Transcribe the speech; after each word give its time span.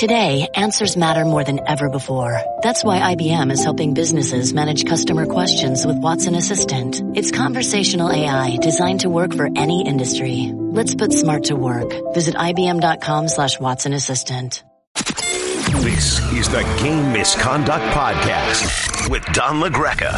Today, 0.00 0.48
answers 0.54 0.96
matter 0.96 1.26
more 1.26 1.44
than 1.44 1.60
ever 1.68 1.90
before. 1.90 2.40
That's 2.62 2.82
why 2.82 3.14
IBM 3.14 3.52
is 3.52 3.62
helping 3.62 3.92
businesses 3.92 4.54
manage 4.54 4.86
customer 4.86 5.26
questions 5.26 5.84
with 5.84 5.98
Watson 5.98 6.34
Assistant. 6.34 7.02
It's 7.14 7.30
conversational 7.30 8.10
AI 8.10 8.56
designed 8.62 9.00
to 9.00 9.10
work 9.10 9.34
for 9.34 9.50
any 9.54 9.86
industry. 9.86 10.52
Let's 10.54 10.94
put 10.94 11.12
smart 11.12 11.44
to 11.44 11.54
work. 11.54 11.92
Visit 12.14 12.34
IBM.com 12.34 13.28
slash 13.28 13.60
Watson 13.60 13.92
Assistant. 13.92 14.64
This 15.82 16.18
is 16.32 16.48
the 16.48 16.62
Game 16.82 17.12
Misconduct 17.12 17.84
Podcast 17.94 19.10
with 19.10 19.22
Don 19.34 19.60
LaGreca. 19.60 20.14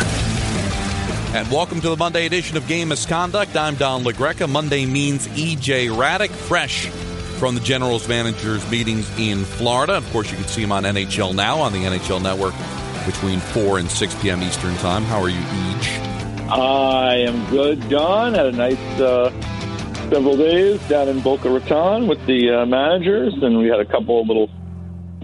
And 1.34 1.50
welcome 1.50 1.80
to 1.80 1.88
the 1.88 1.96
Monday 1.96 2.26
edition 2.26 2.56
of 2.56 2.68
Game 2.68 2.90
Misconduct. 2.90 3.56
I'm 3.56 3.74
Don 3.74 4.04
LaGreca. 4.04 4.48
Monday 4.48 4.86
means 4.86 5.26
EJ 5.26 5.88
Hradek, 5.88 6.30
fresh 6.30 6.88
from 7.42 7.56
the 7.56 7.60
Generals 7.60 8.06
managers 8.06 8.70
meetings 8.70 9.10
in 9.18 9.44
Florida. 9.44 9.94
Of 9.94 10.08
course, 10.12 10.30
you 10.30 10.36
can 10.36 10.46
see 10.46 10.62
him 10.62 10.70
on 10.70 10.84
NHL 10.84 11.34
Now 11.34 11.58
on 11.58 11.72
the 11.72 11.80
NHL 11.80 12.22
Network 12.22 12.54
between 13.04 13.40
4 13.40 13.80
and 13.80 13.90
6 13.90 14.22
p.m. 14.22 14.44
Eastern 14.44 14.76
Time. 14.76 15.02
How 15.02 15.20
are 15.20 15.28
you, 15.28 15.40
Eej? 15.40 16.48
I 16.50 17.16
am 17.16 17.50
good, 17.50 17.88
Don. 17.88 18.34
Had 18.34 18.46
a 18.46 18.52
nice 18.52 18.78
uh, 19.00 19.32
several 20.08 20.36
days 20.36 20.80
down 20.88 21.08
in 21.08 21.20
Boca 21.20 21.50
Raton 21.50 22.06
with 22.06 22.24
the 22.26 22.60
uh, 22.60 22.64
managers, 22.64 23.34
and 23.42 23.58
we 23.58 23.66
had 23.66 23.80
a 23.80 23.86
couple 23.86 24.20
of 24.20 24.28
little 24.28 24.46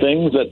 things 0.01 0.33
that 0.33 0.51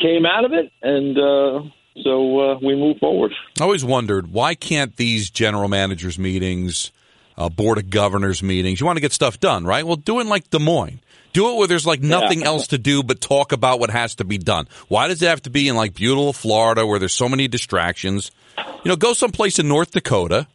came 0.00 0.24
out 0.24 0.44
of 0.44 0.52
it, 0.52 0.70
and 0.82 1.18
uh, 1.18 1.62
so 2.04 2.38
uh, 2.38 2.58
we 2.62 2.76
move 2.76 2.98
forward. 2.98 3.32
I 3.58 3.64
always 3.64 3.84
wondered 3.84 4.30
why 4.30 4.54
can't 4.54 4.94
these 4.94 5.30
general 5.30 5.68
managers 5.68 6.16
meetings– 6.16 6.92
uh, 7.36 7.48
board 7.48 7.78
of 7.78 7.90
governors 7.90 8.42
meetings. 8.42 8.80
You 8.80 8.86
want 8.86 8.96
to 8.96 9.00
get 9.00 9.12
stuff 9.12 9.40
done, 9.40 9.64
right? 9.64 9.86
Well, 9.86 9.96
do 9.96 10.20
it 10.20 10.26
like 10.26 10.50
Des 10.50 10.58
Moines. 10.58 11.00
Do 11.32 11.50
it 11.50 11.58
where 11.58 11.68
there's 11.68 11.86
like 11.86 12.00
nothing 12.00 12.40
yeah. 12.40 12.46
else 12.46 12.68
to 12.68 12.78
do 12.78 13.02
but 13.02 13.20
talk 13.20 13.52
about 13.52 13.78
what 13.78 13.90
has 13.90 14.14
to 14.16 14.24
be 14.24 14.38
done. 14.38 14.68
Why 14.88 15.08
does 15.08 15.20
it 15.20 15.28
have 15.28 15.42
to 15.42 15.50
be 15.50 15.68
in 15.68 15.76
like 15.76 15.94
beautiful 15.94 16.32
Florida 16.32 16.86
where 16.86 16.98
there's 16.98 17.12
so 17.12 17.28
many 17.28 17.46
distractions? 17.46 18.30
You 18.56 18.88
know, 18.88 18.96
go 18.96 19.12
someplace 19.12 19.58
in 19.58 19.68
North 19.68 19.90
Dakota, 19.90 20.46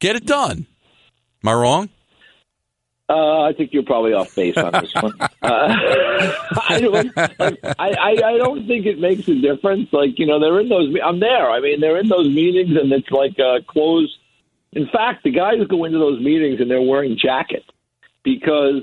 get 0.00 0.16
it 0.16 0.26
done. 0.26 0.66
Am 1.44 1.48
I 1.48 1.52
wrong? 1.54 1.90
Uh, 3.08 3.42
I 3.42 3.52
think 3.52 3.72
you're 3.74 3.82
probably 3.82 4.14
off 4.14 4.34
base 4.34 4.56
on 4.56 4.72
this 4.72 4.92
one. 4.94 5.12
Uh, 5.44 5.68
I, 6.68 6.80
don't, 6.80 7.12
I, 7.18 7.56
I, 7.78 8.10
I 8.24 8.38
don't 8.38 8.66
think 8.66 8.86
it 8.86 8.98
makes 8.98 9.28
a 9.28 9.34
difference. 9.34 9.92
Like 9.92 10.18
you 10.18 10.24
know, 10.24 10.40
they're 10.40 10.58
in 10.58 10.70
those. 10.70 10.94
I'm 11.04 11.20
there. 11.20 11.50
I 11.50 11.60
mean, 11.60 11.80
they're 11.80 11.98
in 11.98 12.08
those 12.08 12.28
meetings, 12.28 12.74
and 12.78 12.90
it's 12.90 13.10
like 13.10 13.38
a 13.38 13.58
closed 13.66 14.16
in 14.74 14.88
fact, 14.92 15.24
the 15.24 15.30
guys 15.30 15.58
go 15.68 15.84
into 15.84 15.98
those 15.98 16.20
meetings 16.20 16.60
and 16.60 16.70
they're 16.70 16.82
wearing 16.82 17.18
jackets 17.20 17.66
because 18.22 18.82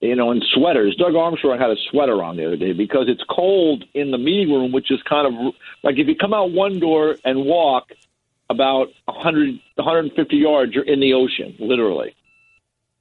you 0.00 0.14
know, 0.14 0.30
in 0.30 0.42
sweaters. 0.54 0.94
Doug 0.96 1.14
Armstrong 1.14 1.58
had 1.58 1.70
a 1.70 1.76
sweater 1.90 2.22
on 2.22 2.36
the 2.36 2.46
other 2.46 2.56
day 2.56 2.72
because 2.72 3.06
it's 3.08 3.22
cold 3.30 3.84
in 3.94 4.10
the 4.10 4.18
meeting 4.18 4.52
room, 4.52 4.72
which 4.72 4.90
is 4.90 5.00
kind 5.08 5.26
of 5.26 5.54
like 5.82 5.98
if 5.98 6.06
you 6.06 6.14
come 6.14 6.34
out 6.34 6.52
one 6.52 6.78
door 6.78 7.16
and 7.24 7.44
walk 7.44 7.88
about 8.50 8.88
100, 9.06 9.58
150 9.76 10.36
yards, 10.36 10.74
you're 10.74 10.84
in 10.84 11.00
the 11.00 11.14
ocean, 11.14 11.56
literally, 11.58 12.14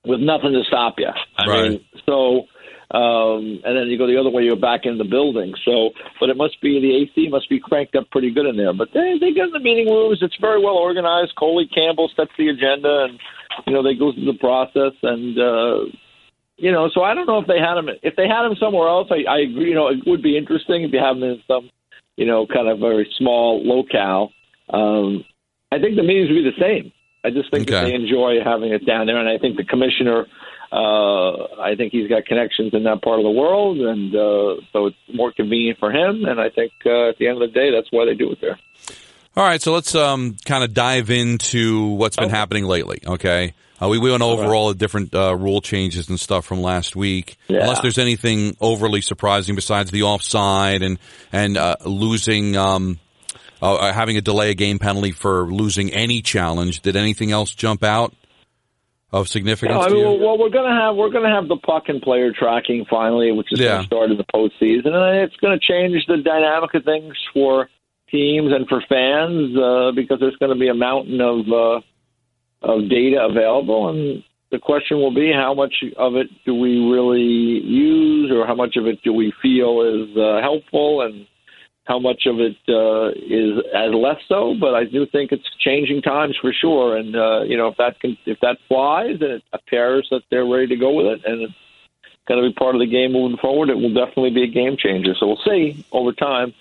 with 0.05 0.19
nothing 0.19 0.53
to 0.53 0.63
stop 0.65 0.95
you. 0.97 1.09
I 1.37 1.45
right. 1.45 1.71
mean, 1.71 1.85
so 2.05 2.47
um, 2.95 3.59
and 3.65 3.75
then 3.75 3.87
you 3.87 3.97
go 3.97 4.07
the 4.07 4.17
other 4.17 4.29
way, 4.29 4.43
you're 4.43 4.55
back 4.55 4.85
in 4.85 4.97
the 4.97 5.03
building. 5.03 5.53
So, 5.65 5.89
but 6.17 6.29
it 6.29 6.37
must 6.37 6.61
be 6.61 6.79
the 6.79 6.95
AC 7.03 7.27
must 7.27 7.49
be 7.49 7.59
cranked 7.59 7.93
up 7.95 8.09
pretty 8.09 8.31
good 8.31 8.45
in 8.45 8.55
there. 8.55 8.71
But 8.73 8.89
they 8.93 9.17
they 9.19 9.33
get 9.33 9.47
in 9.47 9.51
the 9.51 9.59
meeting 9.59 9.87
rooms. 9.87 10.19
It's 10.21 10.37
very 10.39 10.63
well 10.63 10.75
organized. 10.75 11.35
Colin 11.35 11.67
Campbell 11.75 12.09
sets 12.15 12.31
the 12.37 12.47
agenda, 12.47 13.07
and 13.09 13.19
you 13.67 13.73
know 13.73 13.83
they 13.83 13.95
go 13.95 14.13
through 14.13 14.31
the 14.31 14.39
process. 14.39 14.93
And 15.03 15.37
uh, 15.37 15.91
you 16.55 16.71
know, 16.71 16.89
so 16.93 17.03
I 17.03 17.13
don't 17.13 17.27
know 17.27 17.39
if 17.39 17.47
they 17.47 17.59
had 17.59 17.77
him. 17.77 17.89
If 18.01 18.15
they 18.15 18.29
had 18.29 18.45
him 18.45 18.55
somewhere 18.55 18.87
else, 18.87 19.09
I, 19.11 19.29
I 19.29 19.39
agree. 19.39 19.69
You 19.69 19.75
know, 19.75 19.89
it 19.89 19.99
would 20.07 20.23
be 20.23 20.37
interesting 20.37 20.83
if 20.83 20.93
you 20.93 20.99
have 20.99 21.17
him 21.17 21.23
in 21.23 21.41
some, 21.49 21.69
you 22.15 22.25
know, 22.25 22.47
kind 22.47 22.69
of 22.69 22.79
very 22.79 23.11
small 23.17 23.61
locale. 23.61 24.31
Um, 24.69 25.25
I 25.69 25.79
think 25.79 25.97
the 25.97 26.03
meetings 26.03 26.29
would 26.29 26.43
be 26.43 26.49
the 26.49 26.61
same. 26.61 26.93
I 27.25 27.29
just 27.31 27.51
think 27.51 27.63
Okay. 27.67 27.73
that 27.73 27.85
they 27.85 27.93
enjoy 27.93 28.39
having 28.41 28.71
it 28.71 28.85
down 28.85 29.07
there, 29.07 29.17
and 29.17 29.27
I 29.27 29.37
think 29.37 29.57
the 29.57 29.65
commissioner 29.65 30.27
uh, 30.75 31.61
I 31.61 31.75
think 31.77 31.93
he's 31.93 32.09
got 32.09 32.25
connections 32.25 32.73
in 32.73 32.83
that 32.83 33.01
part 33.01 33.19
of 33.19 33.23
the 33.23 33.31
world, 33.31 33.79
and 33.79 34.13
uh, 34.13 34.61
so 34.73 34.87
it's 34.87 34.97
more 35.13 35.31
convenient 35.31 35.79
for 35.79 35.89
him. 35.89 36.25
And 36.25 36.37
I 36.37 36.49
think 36.49 36.73
uh, 36.85 37.09
at 37.09 37.17
the 37.17 37.27
end 37.27 37.41
of 37.41 37.49
the 37.49 37.53
day, 37.53 37.71
that's 37.71 37.87
why 37.91 38.05
they 38.05 38.13
do 38.13 38.29
it 38.31 38.39
there. 38.41 38.59
All 39.37 39.43
right, 39.45 39.61
so 39.61 39.73
let's 39.73 39.95
um, 39.95 40.35
kind 40.45 40.65
of 40.65 40.73
dive 40.73 41.09
into 41.09 41.91
what's 41.91 42.17
been 42.17 42.25
Okay. 42.25 42.35
happening 42.35 42.65
lately. 42.65 42.99
Okay, 43.05 43.53
uh, 43.81 43.87
we, 43.87 43.99
we 43.99 44.11
went 44.11 44.23
over 44.23 44.43
right. 44.43 44.51
all 44.51 44.67
the 44.67 44.75
different 44.75 45.15
uh, 45.15 45.33
rule 45.35 45.61
changes 45.61 46.09
and 46.09 46.19
stuff 46.19 46.45
from 46.45 46.61
last 46.61 46.93
week. 46.93 47.37
Yeah. 47.47 47.61
Unless 47.61 47.79
there's 47.81 47.97
anything 47.97 48.57
overly 48.59 48.99
surprising 48.99 49.55
besides 49.55 49.91
the 49.91 50.03
offside 50.03 50.81
and 50.81 50.99
and 51.31 51.55
uh, 51.55 51.77
losing, 51.85 52.57
um, 52.57 52.99
having 53.61 54.17
a 54.17 54.21
delay 54.21 54.51
a 54.51 54.55
game 54.55 54.79
penalty 54.79 55.11
for 55.11 55.45
losing 55.45 55.93
any 55.93 56.21
challenge. 56.21 56.81
Did 56.81 56.97
anything 56.97 57.31
else 57.31 57.53
jump 57.53 57.81
out 57.81 58.13
of 59.11 59.27
significance 59.27 59.75
No, 59.77 59.81
I 59.81 59.87
to 59.89 59.93
mean, 59.93 60.03
you? 60.03 60.09
well, 60.09 60.19
well, 60.19 60.37
we're 60.37 60.49
gonna 60.49 60.75
have 60.75 60.95
we're 60.95 61.09
gonna 61.09 61.33
have 61.33 61.47
the 61.47 61.57
puck 61.57 61.83
and 61.87 62.01
player 62.01 62.31
tracking 62.31 62.85
finally, 62.89 63.31
which 63.31 63.47
is 63.51 63.59
Yeah. 63.59 63.67
going 63.67 63.81
to 63.81 63.87
start 63.87 64.11
in 64.11 64.17
the 64.17 64.25
postseason, 64.33 64.87
and 64.93 65.17
it's 65.19 65.35
going 65.37 65.57
to 65.57 65.65
change 65.65 66.05
the 66.07 66.17
dynamic 66.17 66.73
of 66.73 66.83
things 66.83 67.15
for 67.33 67.69
teams 68.09 68.51
and 68.51 68.67
for 68.67 68.81
fans 68.87 69.57
uh, 69.57 69.91
because 69.95 70.19
there's 70.19 70.35
going 70.37 70.53
to 70.53 70.59
be 70.59 70.67
a 70.69 70.73
mountain 70.73 71.21
of 71.21 71.47
uh, 71.51 71.81
of 72.61 72.89
data 72.89 73.25
available, 73.29 73.89
and 73.89 74.23
the 74.51 74.59
question 74.59 74.97
will 74.97 75.13
be 75.13 75.31
how 75.31 75.53
much 75.53 75.73
of 75.97 76.15
it 76.15 76.27
do 76.45 76.55
we 76.55 76.77
really 76.89 77.21
use, 77.21 78.31
or 78.31 78.45
how 78.47 78.55
much 78.55 78.75
of 78.75 78.87
it 78.87 79.01
do 79.03 79.13
we 79.13 79.31
feel 79.41 79.81
is 79.81 80.17
uh, 80.17 80.41
helpful, 80.41 81.01
and 81.01 81.27
how 81.85 81.99
much 81.99 82.25
of 82.25 82.39
it 82.39 82.57
uh, 82.67 83.09
is 83.09 83.63
as 83.73 83.93
less 83.93 84.19
so. 84.27 84.55
But 84.59 84.73
I 84.73 84.83
do 84.85 85.05
think 85.05 85.31
it's 85.31 85.45
changing 85.59 86.01
times 86.01 86.35
for 86.41 86.51
sure, 86.51 86.97
and 86.97 87.15
uh, 87.15 87.43
you 87.43 87.57
know 87.57 87.67
if 87.67 87.77
that 87.77 87.99
can 87.99 88.17
if 88.25 88.39
that 88.41 88.57
flies 88.67 89.21
and 89.21 89.31
it 89.31 89.43
appears 89.53 90.07
that 90.11 90.21
they're 90.29 90.45
ready 90.45 90.67
to 90.67 90.75
go 90.75 90.91
with 90.91 91.05
it, 91.07 91.21
and 91.25 91.43
it's 91.43 91.53
going 92.27 92.41
to 92.41 92.49
be 92.49 92.53
part 92.53 92.75
of 92.75 92.81
the 92.81 92.87
game 92.87 93.13
moving 93.13 93.37
forward, 93.37 93.69
it 93.69 93.77
will 93.77 93.93
definitely 93.93 94.31
be 94.31 94.43
a 94.43 94.47
game 94.47 94.77
changer. 94.77 95.13
So 95.19 95.27
we'll 95.27 95.41
see 95.45 95.85
over 95.91 96.11
time. 96.11 96.53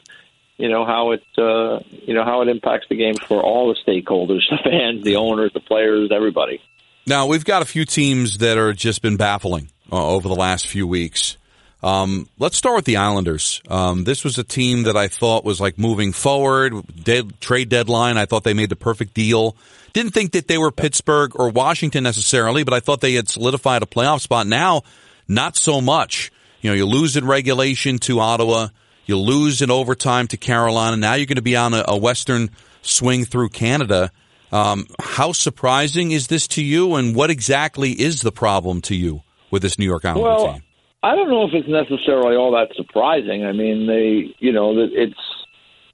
You 0.57 0.69
know 0.69 0.85
how 0.85 1.11
it, 1.11 1.25
uh, 1.37 1.81
you 1.91 2.15
know 2.15 2.25
how 2.25 2.43
it 2.43 2.49
impacts 2.49 2.87
the 2.89 2.95
game 2.95 3.17
for 3.17 3.43
all 3.43 3.75
the 3.75 3.91
stakeholders, 3.91 4.43
the 4.51 4.59
fans, 4.63 5.03
the 5.03 5.17
owners, 5.17 5.53
the 5.53 5.61
players, 5.61 6.11
everybody. 6.15 6.61
Now 7.07 7.27
we've 7.27 7.45
got 7.45 7.61
a 7.61 7.65
few 7.65 7.85
teams 7.85 8.39
that 8.39 8.57
are 8.57 8.73
just 8.73 9.03
been 9.03 9.17
baffling 9.17 9.71
uh, 9.91 10.07
over 10.07 10.29
the 10.29 10.37
last 10.37 10.69
few 10.69 10.87
weeks. 10.87 11.39
Um, 11.85 12.31
let's 12.39 12.57
start 12.57 12.77
with 12.77 12.87
the 12.87 12.97
Islanders. 12.97 13.61
Um, 13.69 14.05
this 14.05 14.25
was 14.25 14.39
a 14.39 14.43
team 14.43 14.85
that 14.85 14.97
I 14.97 15.07
thought 15.07 15.45
was 15.45 15.61
like 15.61 15.79
moving 15.79 16.13
forward. 16.13 16.73
Dead, 17.05 17.39
trade 17.43 17.69
deadline, 17.69 18.17
I 18.17 18.25
thought 18.25 18.43
they 18.43 18.55
made 18.55 18.71
the 18.71 18.77
perfect 18.77 19.13
deal. 19.13 19.55
Didn't 19.93 20.13
think 20.13 20.33
that 20.33 20.49
they 20.49 20.57
were 20.57 20.73
Pittsburgh 20.73 21.33
or 21.35 21.51
Washington 21.51 22.03
necessarily, 22.03 22.65
but 22.65 22.73
I 22.73 22.81
thought 22.81 23.03
they 23.03 23.13
had 23.13 23.29
solidified 23.29 23.83
a 23.83 23.87
playoff 23.87 24.23
spot. 24.23 24.47
Now, 24.47 24.83
not 25.29 25.57
so 25.57 25.83
much. 25.83 26.33
You 26.63 26.71
know, 26.71 26.75
you 26.75 26.87
lose 26.87 27.19
in 27.19 27.27
regulation 27.27 27.99
to 27.99 28.19
Ottawa, 28.19 28.69
you 29.05 29.19
lose 29.19 29.61
in 29.61 29.71
overtime 29.71 30.27
to 30.29 30.39
Carolina. 30.39 30.97
Now 30.97 31.15
you're 31.15 31.27
going 31.27 31.37
to 31.37 31.43
be 31.43 31.57
on 31.57 31.75
a, 31.75 31.85
a 31.87 31.99
Western 31.99 32.49
swing 32.81 33.27
through 33.27 33.51
Canada. 33.51 34.11
Um, 34.51 34.87
how 34.99 35.33
surprising 35.33 36.13
is 36.13 36.29
this 36.29 36.49
to 36.49 36.65
you, 36.65 36.95
and 36.95 37.15
what 37.15 37.29
exactly 37.29 37.93
is 37.93 38.23
the 38.23 38.33
problem 38.33 38.81
to 38.83 38.95
you 38.95 39.23
with 39.51 39.61
this 39.61 39.79
New 39.79 39.85
York 39.85 40.07
Islander 40.07 40.23
Well, 40.23 40.53
team? 40.55 40.63
I 41.05 41.15
don't 41.15 41.29
know 41.29 41.47
if 41.47 41.53
it's 41.53 41.69
necessarily 41.69 42.35
all 42.35 42.53
that 42.53 42.75
surprising. 42.75 43.45
I 43.45 43.53
mean, 43.53 43.87
they, 43.87 44.35
you 44.39 44.53
know, 44.53 44.73
it's 44.79 45.21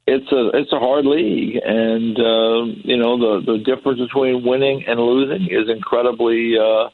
it's 0.07 0.31
a 0.31 0.51
it's 0.57 0.73
a 0.73 0.79
hard 0.79 1.05
league, 1.05 1.59
and 1.65 2.17
uh, 2.17 2.63
you 2.87 2.97
know 2.97 3.19
the 3.19 3.53
the 3.53 3.59
difference 3.59 3.99
between 3.99 4.47
winning 4.47 4.85
and 4.87 5.01
losing 5.01 5.49
is 5.51 5.69
incredibly, 5.69 6.55
uh, 6.57 6.91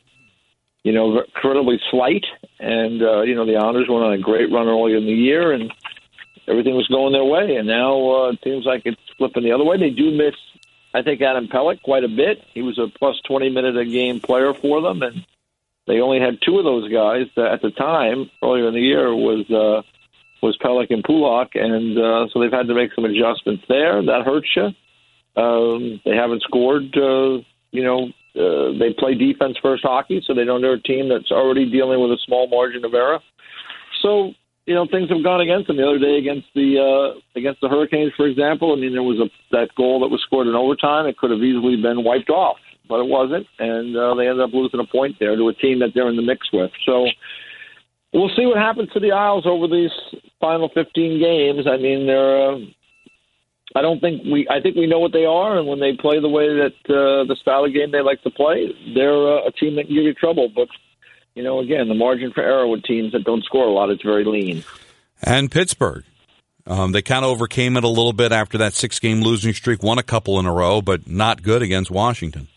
you 0.82 0.92
know, 0.92 1.20
incredibly 1.20 1.78
slight. 1.90 2.24
And 2.58 3.02
uh, 3.02 3.20
you 3.20 3.34
know 3.34 3.44
the 3.44 3.56
Islanders 3.56 3.86
went 3.86 4.04
on 4.04 4.14
a 4.14 4.18
great 4.18 4.50
run 4.50 4.66
earlier 4.66 4.96
in 4.96 5.04
the 5.04 5.12
year, 5.12 5.52
and 5.52 5.70
everything 6.48 6.74
was 6.74 6.88
going 6.88 7.12
their 7.12 7.24
way. 7.24 7.56
And 7.56 7.68
now 7.68 7.96
uh, 8.00 8.30
it 8.30 8.38
seems 8.42 8.64
like 8.64 8.82
it's 8.86 9.00
flipping 9.18 9.42
the 9.42 9.52
other 9.52 9.64
way. 9.64 9.76
They 9.76 9.90
do 9.90 10.10
miss, 10.10 10.34
I 10.94 11.02
think, 11.02 11.20
Adam 11.20 11.48
Pelech 11.48 11.82
quite 11.82 12.04
a 12.04 12.08
bit. 12.08 12.42
He 12.54 12.62
was 12.62 12.78
a 12.78 12.88
plus 12.98 13.16
twenty 13.26 13.50
minute 13.50 13.76
a 13.76 13.84
game 13.84 14.20
player 14.20 14.54
for 14.54 14.80
them, 14.80 15.02
and 15.02 15.26
they 15.86 16.00
only 16.00 16.20
had 16.20 16.38
two 16.44 16.58
of 16.58 16.64
those 16.64 16.90
guys 16.92 17.26
at 17.36 17.62
the 17.62 17.70
time 17.70 18.30
earlier 18.42 18.68
in 18.68 18.74
the 18.74 18.80
year 18.80 19.14
was 19.14 19.46
uh, 19.50 19.82
was 20.42 20.58
Pelech 20.62 20.90
and 20.90 21.04
Pulock, 21.04 21.50
and 21.54 21.98
uh, 21.98 22.26
so 22.32 22.40
they've 22.40 22.52
had 22.52 22.66
to 22.68 22.74
make 22.74 22.90
some 22.94 23.04
adjustments 23.04 23.64
there. 23.68 24.02
That 24.02 24.22
hurts 24.24 24.48
you. 24.56 24.70
Um, 25.40 26.00
they 26.04 26.16
haven't 26.16 26.42
scored. 26.42 26.96
Uh, 26.96 27.42
you 27.70 27.84
know, 27.84 28.08
uh, 28.34 28.78
they 28.78 28.92
play 28.98 29.14
defense 29.14 29.56
first 29.62 29.82
hockey, 29.82 30.22
so 30.26 30.34
they 30.34 30.44
don't. 30.44 30.60
They're 30.60 30.74
a 30.74 30.82
team 30.82 31.08
that's 31.08 31.30
already 31.30 31.70
dealing 31.70 32.00
with 32.00 32.10
a 32.10 32.18
small 32.26 32.48
margin 32.48 32.84
of 32.84 32.94
error. 32.94 33.20
So 34.02 34.32
you 34.66 34.74
know 34.74 34.86
things 34.90 35.08
have 35.10 35.22
gone 35.22 35.40
against 35.40 35.68
them. 35.68 35.76
The 35.76 35.86
other 35.86 35.98
day 35.98 36.18
against 36.18 36.48
the 36.54 36.78
uh, 36.82 37.20
against 37.38 37.60
the 37.60 37.68
Hurricanes, 37.68 38.12
for 38.16 38.26
example, 38.26 38.72
I 38.72 38.80
mean 38.80 38.92
there 38.92 39.02
was 39.02 39.18
a 39.18 39.30
that 39.52 39.74
goal 39.76 40.00
that 40.00 40.08
was 40.08 40.20
scored 40.26 40.48
in 40.48 40.54
overtime. 40.54 41.06
It 41.06 41.16
could 41.16 41.30
have 41.30 41.42
easily 41.42 41.76
been 41.80 42.04
wiped 42.04 42.30
off, 42.30 42.58
but 42.88 43.00
it 43.00 43.06
wasn't, 43.08 43.46
and 43.58 43.96
uh, 43.96 44.14
they 44.14 44.28
ended 44.28 44.40
up 44.40 44.52
losing 44.52 44.80
a 44.80 44.86
point 44.86 45.16
there 45.18 45.36
to 45.36 45.48
a 45.48 45.54
team 45.54 45.80
that 45.80 45.90
they're 45.94 46.08
in 46.08 46.16
the 46.16 46.22
mix 46.22 46.48
with. 46.52 46.70
So 46.84 47.06
we'll 48.12 48.30
see 48.36 48.46
what 48.46 48.58
happens 48.58 48.90
to 48.92 49.00
the 49.00 49.12
Isles 49.12 49.46
over 49.46 49.66
these 49.66 49.90
final 50.40 50.68
15 50.68 51.20
games. 51.20 51.66
I 51.66 51.76
mean, 51.76 52.06
they're. 52.06 52.52
Uh, 52.52 52.58
I 53.74 53.82
don't 53.82 54.00
think 54.00 54.22
we. 54.24 54.48
I 54.48 54.60
think 54.60 54.76
we 54.76 54.86
know 54.86 55.00
what 55.00 55.12
they 55.12 55.26
are, 55.26 55.58
and 55.58 55.66
when 55.66 55.80
they 55.80 55.92
play 55.92 56.20
the 56.20 56.28
way 56.28 56.48
that 56.48 56.74
uh, 56.88 57.24
the 57.26 57.36
style 57.40 57.64
of 57.64 57.74
game 57.74 57.90
they 57.90 58.00
like 58.00 58.22
to 58.22 58.30
play, 58.30 58.72
they're 58.94 59.12
uh, 59.12 59.48
a 59.48 59.52
team 59.52 59.76
that 59.76 59.86
can 59.86 59.94
give 59.94 60.04
you 60.04 60.14
trouble. 60.14 60.48
But 60.54 60.68
you 61.34 61.42
know, 61.42 61.58
again, 61.58 61.88
the 61.88 61.94
margin 61.94 62.32
for 62.32 62.42
error 62.42 62.66
with 62.66 62.84
teams 62.84 63.12
that 63.12 63.24
don't 63.24 63.44
score 63.44 63.66
a 63.66 63.70
lot 63.70 63.90
is 63.90 64.00
very 64.02 64.24
lean. 64.24 64.64
And 65.22 65.50
Pittsburgh, 65.50 66.04
um, 66.66 66.92
they 66.92 67.02
kind 67.02 67.24
of 67.24 67.30
overcame 67.30 67.76
it 67.76 67.84
a 67.84 67.88
little 67.88 68.12
bit 68.12 68.32
after 68.32 68.58
that 68.58 68.72
six-game 68.72 69.20
losing 69.20 69.52
streak, 69.52 69.82
won 69.82 69.98
a 69.98 70.02
couple 70.02 70.38
in 70.40 70.46
a 70.46 70.52
row, 70.52 70.80
but 70.80 71.06
not 71.06 71.42
good 71.42 71.60
against 71.62 71.90
Washington. 71.90 72.48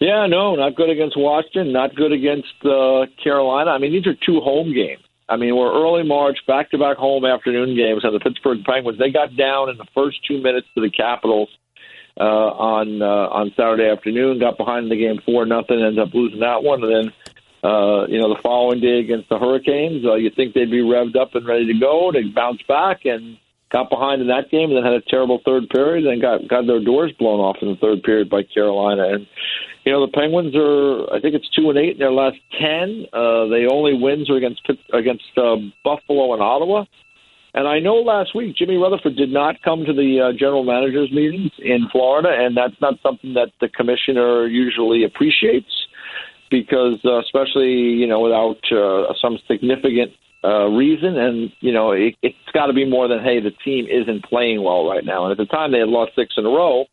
Yeah, 0.00 0.26
no, 0.26 0.54
not 0.54 0.74
good 0.74 0.90
against 0.90 1.16
Washington, 1.16 1.72
not 1.72 1.94
good 1.94 2.12
against 2.12 2.54
uh, 2.64 3.06
Carolina. 3.22 3.70
I 3.70 3.78
mean, 3.78 3.92
these 3.92 4.06
are 4.06 4.14
two 4.14 4.40
home 4.40 4.74
games. 4.74 5.02
I 5.28 5.36
mean, 5.36 5.56
we're 5.56 5.72
early 5.72 6.04
March, 6.04 6.38
back 6.46 6.70
to 6.70 6.78
back 6.78 6.96
home 6.98 7.24
afternoon 7.24 7.74
games, 7.74 8.04
and 8.04 8.14
the 8.14 8.20
Pittsburgh 8.20 8.62
Penguins 8.64 8.98
they 8.98 9.10
got 9.10 9.36
down 9.36 9.70
in 9.70 9.76
the 9.76 9.86
first 9.94 10.18
two 10.26 10.40
minutes 10.40 10.68
to 10.74 10.80
the 10.80 10.90
Capitals 10.90 11.48
uh, 12.18 12.22
on 12.22 13.02
uh, 13.02 13.28
on 13.34 13.52
Saturday 13.56 13.90
afternoon, 13.90 14.38
got 14.38 14.56
behind 14.56 14.84
in 14.84 14.90
the 14.90 14.96
game 14.96 15.20
four 15.24 15.44
nothing, 15.44 15.80
ended 15.80 15.98
up 15.98 16.14
losing 16.14 16.40
that 16.40 16.62
one, 16.62 16.82
and 16.84 16.92
then 16.92 17.12
uh, 17.64 18.06
you 18.06 18.20
know 18.20 18.28
the 18.28 18.40
following 18.42 18.80
day 18.80 19.00
against 19.00 19.28
the 19.28 19.38
Hurricanes, 19.38 20.04
uh, 20.04 20.14
you 20.14 20.30
think 20.30 20.54
they'd 20.54 20.70
be 20.70 20.82
revved 20.82 21.16
up 21.16 21.34
and 21.34 21.46
ready 21.46 21.66
to 21.66 21.78
go, 21.78 22.12
they 22.12 22.22
bounced 22.22 22.66
back 22.68 23.04
and 23.04 23.36
got 23.72 23.90
behind 23.90 24.22
in 24.22 24.28
that 24.28 24.50
game, 24.50 24.70
and 24.70 24.76
then 24.76 24.84
had 24.84 25.02
a 25.02 25.10
terrible 25.10 25.40
third 25.44 25.68
period, 25.70 26.06
and 26.06 26.22
got 26.22 26.46
got 26.46 26.66
their 26.66 26.80
doors 26.80 27.12
blown 27.18 27.40
off 27.40 27.56
in 27.62 27.68
the 27.68 27.76
third 27.76 28.02
period 28.04 28.30
by 28.30 28.42
Carolina, 28.44 29.08
and 29.08 29.26
you 29.86 29.92
know, 29.92 30.04
the 30.04 30.10
Penguins 30.12 30.54
are, 30.56 31.14
I 31.14 31.20
think 31.20 31.36
it's 31.36 31.48
two 31.54 31.70
and 31.70 31.78
eight 31.78 31.92
in 31.92 31.98
their 31.98 32.10
last 32.10 32.38
ten. 32.60 33.06
Uh, 33.12 33.46
they 33.46 33.66
only 33.70 33.94
wins 33.94 34.28
are 34.28 34.36
against 34.36 34.60
against 34.92 35.22
uh, 35.36 35.54
Buffalo 35.84 36.34
and 36.34 36.42
Ottawa. 36.42 36.84
And 37.54 37.68
I 37.68 37.78
know 37.78 37.94
last 37.94 38.34
week 38.34 38.56
Jimmy 38.56 38.76
Rutherford 38.76 39.14
did 39.16 39.30
not 39.32 39.62
come 39.62 39.84
to 39.86 39.92
the 39.92 40.20
uh, 40.20 40.32
general 40.36 40.64
managers 40.64 41.10
meetings 41.12 41.52
in 41.60 41.88
Florida, 41.92 42.30
and 42.36 42.56
that's 42.56 42.74
not 42.82 42.94
something 43.00 43.34
that 43.34 43.52
the 43.60 43.68
commissioner 43.68 44.46
usually 44.48 45.04
appreciates 45.04 45.70
because, 46.50 46.98
uh, 47.04 47.20
especially 47.20 47.70
you 47.70 48.08
know, 48.08 48.20
without 48.20 48.58
uh, 48.72 49.14
some 49.22 49.38
significant 49.46 50.10
uh, 50.42 50.66
reason, 50.66 51.16
and 51.16 51.52
you 51.60 51.72
know, 51.72 51.92
it, 51.92 52.16
it's 52.22 52.36
got 52.52 52.66
to 52.66 52.72
be 52.72 52.84
more 52.84 53.06
than 53.06 53.22
hey, 53.22 53.38
the 53.38 53.52
team 53.64 53.86
isn't 53.86 54.24
playing 54.24 54.64
well 54.64 54.88
right 54.88 55.04
now. 55.04 55.24
And 55.24 55.30
at 55.30 55.38
the 55.38 55.46
time, 55.46 55.70
they 55.70 55.78
had 55.78 55.88
lost 55.88 56.12
six 56.16 56.34
in 56.36 56.44
a 56.44 56.50
row. 56.50 56.86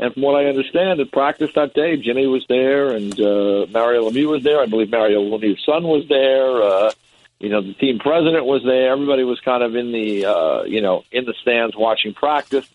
And 0.00 0.14
from 0.14 0.22
what 0.22 0.34
I 0.34 0.46
understand, 0.46 0.98
at 0.98 1.12
practice 1.12 1.50
that 1.54 1.74
day, 1.74 1.98
Jimmy 1.98 2.26
was 2.26 2.44
there, 2.48 2.88
and 2.88 3.12
uh, 3.20 3.66
Mario 3.70 4.08
Lemieux 4.08 4.30
was 4.30 4.42
there. 4.42 4.58
I 4.58 4.64
believe 4.64 4.90
Mario 4.90 5.20
Lemieux's 5.20 5.62
son 5.62 5.82
was 5.82 6.08
there. 6.08 6.62
Uh, 6.62 6.90
you 7.38 7.50
know, 7.50 7.60
the 7.60 7.74
team 7.74 7.98
president 7.98 8.46
was 8.46 8.62
there. 8.64 8.92
Everybody 8.92 9.24
was 9.24 9.40
kind 9.40 9.62
of 9.62 9.76
in 9.76 9.92
the, 9.92 10.24
uh, 10.24 10.62
you 10.62 10.80
know, 10.80 11.04
in 11.12 11.26
the 11.26 11.34
stands 11.42 11.76
watching 11.76 12.14
practice. 12.14 12.66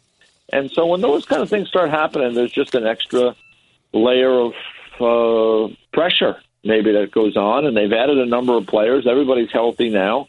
And 0.54 0.69
so 0.69 0.86
when 0.86 1.01
those 1.01 1.25
kind 1.25 1.42
of 1.42 1.50
things 1.50 1.68
start 1.68 1.89
happening, 1.89 2.36
there's 2.36 2.51
just 2.51 2.75
an 2.75 2.86
extra 2.86 3.36
layer 3.92 4.51
of 4.51 4.54
uh, 5.01 5.74
pressure 5.94 6.39
maybe 6.63 6.92
that 6.92 7.12
goes 7.12 7.36
on. 7.36 7.66
And 7.66 7.75
they've 7.75 7.92
added 7.92 8.19
a 8.19 8.27
number 8.27 8.54
of 8.54 8.68
players. 8.68 9.07
Everybody's 9.07 9.51
healthy 9.51 9.89
now. 9.89 10.27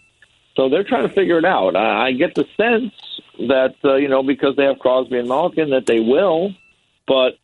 So 0.55 0.71
they're 0.71 0.85
trying 0.85 1.07
to 1.07 1.13
figure 1.13 1.39
it 1.39 1.45
out. 1.45 1.77
I, 1.77 2.07
I 2.07 2.13
get 2.13 2.35
the 2.35 2.47
sense 2.57 2.95
that, 3.39 3.75
uh, 3.85 3.97
you 3.97 4.09
know, 4.09 4.23
because 4.23 4.57
they 4.57 4.65
have 4.65 4.79
Crosby 4.79 5.19
and 5.19 5.29
Malkin, 5.29 5.71
that 5.71 5.85
they 5.85 6.01
will 6.01 6.55
but 7.07 7.39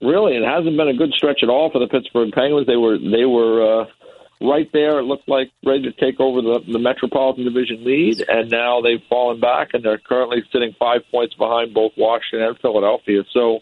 really, 0.00 0.36
it 0.36 0.44
hasn't 0.44 0.76
been 0.76 0.88
a 0.88 0.94
good 0.94 1.12
stretch 1.12 1.40
at 1.42 1.48
all 1.48 1.70
for 1.70 1.78
the 1.78 1.86
Pittsburgh 1.86 2.32
Penguins. 2.32 2.66
They 2.66 2.76
were 2.76 2.98
they 2.98 3.24
were 3.24 3.82
uh, 3.82 3.86
right 4.40 4.68
there. 4.72 4.98
It 4.98 5.04
looked 5.04 5.28
like 5.28 5.50
ready 5.64 5.82
to 5.82 5.92
take 5.92 6.20
over 6.20 6.42
the, 6.42 6.60
the 6.70 6.78
Metropolitan 6.78 7.44
Division 7.44 7.84
lead, 7.84 8.24
and 8.28 8.50
now 8.50 8.80
they've 8.80 9.02
fallen 9.08 9.40
back, 9.40 9.68
and 9.72 9.84
they're 9.84 9.98
currently 9.98 10.42
sitting 10.52 10.74
five 10.78 11.02
points 11.10 11.34
behind 11.34 11.74
both 11.74 11.92
Washington 11.96 12.48
and 12.48 12.58
Philadelphia. 12.58 13.22
So 13.32 13.60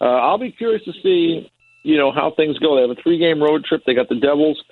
uh, 0.00 0.04
I'll 0.04 0.38
be 0.38 0.52
curious 0.52 0.84
to 0.84 0.92
see 1.02 1.50
you 1.82 1.96
know 1.96 2.12
how 2.12 2.32
things 2.36 2.58
go. 2.58 2.76
They 2.76 2.82
have 2.82 2.96
a 2.96 3.02
three 3.02 3.18
game 3.18 3.42
road 3.42 3.64
trip. 3.64 3.82
They 3.86 3.94
got 3.94 4.08
the 4.08 4.20
Devils 4.20 4.62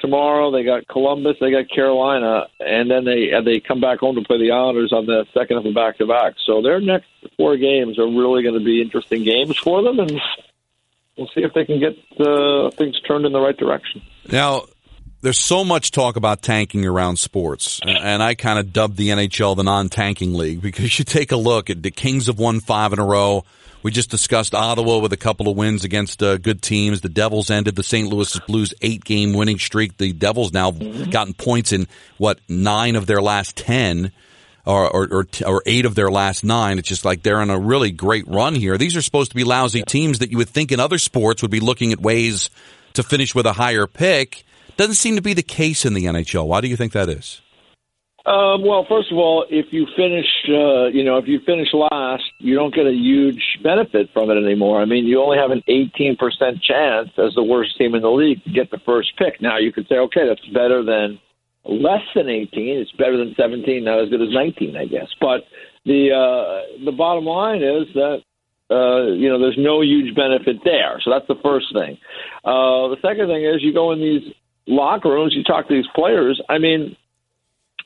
tomorrow. 0.00 0.50
They 0.50 0.64
got 0.64 0.86
Columbus. 0.88 1.36
They 1.40 1.50
got 1.50 1.68
Carolina, 1.68 2.46
and 2.60 2.90
then 2.90 3.04
they 3.04 3.30
they 3.44 3.60
come 3.60 3.80
back 3.80 3.98
home 3.98 4.16
to 4.16 4.22
play 4.22 4.38
the 4.38 4.50
Islanders 4.50 4.92
on 4.92 5.06
the 5.06 5.26
second 5.34 5.58
of 5.58 5.66
a 5.66 5.72
back 5.72 5.98
to 5.98 6.06
back. 6.06 6.34
So 6.44 6.62
their 6.62 6.80
next 6.80 7.08
four 7.36 7.56
games 7.56 7.98
are 7.98 8.06
really 8.06 8.42
going 8.42 8.58
to 8.58 8.64
be 8.64 8.80
interesting 8.80 9.24
games 9.24 9.56
for 9.56 9.82
them, 9.82 9.98
and 9.98 10.20
we'll 11.16 11.28
see 11.28 11.42
if 11.42 11.52
they 11.54 11.64
can 11.64 11.80
get 11.80 11.96
uh, 12.20 12.70
things 12.70 13.00
turned 13.00 13.26
in 13.26 13.32
the 13.32 13.40
right 13.40 13.56
direction. 13.56 14.02
Now. 14.30 14.64
There's 15.20 15.40
so 15.40 15.64
much 15.64 15.90
talk 15.90 16.14
about 16.14 16.42
tanking 16.42 16.86
around 16.86 17.16
sports, 17.18 17.80
and 17.84 18.22
I 18.22 18.36
kind 18.36 18.56
of 18.56 18.72
dubbed 18.72 18.96
the 18.96 19.08
NHL 19.08 19.56
the 19.56 19.64
non-tanking 19.64 20.32
league 20.32 20.62
because 20.62 20.96
you 20.96 21.04
take 21.04 21.32
a 21.32 21.36
look 21.36 21.70
at 21.70 21.82
the 21.82 21.90
Kings 21.90 22.28
have 22.28 22.38
won 22.38 22.60
five 22.60 22.92
in 22.92 23.00
a 23.00 23.04
row. 23.04 23.44
We 23.82 23.92
just 23.92 24.10
discussed 24.10 24.54
Ottawa 24.54 24.98
with 24.98 25.12
a 25.12 25.16
couple 25.16 25.48
of 25.48 25.56
wins 25.56 25.84
against 25.84 26.22
uh, 26.22 26.38
good 26.38 26.62
teams. 26.62 27.00
The 27.00 27.08
Devils 27.08 27.50
ended 27.50 27.76
the 27.76 27.82
St. 27.82 28.08
Louis 28.08 28.38
Blues 28.46 28.74
eight 28.82 29.04
game 29.04 29.32
winning 29.32 29.58
streak. 29.58 29.96
The 29.96 30.12
Devils 30.12 30.52
now 30.52 30.72
mm-hmm. 30.72 31.10
gotten 31.10 31.34
points 31.34 31.72
in 31.72 31.86
what 32.16 32.40
nine 32.48 32.96
of 32.96 33.06
their 33.06 33.22
last 33.22 33.56
ten. 33.56 34.12
Or, 34.66 34.86
or, 34.86 35.08
or, 35.10 35.26
or, 35.46 35.62
eight 35.64 35.86
of 35.86 35.94
their 35.94 36.10
last 36.10 36.44
nine. 36.44 36.78
It's 36.78 36.88
just 36.88 37.02
like 37.02 37.22
they're 37.22 37.40
on 37.40 37.48
a 37.48 37.58
really 37.58 37.90
great 37.90 38.28
run 38.28 38.54
here. 38.54 38.76
These 38.76 38.96
are 38.96 39.00
supposed 39.00 39.30
to 39.30 39.34
be 39.34 39.42
lousy 39.42 39.80
teams 39.80 40.18
that 40.18 40.30
you 40.30 40.36
would 40.36 40.50
think 40.50 40.70
in 40.72 40.78
other 40.78 40.98
sports 40.98 41.40
would 41.40 41.50
be 41.50 41.60
looking 41.60 41.90
at 41.90 42.00
ways 42.00 42.50
to 42.92 43.02
finish 43.02 43.34
with 43.34 43.46
a 43.46 43.54
higher 43.54 43.86
pick. 43.86 44.44
Doesn't 44.76 44.96
seem 44.96 45.16
to 45.16 45.22
be 45.22 45.32
the 45.32 45.42
case 45.42 45.86
in 45.86 45.94
the 45.94 46.04
NHL. 46.04 46.46
Why 46.46 46.60
do 46.60 46.68
you 46.68 46.76
think 46.76 46.92
that 46.92 47.08
is? 47.08 47.40
Um, 48.26 48.66
well, 48.66 48.84
first 48.88 49.10
of 49.10 49.16
all, 49.16 49.46
if 49.48 49.66
you 49.70 49.86
finish, 49.96 50.26
uh, 50.48 50.88
you 50.88 51.04
know, 51.04 51.16
if 51.16 51.26
you 51.26 51.40
finish 51.46 51.68
last, 51.72 52.24
you 52.38 52.54
don't 52.54 52.74
get 52.74 52.86
a 52.86 52.92
huge 52.92 53.40
benefit 53.62 54.10
from 54.12 54.30
it 54.30 54.36
anymore. 54.36 54.82
I 54.82 54.84
mean, 54.84 55.06
you 55.06 55.22
only 55.22 55.38
have 55.38 55.50
an 55.50 55.62
18% 55.68 56.18
chance 56.62 57.08
as 57.16 57.34
the 57.34 57.42
worst 57.42 57.78
team 57.78 57.94
in 57.94 58.02
the 58.02 58.10
league 58.10 58.42
to 58.44 58.50
get 58.50 58.70
the 58.70 58.80
first 58.84 59.12
pick. 59.16 59.40
Now, 59.40 59.58
you 59.58 59.72
could 59.72 59.86
say, 59.88 59.96
okay, 59.96 60.26
that's 60.28 60.44
better 60.52 60.84
than 60.84 61.18
less 61.64 62.02
than 62.14 62.28
18. 62.28 62.50
It's 62.78 62.92
better 62.92 63.16
than 63.16 63.34
17, 63.38 63.84
not 63.84 64.02
as 64.02 64.10
good 64.10 64.22
as 64.22 64.32
19, 64.32 64.76
I 64.76 64.86
guess. 64.86 65.08
But 65.20 65.44
the 65.84 66.12
uh, 66.12 66.84
the 66.84 66.92
bottom 66.92 67.24
line 67.24 67.62
is 67.62 67.86
that 67.94 68.22
uh, 68.70 69.12
you 69.14 69.28
know 69.28 69.38
there's 69.38 69.58
no 69.58 69.80
huge 69.80 70.14
benefit 70.14 70.56
there. 70.64 71.00
So 71.02 71.10
that's 71.10 71.26
the 71.28 71.40
first 71.42 71.72
thing. 71.72 71.96
Uh, 72.44 72.92
the 72.92 73.00
second 73.00 73.28
thing 73.28 73.44
is 73.44 73.62
you 73.62 73.72
go 73.72 73.92
in 73.92 74.00
these 74.00 74.32
locker 74.66 75.08
rooms, 75.08 75.34
you 75.34 75.42
talk 75.44 75.68
to 75.68 75.74
these 75.74 75.88
players. 75.94 76.40
I 76.48 76.58
mean, 76.58 76.96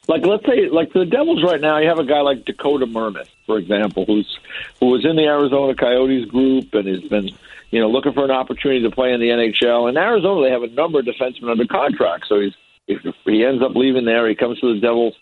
like 0.09 0.27
let's 0.27 0.45
say 0.45 0.69
like 0.69 0.93
the 0.93 1.05
Devils 1.05 1.43
right 1.45 1.61
now, 1.61 1.79
you 1.79 1.89
have 1.89 1.99
a 1.99 2.05
guy 2.05 2.21
like 2.21 2.44
Dakota 2.44 2.87
Mermis, 2.87 3.29
for 3.47 3.59
example, 3.59 4.05
who's 4.05 4.39
who 4.81 4.87
was 4.87 5.05
in 5.05 5.17
the 5.17 5.25
Arizona 5.25 5.75
Coyotes 5.75 6.29
group 6.29 6.75
and 6.75 6.89
has 6.89 7.03
been 7.03 7.31
you 7.71 7.81
know 7.81 7.89
looking 7.89 8.13
for 8.13 8.25
an 8.25 8.31
opportunity 8.31 8.82
to 8.82 8.91
play 8.91 9.13
in 9.13 9.21
the 9.21 9.29
NHL. 9.29 9.89
In 9.89 9.97
Arizona, 9.97 10.47
they 10.47 10.51
have 10.51 10.63
a 10.63 10.75
number 10.75 10.99
of 10.99 11.06
defensemen 11.06 11.51
under 11.51 11.67
contract, 11.67 12.27
so 12.29 12.41
he's 12.41 12.55
if 12.89 13.15
he 13.25 13.44
ends 13.44 13.63
up 13.63 13.77
leaving 13.77 14.05
there, 14.05 14.29
he 14.29 14.35
comes 14.35 14.59
to 14.61 14.75
the 14.75 14.81
Devils 14.81 15.15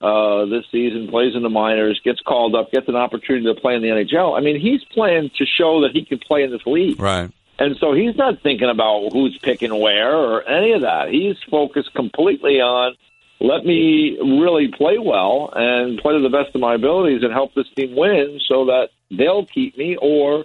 uh, 0.00 0.46
this 0.46 0.64
season, 0.72 1.08
plays 1.08 1.36
in 1.36 1.42
the 1.42 1.50
minors, 1.50 2.00
gets 2.02 2.20
called 2.20 2.54
up, 2.54 2.72
gets 2.72 2.88
an 2.88 2.96
opportunity 2.96 3.44
to 3.46 3.60
play 3.60 3.74
in 3.74 3.82
the 3.82 3.88
NHL. 3.88 4.36
I 4.36 4.40
mean, 4.40 4.58
he's 4.58 4.82
playing 4.84 5.30
to 5.36 5.44
show 5.46 5.82
that 5.82 5.92
he 5.92 6.04
can 6.04 6.18
play 6.18 6.42
in 6.42 6.50
this 6.50 6.64
league, 6.66 7.00
right? 7.00 7.30
And 7.58 7.76
so 7.76 7.92
he's 7.92 8.16
not 8.16 8.42
thinking 8.42 8.68
about 8.68 9.12
who's 9.12 9.38
picking 9.38 9.78
where 9.78 10.16
or 10.16 10.42
any 10.48 10.72
of 10.72 10.80
that. 10.80 11.10
He's 11.10 11.36
focused 11.48 11.92
completely 11.94 12.60
on 12.60 12.96
let 13.42 13.64
me 13.64 14.16
really 14.20 14.68
play 14.68 14.98
well 14.98 15.52
and 15.54 15.98
play 15.98 16.12
to 16.14 16.22
the 16.22 16.28
best 16.28 16.54
of 16.54 16.60
my 16.60 16.74
abilities 16.74 17.22
and 17.22 17.32
help 17.32 17.54
this 17.54 17.66
team 17.76 17.96
win 17.96 18.40
so 18.48 18.66
that 18.66 18.88
they'll 19.10 19.46
keep 19.46 19.76
me 19.76 19.96
or 20.00 20.44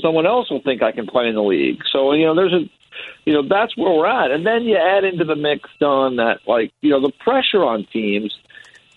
someone 0.00 0.26
else 0.26 0.50
will 0.50 0.62
think 0.62 0.82
I 0.82 0.92
can 0.92 1.06
play 1.06 1.26
in 1.26 1.34
the 1.34 1.42
league. 1.42 1.82
So, 1.90 2.12
you 2.12 2.24
know, 2.24 2.36
there's 2.36 2.52
a, 2.52 2.70
you 3.24 3.32
know, 3.32 3.42
that's 3.48 3.76
where 3.76 3.92
we're 3.92 4.06
at. 4.06 4.30
And 4.30 4.46
then 4.46 4.62
you 4.62 4.76
add 4.76 5.04
into 5.04 5.24
the 5.24 5.34
mix, 5.34 5.68
Don, 5.80 6.16
that 6.16 6.40
like, 6.46 6.72
you 6.82 6.90
know, 6.90 7.00
the 7.00 7.12
pressure 7.18 7.64
on 7.64 7.84
teams 7.92 8.32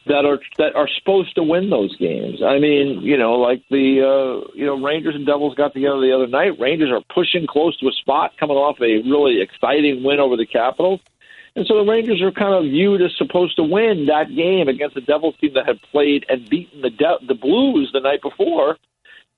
that 0.06 0.26
are 0.26 0.40
that 0.58 0.76
are 0.76 0.88
supposed 1.00 1.36
to 1.36 1.44
win 1.44 1.70
those 1.70 1.96
games. 1.98 2.42
I 2.44 2.58
mean, 2.60 3.02
you 3.02 3.18
know, 3.18 3.34
like 3.34 3.64
the 3.70 4.02
uh, 4.02 4.52
you 4.56 4.66
know 4.66 4.82
Rangers 4.82 5.16
and 5.16 5.26
Devils 5.26 5.56
got 5.56 5.74
together 5.74 6.00
the 6.00 6.14
other 6.14 6.28
night. 6.28 6.60
Rangers 6.60 6.90
are 6.92 7.02
pushing 7.14 7.46
close 7.48 7.78
to 7.80 7.88
a 7.88 7.92
spot, 7.92 8.32
coming 8.40 8.58
off 8.58 8.80
a 8.82 9.08
really 9.08 9.42
exciting 9.42 10.04
win 10.04 10.20
over 10.20 10.36
the 10.36 10.48
Capitals. 10.48 11.00
And 11.60 11.68
so 11.68 11.76
the 11.76 11.92
Rangers 11.92 12.22
are 12.22 12.32
kind 12.32 12.54
of 12.54 12.72
viewed 12.72 13.02
as 13.02 13.12
supposed 13.18 13.58
to 13.58 13.64
win 13.64 14.06
that 14.06 14.34
game 14.34 14.70
against 14.70 14.96
the 14.96 15.02
Devils 15.02 15.36
team 15.42 15.56
that 15.56 15.66
had 15.66 15.82
played 15.92 16.26
and 16.30 16.50
beaten 16.50 16.80
the 16.80 16.90
De- 16.90 17.20
the 17.28 17.36
Blues 17.36 17.90
the 17.92 18.00
night 18.00 18.22
before. 18.22 18.78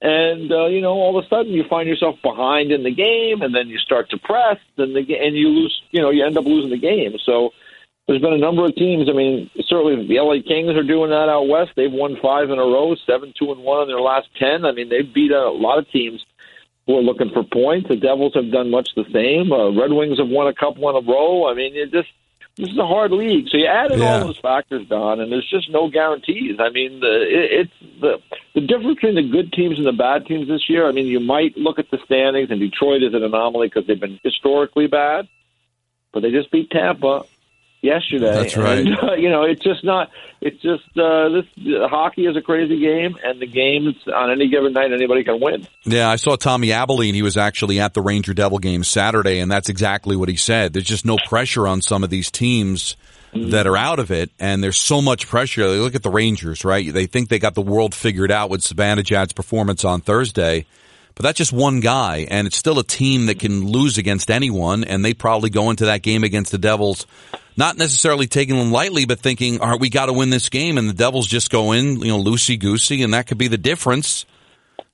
And 0.01 0.51
uh, 0.51 0.67
you 0.67 0.81
know, 0.81 0.93
all 0.93 1.17
of 1.17 1.25
a 1.25 1.27
sudden 1.27 1.51
you 1.51 1.63
find 1.67 1.89
yourself 1.89 2.21
behind 2.21 2.71
in 2.71 2.83
the 2.83 2.93
game, 2.93 3.41
and 3.41 3.55
then 3.55 3.69
you 3.69 3.79
start 3.79 4.11
to 4.11 4.19
press, 4.19 4.57
and 4.77 4.95
the 4.95 4.99
and 5.17 5.35
you 5.35 5.49
lose. 5.49 5.81
You 5.89 6.03
know, 6.03 6.11
you 6.11 6.23
end 6.23 6.37
up 6.37 6.45
losing 6.45 6.69
the 6.69 6.77
game. 6.77 7.17
So 7.25 7.53
there's 8.07 8.21
been 8.21 8.33
a 8.33 8.37
number 8.37 8.65
of 8.65 8.75
teams. 8.75 9.09
I 9.09 9.13
mean, 9.13 9.49
certainly 9.65 10.07
the 10.07 10.19
LA 10.21 10.45
Kings 10.47 10.77
are 10.77 10.83
doing 10.83 11.09
that 11.09 11.27
out 11.27 11.47
west. 11.47 11.71
They've 11.75 11.91
won 11.91 12.17
five 12.21 12.51
in 12.51 12.59
a 12.59 12.61
row, 12.61 12.93
seven 13.07 13.33
two 13.33 13.51
and 13.51 13.63
one 13.63 13.81
in 13.81 13.87
their 13.87 13.99
last 13.99 14.27
ten. 14.37 14.63
I 14.63 14.73
mean, 14.73 14.89
they've 14.89 15.11
beat 15.11 15.31
a 15.31 15.49
lot 15.49 15.79
of 15.79 15.89
teams 15.89 16.23
who 16.88 16.97
are 16.97 17.01
looking 17.01 17.29
for 17.33 17.43
points. 17.43 17.88
The 17.89 17.95
Devils 17.95 18.33
have 18.35 18.51
done 18.51 18.71
much 18.71 18.89
the 18.95 19.05
same. 19.13 19.51
Uh, 19.51 19.71
Red 19.71 19.91
Wings 19.91 20.19
have 20.19 20.29
won 20.29 20.47
a 20.47 20.53
couple 20.53 20.89
in 20.89 20.95
a 20.95 21.07
row. 21.07 21.50
I 21.50 21.53
mean, 21.53 21.75
it 21.75 21.91
just 21.91 22.09
this 22.57 22.69
is 22.69 22.77
a 22.77 22.85
hard 22.85 23.11
league. 23.11 23.47
So 23.50 23.57
you 23.57 23.65
add 23.65 23.91
in 23.91 24.00
Yeah. 24.00 24.05
all 24.05 24.27
those 24.27 24.38
factors, 24.39 24.85
Don, 24.89 25.19
and 25.21 25.31
there's 25.31 25.50
just 25.50 25.69
no 25.71 25.89
guarantees. 25.89 26.57
I 26.59 26.69
mean, 26.69 27.00
the, 27.00 27.21
it, 27.21 27.51
it's 27.61 28.01
the 28.01 28.17
the 28.53 28.61
difference 28.61 28.95
between 28.95 29.15
the 29.15 29.23
good 29.31 29.53
teams 29.53 29.77
and 29.77 29.88
the 29.88 29.93
bad 29.93 30.25
teams 30.25 30.47
this 30.47 30.69
year. 30.69 30.88
I 30.88 30.91
mean, 30.91 31.07
you 31.07 31.19
might 31.19 31.55
look 31.57 31.79
at 31.79 31.89
the 31.91 32.00
standings, 32.05 32.51
and 32.51 32.59
Detroit 32.59 33.03
is 33.03 33.13
an 33.13 33.23
anomaly 33.23 33.67
because 33.67 33.88
they've 33.88 34.00
been 34.00 34.19
historically 34.23 34.88
bad, 34.88 35.27
but 36.11 36.21
they 36.21 36.31
just 36.31 36.51
beat 36.51 36.69
Tampa 36.71 37.23
yesterday. 37.81 38.33
That's 38.33 38.57
right. 38.57 38.79
And, 38.79 38.97
uh, 39.03 39.13
you 39.13 39.29
know, 39.29 39.43
it's 39.43 39.61
just 39.61 39.83
not. 39.83 40.09
It's 40.39 40.61
just 40.61 40.83
uh, 40.97 41.29
this 41.29 41.45
uh, 41.57 41.88
hockey 41.88 42.25
is 42.25 42.35
a 42.35 42.41
crazy 42.41 42.79
game, 42.79 43.15
and 43.23 43.39
the 43.39 43.47
games 43.47 43.95
on 44.07 44.31
any 44.31 44.50
given 44.50 44.73
night 44.73 44.91
anybody 44.91 45.23
can 45.23 45.39
win. 45.39 45.67
Yeah, 45.83 46.09
I 46.09 46.15
saw 46.15 46.35
Tommy 46.35 46.69
Albelin. 46.69 47.13
He 47.13 47.21
was 47.21 47.38
actually 47.38 47.79
at 47.79 47.93
the 47.93 48.01
Ranger 48.01 48.33
Devil 48.33 48.57
game 48.57 48.83
Saturday, 48.83 49.39
and 49.39 49.51
that's 49.51 49.69
exactly 49.69 50.15
what 50.15 50.29
he 50.29 50.35
said. 50.35 50.73
There's 50.73 50.85
just 50.85 51.05
no 51.05 51.17
pressure 51.27 51.67
on 51.67 51.81
some 51.81 52.03
of 52.03 52.09
these 52.09 52.31
teams 52.31 52.97
that 53.33 53.65
are 53.65 53.77
out 53.77 54.00
of 54.00 54.11
it, 54.11 54.29
and 54.39 54.63
there's 54.63 54.77
so 54.77 55.01
much 55.01 55.27
pressure. 55.27 55.69
They 55.69 55.77
look 55.77 55.95
at 55.95 56.03
the 56.03 56.09
Rangers, 56.09 56.65
right? 56.65 56.91
They 56.91 57.05
think 57.05 57.29
they 57.29 57.39
got 57.39 57.55
the 57.55 57.61
world 57.61 57.95
figured 57.95 58.31
out 58.31 58.50
with 58.50 58.61
Zibanejad's 58.61 59.33
performance 59.33 59.85
on 59.85 60.01
Thursday, 60.01 60.65
but 61.15 61.24
that's 61.24 61.38
just 61.38 61.53
one 61.53 61.80
guy, 61.80 62.27
and 62.30 62.48
it's 62.48 62.58
still 62.58 62.80
a 62.80 62.84
team 62.84 63.27
that 63.27 63.39
can 63.39 63.65
lose 63.65 63.98
against 63.98 64.32
anyone, 64.32 64.84
and 64.84 65.03
they 65.03 65.13
probably 65.13 65.50
go 65.50 65.70
into 65.70 65.86
that 65.86 66.01
game 66.01 66.24
against 66.24 66.51
the 66.51 66.58
Devils 66.58 67.06
not 67.58 67.77
necessarily 67.77 68.27
taking 68.27 68.58
them 68.58 68.72
lightly, 68.72 69.06
but 69.06 69.20
thinking, 69.20 69.60
all 69.60 69.70
right, 69.70 69.80
we 69.80 69.89
got 69.89 70.08
to 70.08 70.13
win 70.13 70.30
this 70.30 70.50
game. 70.50 70.77
And 70.77 70.89
the 70.89 70.94
Devils 70.94 71.27
just 71.27 71.50
go 71.50 71.72
in, 71.74 72.00
you 72.00 72.08
know, 72.08 72.22
loosey 72.22 72.60
goosey, 72.60 73.03
and 73.03 73.13
that 73.13 73.27
could 73.27 73.38
be 73.38 73.48
the 73.48 73.58
difference, 73.58 74.25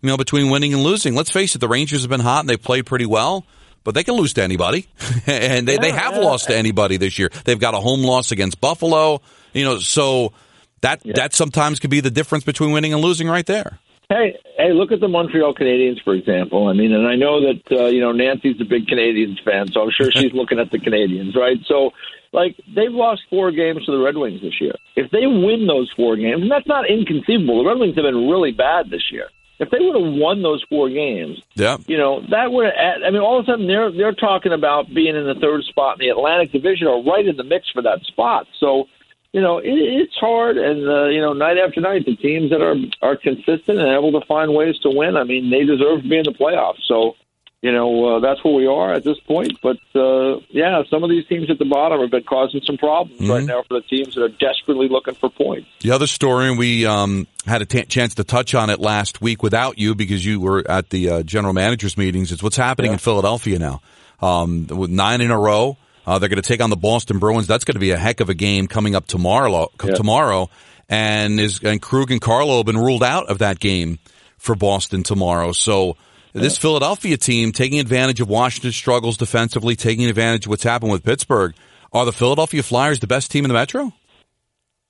you 0.02 0.10
know, 0.10 0.18
between 0.18 0.50
winning 0.50 0.74
and 0.74 0.84
losing. 0.84 1.16
Let's 1.16 1.32
face 1.32 1.56
it, 1.56 1.60
the 1.60 1.68
Rangers 1.68 2.02
have 2.02 2.10
been 2.10 2.20
hot 2.20 2.42
and 2.42 2.50
they've 2.50 2.62
played 2.62 2.86
pretty 2.86 3.06
well, 3.06 3.46
but 3.84 3.96
they 3.96 4.04
can 4.04 4.16
lose 4.16 4.34
to 4.34 4.44
anybody. 4.44 4.88
and 5.28 5.68
they, 5.68 5.78
they 5.78 5.92
have 5.92 6.18
lost 6.18 6.48
to 6.48 6.56
anybody 6.56 6.98
this 6.98 7.18
year. 7.20 7.30
They've 7.46 7.60
got 7.60 7.74
a 7.74 7.80
home 7.80 8.04
loss 8.04 8.32
against 8.32 8.60
Buffalo, 8.60 9.22
you 9.54 9.64
know, 9.64 9.80
so 9.80 10.34
that, 10.82 11.02
that 11.16 11.34
sometimes 11.34 11.80
could 11.80 11.90
be 11.90 12.02
the 12.02 12.12
difference 12.12 12.44
between 12.44 12.72
winning 12.72 12.94
and 12.94 13.02
losing 13.02 13.28
right 13.28 13.46
there. 13.46 13.80
Hey, 14.10 14.38
hey, 14.58 14.72
look 14.72 14.94
at 14.94 15.02
the 15.02 15.10
Montreal 15.10 15.54
Canadiens, 15.54 16.02
for 16.02 16.14
example. 16.14 16.68
I 16.70 16.74
mean, 16.74 16.94
and 16.94 17.06
I 17.06 17.16
know 17.16 17.42
that 17.42 17.62
uh, 17.70 17.86
you 17.88 18.00
know 18.00 18.14
Nancy's 18.14 18.56
a 18.62 18.64
big 18.64 18.88
Canadiens 18.88 19.44
fan, 19.44 19.70
so 19.74 19.82
I'm 19.82 19.92
sure 19.92 20.10
she's 20.12 20.32
looking 20.34 20.60
at 20.60 20.72
the 20.72 20.80
Canadiens, 20.80 21.36
right? 21.36 21.58
So, 21.68 21.92
like, 22.32 22.56
they've 22.74 22.92
lost 22.92 23.24
four 23.30 23.52
games 23.52 23.84
to 23.86 23.92
the 23.92 23.98
Red 24.02 24.16
Wings 24.16 24.40
this 24.42 24.62
year. 24.62 24.76
If 24.96 25.12
they 25.12 25.28
win 25.28 25.68
those 25.68 25.92
four 25.98 26.16
games, 26.16 26.42
and 26.42 26.50
that's 26.50 26.68
not 26.68 26.90
inconceivable, 26.90 27.62
the 27.62 27.70
Red 27.70 27.80
Wings 27.80 27.96
have 27.96 28.04
been 28.06 28.30
really 28.30 28.54
bad 28.54 28.90
this 28.90 29.12
year. 29.12 29.28
If 29.60 29.72
they 29.72 29.80
would 29.80 30.00
have 30.02 30.14
won 30.14 30.42
those 30.42 30.64
four 30.70 30.88
games, 30.88 31.42
Yeah. 31.56 31.76
you 31.88 31.98
know 31.98 32.22
that 32.30 32.50
would. 32.54 32.68
I 32.68 33.10
mean, 33.12 33.20
all 33.20 33.40
of 33.40 33.44
a 33.44 33.52
sudden 33.52 33.68
they're 33.68 33.92
they're 33.92 34.14
talking 34.14 34.54
about 34.54 34.88
being 34.94 35.18
in 35.18 35.26
the 35.26 35.36
third 35.36 35.66
spot 35.66 36.00
in 36.00 36.08
the 36.08 36.12
Atlantic 36.14 36.54
Division 36.54 36.88
or 36.88 37.04
right 37.04 37.28
in 37.28 37.36
the 37.36 37.44
mix 37.44 37.70
for 37.72 37.82
that 37.82 38.00
spot. 38.04 38.48
So, 38.58 38.86
you 39.34 39.42
know, 39.42 39.58
it, 39.58 39.70
it's 39.70 40.16
hard, 40.16 40.58
and 40.58 40.88
uh, 40.88 41.06
you 41.06 41.22
know, 41.22 41.34
night 41.34 41.58
after 41.58 41.82
night, 41.82 42.06
the 42.06 42.16
teams 42.16 42.52
that 42.52 42.62
are 42.62 42.76
are 43.02 43.16
consistent 43.16 43.80
and 43.80 43.88
able 43.88 44.20
to 44.20 44.26
find 44.26 44.54
ways 44.54 44.78
to 44.80 44.90
win. 44.90 45.18
I 45.18 45.24
mean, 45.24 45.50
they 45.50 45.64
deserve 45.64 46.04
to 46.04 46.10
be 46.10 46.18
in 46.18 46.24
the 46.24 46.32
playoffs. 46.32 46.82
So, 46.88 47.16
you 47.62 47.72
know, 47.72 48.16
uh, 48.16 48.20
that's 48.20 48.44
where 48.44 48.54
we 48.54 48.68
are 48.68 48.94
at 48.94 49.04
this 49.04 49.20
point. 49.22 49.60
But 49.62 49.78
uh, 49.94 50.40
yeah, 50.50 50.82
some 50.90 51.04
of 51.04 51.10
these 51.10 51.28
teams 51.28 51.52
at 51.52 51.60
the 51.60 51.66
bottom 51.66 52.00
have 52.00 52.12
been 52.12 52.24
causing 52.24 52.62
some 52.66 52.78
problems 52.78 53.28
right 53.30 53.44
now 53.44 53.64
for 53.68 53.82
the 53.82 53.82
teams 53.82 54.16
that 54.16 54.24
are 54.24 54.30
desperately 54.30 54.88
looking 54.88 55.16
for 55.16 55.30
points. 55.30 55.68
The 55.82 55.92
other 55.92 56.08
story, 56.08 56.48
and 56.50 56.58
we 56.58 56.86
um, 56.86 57.28
had 57.46 57.62
a 57.62 57.66
t- 57.66 57.84
chance 57.84 58.16
to 58.16 58.24
touch 58.24 58.56
on 58.56 58.70
it 58.70 58.80
last 58.80 59.22
week 59.22 59.44
without 59.44 59.78
you 59.78 59.94
because 59.94 60.26
you 60.26 60.40
were 60.40 60.64
at 60.70 60.90
the 60.90 61.10
uh, 61.10 61.24
general 61.24 61.54
managers 61.54 61.98
meetings. 61.98 62.32
It's 62.32 62.42
what's 62.42 62.58
happening 62.58 62.94
in 62.94 62.98
Philadelphia 62.98 63.60
now. 63.60 63.82
Um, 64.20 64.66
with 64.68 64.90
nine 64.90 65.22
in 65.22 65.30
a 65.30 65.38
row, 65.38 65.78
uh, 66.08 66.18
they're 66.18 66.30
going 66.30 66.42
to 66.42 66.48
take 66.48 66.62
on 66.62 66.70
the 66.70 66.78
Boston 66.78 67.20
Bruins. 67.20 67.46
That's 67.46 67.66
going 67.66 67.76
to 67.76 67.80
be 67.80 67.92
a 67.92 67.98
heck 67.98 68.22
of 68.22 68.30
a 68.30 68.34
game 68.34 68.68
coming 68.68 68.96
up 68.96 69.06
tomorrow. 69.06 69.70
Tomorrow, 69.78 70.50
and 70.88 71.40
is 71.40 71.60
and 71.64 71.82
Krug 71.82 72.12
and 72.12 72.22
Carlo 72.22 72.58
have 72.58 72.66
been 72.66 72.78
ruled 72.78 73.04
out 73.04 73.28
of 73.28 73.40
that 73.40 73.60
game 73.60 74.00
for 74.38 74.56
Boston 74.56 75.04
tomorrow. 75.04 75.52
So. 75.52 75.98
This 76.34 76.56
Philadelphia 76.56 77.18
team 77.18 77.52
taking 77.52 77.80
advantage 77.80 78.22
of 78.22 78.30
Washington's 78.30 78.76
struggles 78.76 79.18
defensively, 79.18 79.76
taking 79.76 80.06
advantage 80.06 80.46
of 80.46 80.52
what's 80.52 80.62
happened 80.62 80.92
with 80.92 81.04
Pittsburgh. 81.04 81.56
Are 81.92 82.06
the 82.06 82.14
Philadelphia 82.14 82.62
Flyers 82.62 83.00
the 83.00 83.08
best 83.08 83.32
team 83.32 83.44
in 83.44 83.50
the 83.50 83.56
Metro? 83.56 83.92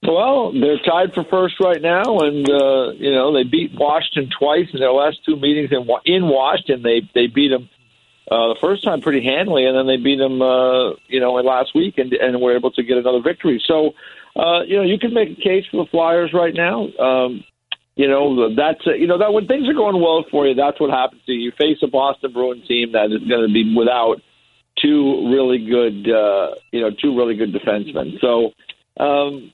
Well, 0.06 0.52
they're 0.52 0.78
tied 0.80 1.14
for 1.14 1.24
first 1.24 1.56
right 1.60 1.82
now, 1.82 2.20
and 2.20 2.50
uh, 2.50 2.92
you 2.92 3.14
know 3.14 3.34
they 3.34 3.44
beat 3.44 3.72
Washington 3.74 4.30
twice 4.38 4.68
in 4.74 4.82
their 4.82 4.92
last 4.92 5.24
two 5.26 5.38
meetings 5.38 5.70
in 5.72 5.88
in 6.06 6.28
Washington. 6.28 6.84
They 6.84 7.02
they 7.16 7.28
beat 7.28 7.50
them 7.50 7.70
uh, 8.30 8.50
the 8.50 8.58
first 8.60 8.84
time 8.84 9.02
pretty 9.02 9.24
handily, 9.24 9.66
and 9.66 9.78
then 9.78 9.88
they 9.88 9.98
beat 9.98 10.18
them 10.18 10.42
uh, 10.42 10.92
you 11.08 11.20
know 11.20 11.34
last 11.34 11.74
week, 11.74 11.98
and 11.98 12.12
and 12.14 12.42
were 12.42 12.56
able 12.56 12.72
to 12.72 12.84
get 12.84 12.98
another 12.98 13.22
victory. 13.22 13.62
So 13.66 13.94
uh, 14.36 14.62
you 14.64 14.78
know 14.78 14.84
you 14.84 15.00
can 15.00 15.14
make 15.14 15.38
a 15.38 15.42
case 15.42 15.66
for 15.72 15.84
the 15.84 15.90
Flyers 15.90 16.34
right 16.34 16.54
now. 16.54 16.88
Um, 16.98 17.44
you 17.96 18.08
know 18.08 18.54
that's 18.54 18.86
uh, 18.86 18.94
you 18.94 19.08
know 19.08 19.18
that 19.20 19.34
when 19.34 19.48
things 19.48 19.68
are 19.70 19.74
going 19.74 20.02
well 20.02 20.26
for 20.30 20.46
you, 20.46 20.56
that's 20.56 20.80
what 20.80 20.90
happens 20.90 21.22
to 21.26 21.32
you. 21.32 21.40
You 21.40 21.52
face 21.58 21.78
a 21.82 21.88
Boston 21.88 22.34
Bruin 22.34 22.64
team 22.68 22.92
that 22.92 23.12
is 23.12 23.24
going 23.28 23.48
to 23.48 23.54
be 23.54 23.74
without 23.76 24.22
two 24.78 25.32
really 25.32 25.66
good 25.66 26.10
uh, 26.10 26.56
you 26.72 26.82
know 26.82 26.92
two 26.92 27.18
really 27.18 27.36
good 27.36 27.54
defensemen. 27.54 28.20
So. 28.22 28.52
Um, 29.00 29.54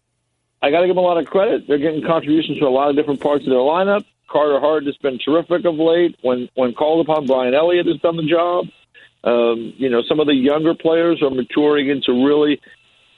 I 0.62 0.72
got 0.72 0.80
to 0.80 0.88
give 0.88 0.96
them 0.96 1.03
a 1.03 1.06
lot 1.06 1.18
of 1.18 1.25
credit. 1.25 1.68
They're 1.68 1.77
getting 1.77 2.01
contributions 2.08 2.58
from 2.58 2.68
a 2.68 2.72
lot 2.72 2.89
of 2.89 2.96
different 2.96 3.20
parts 3.20 3.44
of 3.44 3.50
their 3.50 3.60
lineup. 3.60 4.06
Carter 4.27 4.60
Hart 4.60 4.86
has 4.86 4.98
been 4.98 5.20
terrific 5.20 5.65
of 5.65 5.75
late. 5.75 6.18
When 6.22 6.50
when 6.56 6.74
called 6.74 7.06
upon, 7.08 7.27
Brian 7.27 7.53
Elliott 7.53 7.88
has 7.88 8.00
done 8.01 8.18
the 8.18 8.24
job. 8.24 8.68
Um, 9.24 9.74
you 9.77 9.89
know, 9.89 10.01
some 10.03 10.20
of 10.20 10.27
the 10.27 10.36
younger 10.36 10.74
players 10.74 11.22
are 11.22 11.30
maturing 11.30 11.89
into 11.89 12.25
really, 12.25 12.62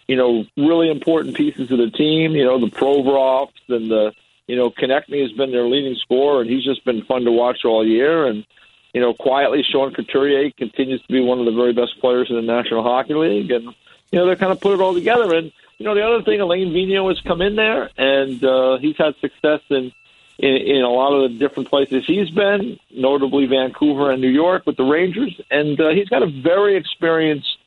you 0.07 0.15
know, 0.15 0.45
really 0.55 0.91
important 0.91 1.35
pieces 1.35 1.71
of 1.71 1.77
the 1.77 1.89
team. 1.89 2.33
You 2.33 2.45
know, 2.45 2.59
the 2.59 2.67
Provorovs 2.67 3.49
and 3.69 3.89
the, 3.89 4.13
you 4.47 4.55
know, 4.55 4.69
Konecny 4.69 5.21
has 5.21 5.31
been 5.31 5.51
their 5.51 5.67
leading 5.67 5.95
scorer, 5.95 6.41
and 6.41 6.49
he's 6.49 6.63
just 6.63 6.85
been 6.85 7.03
fun 7.05 7.23
to 7.23 7.31
watch 7.31 7.65
all 7.65 7.85
year. 7.85 8.27
And 8.27 8.45
you 8.93 9.01
know, 9.01 9.13
quietly, 9.13 9.61
Sean 9.69 9.93
Couturier 9.93 10.51
continues 10.51 11.01
to 11.01 11.11
be 11.11 11.19
one 11.19 11.39
of 11.39 11.45
the 11.45 11.51
very 11.51 11.73
best 11.73 11.99
players 11.99 12.29
in 12.29 12.37
the 12.37 12.41
National 12.41 12.81
Hockey 12.81 13.13
League, 13.13 13.51
and 13.51 13.65
you 14.11 14.19
know, 14.19 14.25
they're 14.25 14.37
kind 14.37 14.53
of 14.53 14.61
put 14.61 14.73
it 14.73 14.81
all 14.81 14.93
together. 14.93 15.33
And 15.33 15.51
you 15.77 15.85
know, 15.85 15.93
the 15.93 16.01
other 16.01 16.23
thing, 16.23 16.39
Alain 16.39 16.71
Vigneault 16.71 17.09
has 17.09 17.19
come 17.21 17.41
in 17.41 17.55
there, 17.55 17.89
and 17.97 18.41
uh, 18.43 18.77
he's 18.77 18.95
had 18.97 19.15
success 19.19 19.59
in, 19.69 19.91
in 20.37 20.55
in 20.55 20.81
a 20.83 20.89
lot 20.89 21.13
of 21.13 21.31
the 21.31 21.37
different 21.37 21.69
places 21.69 22.03
he's 22.05 22.29
been, 22.29 22.79
notably 22.91 23.45
Vancouver 23.45 24.11
and 24.11 24.21
New 24.21 24.29
York 24.29 24.65
with 24.65 24.77
the 24.77 24.83
Rangers, 24.83 25.39
and 25.51 25.79
uh, 25.79 25.89
he's 25.89 26.09
got 26.09 26.23
a 26.23 26.27
very 26.27 26.75
experienced 26.75 27.57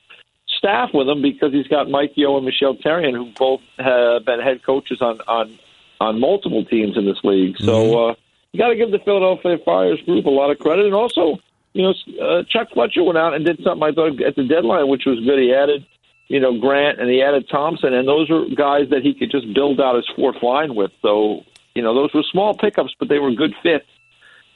staff 0.59 0.91
with 0.93 1.09
him 1.09 1.23
because 1.23 1.53
he's 1.53 1.69
got 1.69 1.89
Mike 1.89 2.13
Yeo 2.17 2.37
and 2.37 2.45
Michel 2.45 2.77
Therrien, 2.77 3.15
who 3.15 3.31
both 3.33 3.61
have 3.79 4.25
been 4.25 4.41
head 4.41 4.63
coaches 4.63 5.01
on 5.01 5.21
on 5.27 5.59
on 6.01 6.21
multiple 6.21 6.65
teams 6.65 6.97
in 6.97 7.05
this 7.05 7.23
league. 7.25 7.57
So 7.59 8.09
uh, 8.09 8.15
you 8.53 8.59
got 8.59 8.69
to 8.69 8.77
give 8.77 8.91
the 8.91 8.99
Philadelphia 8.99 9.59
Flyers 9.59 10.01
group 10.03 10.27
a 10.27 10.31
lot 10.31 10.51
of 10.51 10.59
credit, 10.59 10.87
and 10.87 10.95
also, 10.95 11.39
you 11.73 11.83
know, 11.83 11.95
uh, 12.23 12.43
Chuck 12.49 12.69
Fletcher 12.73 13.03
went 13.03 13.19
out 13.19 13.35
and 13.35 13.45
did 13.45 13.63
something 13.63 13.83
I 13.83 13.93
thought 13.93 14.21
at 14.21 14.37
the 14.37 14.45
deadline, 14.45 14.89
which 14.89 15.07
was 15.07 15.21
good. 15.21 15.39
He 15.39 15.55
added 15.55 15.87
you 16.29 16.41
know, 16.41 16.59
Grant 16.59 17.01
and 17.01 17.11
he 17.11 17.23
added 17.23 17.49
Thompson, 17.49 17.95
and 17.95 18.07
those 18.07 18.31
are 18.31 18.45
guys 18.55 18.91
that 18.91 19.03
he 19.03 19.15
could 19.15 19.31
just 19.31 19.53
build 19.55 19.81
out 19.81 19.97
his 19.97 20.09
fourth 20.15 20.43
line 20.43 20.75
with. 20.75 20.93
So, 21.03 21.45
you 21.79 21.85
know, 21.85 21.95
those 21.95 22.13
were 22.13 22.25
small 22.33 22.55
pickups, 22.55 22.93
but 22.99 23.09
they 23.09 23.21
were 23.21 23.31
good 23.31 23.55
fits 23.63 23.87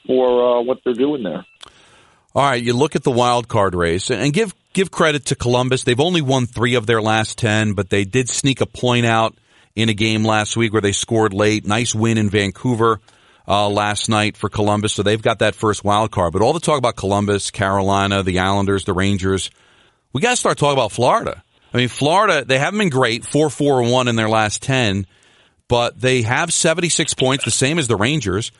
for 0.05 0.57
uh, 0.57 0.61
what 0.61 0.79
they're 0.83 0.93
doing 0.93 1.23
there. 1.23 1.45
All 2.35 2.43
right, 2.43 2.61
you 2.61 2.73
look 2.73 2.97
at 2.97 3.03
the 3.03 3.11
wild 3.11 3.47
card 3.47 3.75
race 3.75 4.11
and 4.11 4.33
give 4.33 4.53
give 4.73 4.91
credit 4.91 5.27
to 5.27 5.35
Columbus. 5.35 5.85
They've 5.85 6.01
only 6.01 6.21
won 6.21 6.47
three 6.47 6.75
of 6.75 6.85
their 6.85 7.01
last 7.01 7.37
ten, 7.37 7.75
but 7.75 7.89
they 7.89 8.03
did 8.03 8.27
sneak 8.27 8.59
a 8.59 8.65
point 8.65 9.05
out 9.05 9.37
in 9.73 9.87
a 9.87 9.93
game 9.93 10.25
last 10.25 10.57
week 10.57 10.73
where 10.73 10.81
they 10.81 10.91
scored 10.91 11.33
late. 11.33 11.65
Nice 11.65 11.95
win 11.95 12.17
in 12.17 12.29
Vancouver 12.29 12.99
uh, 13.47 13.69
last 13.69 14.09
night 14.09 14.35
for 14.35 14.49
Columbus, 14.49 14.91
so 14.91 15.01
they've 15.01 15.21
got 15.21 15.39
that 15.39 15.55
first 15.55 15.85
wild 15.85 16.11
card. 16.11 16.33
But 16.33 16.41
all 16.41 16.51
the 16.51 16.59
talk 16.59 16.77
about 16.77 16.97
Columbus, 16.97 17.51
Carolina, 17.51 18.21
the 18.21 18.39
Islanders, 18.39 18.83
the 18.83 18.91
Rangers, 18.93 19.49
we 20.11 20.19
got 20.19 20.31
to 20.31 20.35
start 20.35 20.57
talking 20.57 20.73
about 20.73 20.91
Florida. 20.91 21.41
I 21.73 21.77
mean, 21.77 21.87
Florida, 21.87 22.43
they 22.43 22.59
haven't 22.59 22.79
been 22.79 22.89
great, 22.89 23.23
4 23.23 23.49
4 23.49 23.83
and 23.83 23.91
1 23.93 24.07
in 24.09 24.17
their 24.17 24.27
last 24.27 24.61
10, 24.61 25.07
but 25.73 25.99
they 25.99 26.21
have 26.21 26.53
76 26.53 27.15
points, 27.15 27.45
the 27.45 27.49
same 27.49 27.79
as 27.79 27.87
the 27.87 27.95
Rangers. 27.95 28.51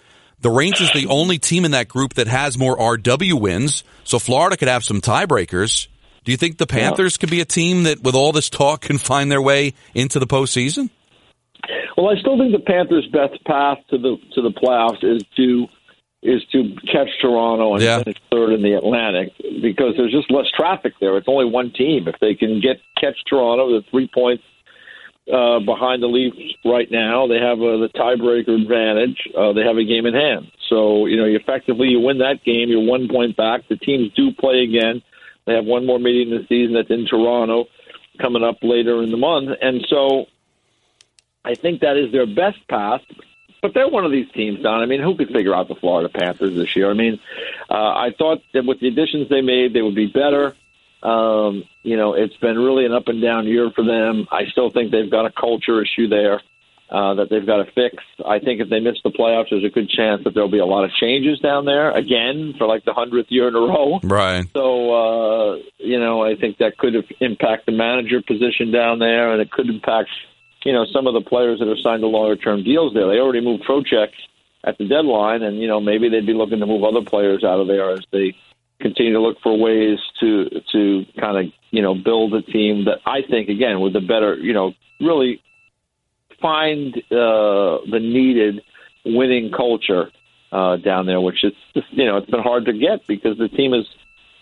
The 0.41 0.49
Rangers, 0.49 0.91
the 0.93 1.05
only 1.05 1.37
team 1.37 1.63
in 1.63 1.69
that 1.69 1.87
group 1.87 2.15
that 2.15 2.25
has 2.25 2.57
more 2.57 2.75
RW 2.75 3.39
wins, 3.39 3.83
so 4.03 4.17
Florida 4.17 4.57
could 4.57 4.67
have 4.67 4.83
some 4.83 4.99
tiebreakers. 4.99 5.89
Do 6.23 6.31
you 6.31 6.39
think 6.39 6.57
the 6.57 6.65
Panthers 6.65 7.17
could 7.17 7.29
be 7.29 7.39
a 7.39 7.45
team 7.45 7.83
that, 7.83 8.01
with 8.01 8.15
all 8.15 8.31
this 8.31 8.49
talk, 8.49 8.81
can 8.81 8.97
find 8.97 9.31
their 9.31 9.43
way 9.43 9.75
into 9.93 10.17
the 10.17 10.25
postseason? 10.25 10.89
Well, 11.95 12.09
I 12.09 12.19
still 12.19 12.35
think 12.35 12.51
the 12.51 12.63
Panthers' 12.65 13.05
best 13.13 13.45
path 13.45 13.77
to 13.91 13.99
the 13.99 14.17
to 14.33 14.41
the 14.41 14.49
playoffs 14.49 15.03
is 15.03 15.21
to 15.37 15.67
is 16.23 16.41
to 16.53 16.75
catch 16.91 17.09
Toronto 17.21 17.75
and 17.75 17.83
Yeah. 17.83 18.01
finish 18.01 18.17
third 18.31 18.53
in 18.53 18.63
the 18.63 18.73
Atlantic 18.73 19.33
because 19.61 19.93
there's 19.97 20.11
just 20.11 20.31
less 20.31 20.47
traffic 20.57 20.93
there. 20.99 21.15
It's 21.17 21.27
only 21.27 21.45
one 21.45 21.69
team. 21.69 22.07
If 22.07 22.15
they 22.19 22.33
can 22.33 22.59
get 22.59 22.81
catch 22.99 23.17
Toronto, 23.29 23.69
the 23.69 23.83
three 23.91 24.07
points 24.11 24.43
uh, 25.31 25.59
behind 25.59 26.03
the 26.03 26.07
Leafs 26.07 26.57
right 26.65 26.89
now, 26.91 27.27
they 27.27 27.39
have 27.39 27.59
uh, 27.59 27.77
the 27.77 27.89
tiebreaker 27.95 28.61
advantage. 28.61 29.17
Uh, 29.37 29.53
they 29.53 29.63
have 29.63 29.77
a 29.77 29.85
game 29.85 30.05
in 30.05 30.13
hand. 30.13 30.51
So 30.69 31.05
you 31.05 31.17
know, 31.17 31.25
you 31.25 31.37
effectively 31.37 31.87
you 31.87 31.99
win 31.99 32.17
that 32.19 32.43
game, 32.43 32.69
you're 32.69 32.83
one 32.83 33.07
point 33.07 33.37
back. 33.37 33.67
The 33.69 33.77
teams 33.77 34.11
do 34.13 34.31
play 34.33 34.63
again. 34.63 35.01
They 35.45 35.53
have 35.53 35.65
one 35.65 35.85
more 35.85 35.99
meeting 35.99 36.29
this 36.29 36.47
season 36.47 36.73
that's 36.73 36.89
in 36.89 37.05
Toronto. 37.05 37.65
coming 38.19 38.43
up 38.43 38.57
later 38.61 39.01
in 39.01 39.11
the 39.11 39.17
month, 39.17 39.49
and 39.61 39.85
so 39.89 40.25
I 41.45 41.55
think 41.55 41.81
that 41.81 41.97
is 41.97 42.11
their 42.11 42.27
best 42.27 42.67
path. 42.67 43.01
But 43.61 43.73
they're 43.73 43.87
one 43.87 44.03
of 44.03 44.11
these 44.11 44.29
teams, 44.33 44.61
Don. 44.61 44.81
I 44.81 44.85
mean, 44.85 45.01
who 45.01 45.15
could 45.15 45.29
figure 45.29 45.55
out 45.55 45.69
the 45.69 45.75
Florida 45.75 46.09
Panthers 46.09 46.53
this 46.53 46.75
year? 46.75 46.91
I 46.91 46.93
mean, 46.93 47.17
uh, 47.69 47.75
I 47.75 48.09
thought 48.17 48.41
that 48.53 48.65
with 48.65 48.81
the 48.81 48.89
additions 48.89 49.29
they 49.29 49.39
made, 49.39 49.73
they 49.73 49.81
would 49.81 49.95
be 49.95 50.07
better. 50.07 50.53
Um, 51.03 51.65
you 51.83 51.97
know, 51.97 52.13
it's 52.13 52.35
been 52.37 52.57
really 52.57 52.85
an 52.85 52.93
up 52.93 53.07
and 53.07 53.21
down 53.21 53.45
year 53.45 53.69
for 53.75 53.83
them. 53.83 54.27
I 54.31 54.45
still 54.51 54.69
think 54.69 54.91
they've 54.91 55.11
got 55.11 55.25
a 55.25 55.31
culture 55.31 55.83
issue 55.83 56.07
there 56.07 56.41
uh, 56.89 57.15
that 57.15 57.29
they've 57.29 57.45
got 57.45 57.57
to 57.57 57.71
fix. 57.71 58.03
I 58.25 58.39
think 58.39 58.61
if 58.61 58.69
they 58.69 58.79
miss 58.79 58.97
the 59.03 59.09
playoffs, 59.09 59.47
there's 59.49 59.65
a 59.65 59.69
good 59.69 59.89
chance 59.89 60.23
that 60.23 60.33
there'll 60.33 60.49
be 60.49 60.59
a 60.59 60.65
lot 60.65 60.85
of 60.85 60.91
changes 60.91 61.39
down 61.39 61.65
there 61.65 61.91
again 61.91 62.53
for 62.57 62.67
like 62.67 62.85
the 62.85 62.93
hundredth 62.93 63.31
year 63.31 63.47
in 63.47 63.55
a 63.55 63.59
row. 63.59 63.99
Right. 64.03 64.45
So, 64.53 64.93
uh, 64.93 65.55
you 65.77 65.99
know, 65.99 66.23
I 66.23 66.35
think 66.35 66.59
that 66.59 66.77
could 66.77 66.93
impact 67.19 67.65
the 67.65 67.73
manager 67.73 68.21
position 68.21 68.71
down 68.71 68.99
there, 68.99 69.33
and 69.33 69.41
it 69.41 69.51
could 69.51 69.67
impact, 69.67 70.09
you 70.63 70.71
know, 70.71 70.85
some 70.93 71.07
of 71.07 71.13
the 71.13 71.27
players 71.27 71.59
that 71.59 71.67
are 71.67 71.81
signed 71.81 72.01
to 72.01 72.07
longer 72.07 72.37
term 72.37 72.63
deals 72.63 72.93
there. 72.93 73.07
They 73.07 73.19
already 73.19 73.41
moved 73.41 73.65
Trocheck 73.65 74.09
at 74.63 74.77
the 74.77 74.87
deadline, 74.87 75.41
and 75.41 75.59
you 75.59 75.67
know 75.67 75.81
maybe 75.81 76.09
they'd 76.09 76.25
be 76.25 76.33
looking 76.33 76.59
to 76.59 76.65
move 76.65 76.83
other 76.83 77.01
players 77.03 77.43
out 77.43 77.59
of 77.59 77.67
there 77.67 77.91
as 77.91 78.05
they 78.11 78.35
continue 78.79 79.13
to 79.13 79.21
look 79.21 79.37
for 79.41 79.57
ways 79.57 79.99
to 80.19 80.49
to 80.71 81.05
kind 81.19 81.37
of 81.37 81.53
you 81.71 81.81
know 81.81 81.95
build 81.95 82.33
a 82.33 82.41
team 82.41 82.85
that 82.85 82.99
I 83.05 83.21
think 83.21 83.49
again 83.49 83.79
with 83.79 83.95
a 83.95 84.01
better 84.01 84.35
you 84.35 84.53
know 84.53 84.73
really 84.99 85.41
find 86.41 86.95
uh, 86.95 87.79
the 87.89 87.99
needed 87.99 88.61
winning 89.05 89.51
culture 89.51 90.11
uh, 90.51 90.77
down 90.77 91.05
there, 91.05 91.19
which 91.19 91.43
is 91.43 91.53
you 91.91 92.05
know 92.05 92.17
it's 92.17 92.29
been 92.29 92.43
hard 92.43 92.65
to 92.65 92.73
get 92.73 93.07
because 93.07 93.37
the 93.37 93.49
team 93.49 93.73
is. 93.73 93.85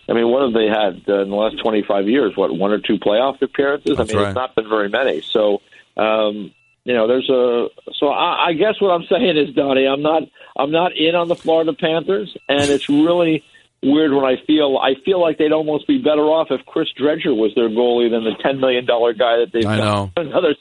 I 0.10 0.14
mean, 0.14 0.28
what 0.28 0.42
have 0.42 0.54
they 0.54 0.66
had 0.66 1.04
uh, 1.08 1.22
in 1.22 1.30
the 1.30 1.36
last 1.36 1.62
25 1.62 2.10
years? 2.10 2.36
What 2.36 2.54
one 2.54 2.72
or 2.72 2.80
two 2.80 2.98
playoff 2.98 3.42
appearances? 3.42 3.96
That's 3.96 4.12
I 4.12 4.14
mean, 4.14 4.24
right. 4.24 4.30
it's 4.30 4.36
not 4.36 4.56
been 4.56 4.68
very 4.68 4.90
many. 4.90 5.22
So, 5.22 5.62
um, 5.96 6.52
you 6.84 6.94
know, 6.94 7.08
there's 7.08 7.30
a. 7.30 7.68
So 7.94 8.10
I, 8.10 8.48
I 8.48 8.54
guess 8.54 8.82
what 8.82 8.90
I'm 8.90 9.04
saying 9.10 9.38
is, 9.38 9.56
Donnie, 9.56 9.86
I'm 9.86 10.02
not. 10.02 10.24
I'm 10.58 10.72
not 10.72 10.98
in 10.98 11.16
on 11.16 11.30
the 11.30 11.36
Florida 11.36 11.72
Panthers, 11.72 12.36
and 12.50 12.70
it's 12.70 12.90
really 12.90 13.44
weird 13.84 14.14
when 14.14 14.26
I 14.26 14.36
feel 14.46 14.78
I 14.78 14.96
feel 15.04 15.20
like 15.20 15.38
they'd 15.38 15.52
almost 15.52 15.88
be 15.88 15.98
better 15.98 16.22
off 16.22 16.48
if 16.52 16.66
Chris 16.66 16.90
Driedger 17.00 17.36
was 17.36 17.54
their 17.56 17.70
goalie 17.70 18.10
than 18.10 18.24
the 18.24 18.36
ten 18.42 18.60
million 18.60 18.86
dollar 18.86 19.14
guy 19.14 19.38
that 19.38 19.52
they've 19.52 19.66
I 19.66 19.78
got 19.78 20.12
another 20.18 20.56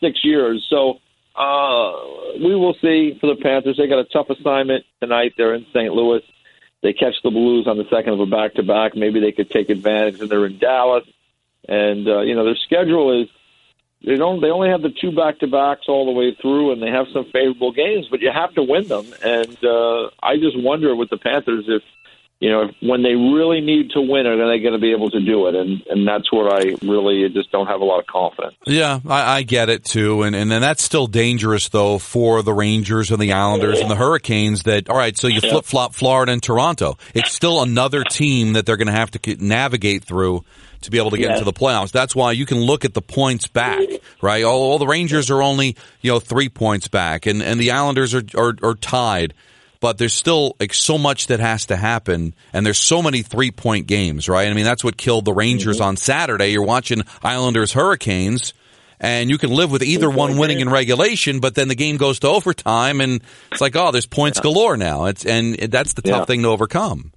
six 0.00 0.24
years. 0.24 0.66
So 0.68 1.00
uh, 1.34 1.92
we 2.42 2.54
will 2.54 2.74
see 2.74 3.16
for 3.20 3.26
the 3.34 3.40
Panthers. 3.40 3.76
They 3.76 3.86
got 3.86 4.00
a 4.00 4.04
tough 4.04 4.30
assignment 4.30 4.84
tonight. 5.00 5.34
They're 5.36 5.54
in 5.54 5.66
St. 5.72 5.92
Louis. 5.92 6.22
They 6.82 6.92
catch 6.92 7.14
the 7.24 7.30
Blues 7.30 7.66
on 7.66 7.76
the 7.76 7.86
second 7.90 8.12
of 8.14 8.20
a 8.20 8.26
back 8.26 8.54
to 8.54 8.62
back. 8.62 8.94
Maybe 8.94 9.20
they 9.20 9.32
could 9.32 9.50
take 9.50 9.68
advantage, 9.68 10.20
and 10.20 10.30
they're 10.30 10.46
in 10.46 10.58
Dallas. 10.58 11.04
And 11.68 12.06
uh, 12.08 12.20
you 12.20 12.34
know 12.34 12.44
their 12.44 12.56
schedule 12.56 13.22
is 13.22 13.28
they 14.04 14.16
don't 14.16 14.40
they 14.40 14.50
only 14.50 14.68
have 14.68 14.82
the 14.82 14.90
two 14.90 15.10
back 15.10 15.40
to 15.40 15.48
backs 15.48 15.86
all 15.88 16.06
the 16.06 16.12
way 16.12 16.34
through, 16.40 16.72
and 16.72 16.80
they 16.80 16.90
have 16.90 17.06
some 17.12 17.24
favorable 17.32 17.72
games, 17.72 18.06
but 18.10 18.20
you 18.20 18.30
have 18.32 18.54
to 18.54 18.62
win 18.62 18.86
them. 18.86 19.06
And 19.24 19.64
uh, 19.64 20.10
I 20.22 20.36
just 20.36 20.58
wonder 20.58 20.94
with 20.94 21.10
the 21.10 21.18
Panthers 21.18 21.64
if 21.66 21.82
you 22.40 22.50
know, 22.50 22.70
when 22.82 23.02
they 23.02 23.14
really 23.16 23.60
need 23.60 23.90
to 23.90 24.00
win, 24.00 24.24
are 24.26 24.36
they 24.48 24.60
going 24.62 24.72
to 24.74 24.78
be 24.78 24.92
able 24.92 25.10
to 25.10 25.20
do 25.20 25.48
it? 25.48 25.56
And 25.56 25.82
and 25.88 26.06
that's 26.06 26.30
where 26.32 26.48
I 26.52 26.76
really 26.82 27.28
just 27.30 27.50
don't 27.50 27.66
have 27.66 27.80
a 27.80 27.84
lot 27.84 27.98
of 27.98 28.06
confidence. 28.06 28.54
Yeah, 28.64 29.00
I, 29.08 29.38
I 29.38 29.42
get 29.42 29.68
it 29.68 29.84
too, 29.84 30.22
and 30.22 30.36
and 30.36 30.48
then 30.50 30.60
that's 30.60 30.82
still 30.82 31.08
dangerous 31.08 31.68
though 31.68 31.98
for 31.98 32.42
the 32.42 32.52
Rangers 32.52 33.10
and 33.10 33.20
the 33.20 33.32
Islanders 33.32 33.80
and 33.80 33.90
the 33.90 33.96
Hurricanes. 33.96 34.62
That 34.62 34.88
all 34.88 34.96
right, 34.96 35.18
so 35.18 35.26
you 35.26 35.40
flip 35.40 35.64
flop 35.64 35.94
Florida 35.94 36.30
and 36.30 36.42
Toronto. 36.42 36.96
It's 37.14 37.32
still 37.32 37.60
another 37.62 38.04
team 38.04 38.52
that 38.52 38.66
they're 38.66 38.76
going 38.76 38.86
to 38.86 38.92
have 38.92 39.10
to 39.12 39.36
navigate 39.44 40.04
through 40.04 40.44
to 40.82 40.92
be 40.92 40.98
able 40.98 41.10
to 41.10 41.16
get 41.18 41.30
Yes. 41.30 41.40
into 41.40 41.44
the 41.44 41.58
playoffs. 41.58 41.90
That's 41.90 42.14
why 42.14 42.30
you 42.30 42.46
can 42.46 42.60
look 42.60 42.84
at 42.84 42.94
the 42.94 43.02
points 43.02 43.48
back, 43.48 43.80
right? 44.22 44.44
All, 44.44 44.60
all 44.62 44.78
the 44.78 44.86
Rangers 44.86 45.28
are 45.28 45.42
only 45.42 45.74
you 46.02 46.12
know 46.12 46.20
three 46.20 46.48
points 46.48 46.86
back, 46.86 47.26
and 47.26 47.42
and 47.42 47.58
the 47.58 47.72
Islanders 47.72 48.14
are 48.14 48.22
are, 48.36 48.54
are 48.62 48.74
tied. 48.76 49.34
But 49.80 49.98
there's 49.98 50.12
still 50.12 50.56
like 50.58 50.74
so 50.74 50.98
much 50.98 51.28
that 51.28 51.38
has 51.38 51.66
to 51.66 51.76
happen, 51.76 52.34
and 52.52 52.66
there's 52.66 52.78
so 52.78 53.00
many 53.00 53.22
three 53.22 53.52
point 53.52 53.86
games, 53.86 54.28
right? 54.28 54.48
I 54.48 54.52
mean, 54.52 54.64
that's 54.64 54.82
what 54.82 54.96
killed 54.96 55.24
the 55.24 55.32
Rangers 55.32 55.76
mm-hmm. 55.76 55.86
on 55.86 55.96
Saturday. 55.96 56.48
You're 56.48 56.64
watching 56.64 57.02
Islanders 57.22 57.72
Hurricanes, 57.72 58.54
and 58.98 59.30
you 59.30 59.38
can 59.38 59.50
live 59.50 59.70
with 59.70 59.84
either 59.84 60.10
one 60.10 60.36
winning 60.36 60.58
in 60.58 60.68
regulation, 60.68 61.38
but 61.38 61.54
then 61.54 61.68
the 61.68 61.76
game 61.76 61.96
goes 61.96 62.18
to 62.20 62.28
overtime, 62.28 63.00
and 63.00 63.22
it's 63.52 63.60
like, 63.60 63.76
oh, 63.76 63.92
there's 63.92 64.06
points 64.06 64.40
galore 64.40 64.76
now. 64.76 65.04
It's 65.04 65.24
and 65.24 65.54
that's 65.56 65.92
the 65.92 66.02
tough 66.02 66.20
Yeah. 66.20 66.24
thing 66.24 66.42
to 66.42 66.48
overcome. 66.48 67.12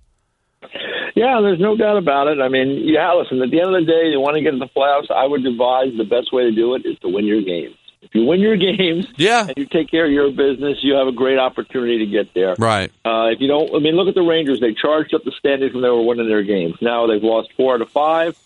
Yeah, 1.15 1.41
there's 1.41 1.59
no 1.59 1.75
doubt 1.75 1.97
about 1.97 2.27
it. 2.27 2.39
I 2.39 2.47
mean, 2.47 2.81
yeah, 2.85 3.11
listen, 3.13 3.41
at 3.41 3.51
the 3.51 3.59
end 3.59 3.75
of 3.75 3.85
the 3.85 3.91
day, 3.91 4.09
you 4.09 4.19
want 4.19 4.37
to 4.37 4.41
get 4.41 4.53
in 4.53 4.59
the 4.59 4.67
playoffs, 4.67 5.11
I 5.11 5.25
would 5.25 5.45
advise 5.45 5.89
the 5.97 6.05
best 6.05 6.31
way 6.31 6.43
to 6.43 6.51
do 6.51 6.73
it 6.75 6.85
is 6.85 6.97
to 6.99 7.09
win 7.09 7.25
your 7.25 7.41
games. 7.41 7.75
If 8.13 8.15
you 8.15 8.25
win 8.25 8.41
your 8.41 8.57
games 8.57 9.07
Yeah, 9.15 9.47
and 9.47 9.53
you 9.55 9.65
take 9.65 9.89
care 9.89 10.05
of 10.05 10.11
your 10.11 10.31
business, 10.31 10.79
you 10.81 10.95
have 10.95 11.07
a 11.07 11.13
great 11.13 11.39
opportunity 11.39 11.99
to 11.99 12.05
get 12.05 12.33
there. 12.33 12.55
right. 12.59 12.91
Uh, 13.05 13.27
if 13.31 13.39
you 13.39 13.47
don't, 13.47 13.73
I 13.73 13.79
mean, 13.79 13.95
look 13.95 14.09
at 14.09 14.15
the 14.15 14.21
Rangers. 14.21 14.59
They 14.59 14.73
charged 14.73 15.13
up 15.13 15.23
the 15.23 15.31
standings 15.39 15.73
when 15.73 15.81
they 15.81 15.89
were 15.89 16.03
winning 16.03 16.27
their 16.27 16.43
games. 16.43 16.75
Now 16.81 17.07
they've 17.07 17.23
lost 17.23 17.49
four 17.55 17.75
out 17.75 17.81
of 17.81 17.89
five, 17.89 18.37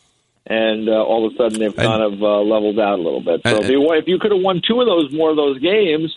and 0.45 0.87
uh, 0.87 0.91
all 1.03 1.25
of 1.25 1.33
a 1.33 1.35
sudden 1.35 1.57
they've 1.59 1.77
And- 1.77 1.87
kind 1.87 2.03
of 2.03 2.21
uh, 2.21 2.41
leveled 2.41 2.79
out 2.79 2.99
a 2.99 3.01
little 3.01 3.21
bit. 3.21 3.41
So 3.43 3.55
And- 3.55 3.65
if 3.65 3.71
you, 3.71 3.91
if 3.93 4.07
you 4.07 4.19
could 4.19 4.31
have 4.31 4.41
won 4.41 4.61
two 4.67 4.79
of 4.81 4.85
those, 4.85 5.11
more 5.11 5.31
of 5.31 5.35
those 5.35 5.57
games, 5.59 6.15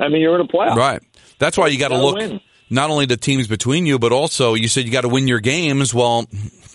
I 0.00 0.08
mean, 0.08 0.20
you're 0.20 0.34
in 0.34 0.40
a 0.40 0.48
playoff. 0.48 0.74
Right. 0.74 1.00
That's 1.38 1.56
why 1.56 1.68
you 1.68 1.78
got 1.78 1.88
to 1.88 1.98
look 1.98 2.16
win. 2.16 2.40
not 2.68 2.90
only 2.90 3.06
the 3.06 3.16
teams 3.16 3.46
between 3.46 3.86
you, 3.86 4.00
but 4.00 4.10
also 4.10 4.54
you 4.54 4.66
said 4.66 4.84
you 4.86 4.90
got 4.90 5.02
to 5.02 5.08
win 5.08 5.28
your 5.28 5.38
games. 5.40 5.94
Well, 5.94 6.26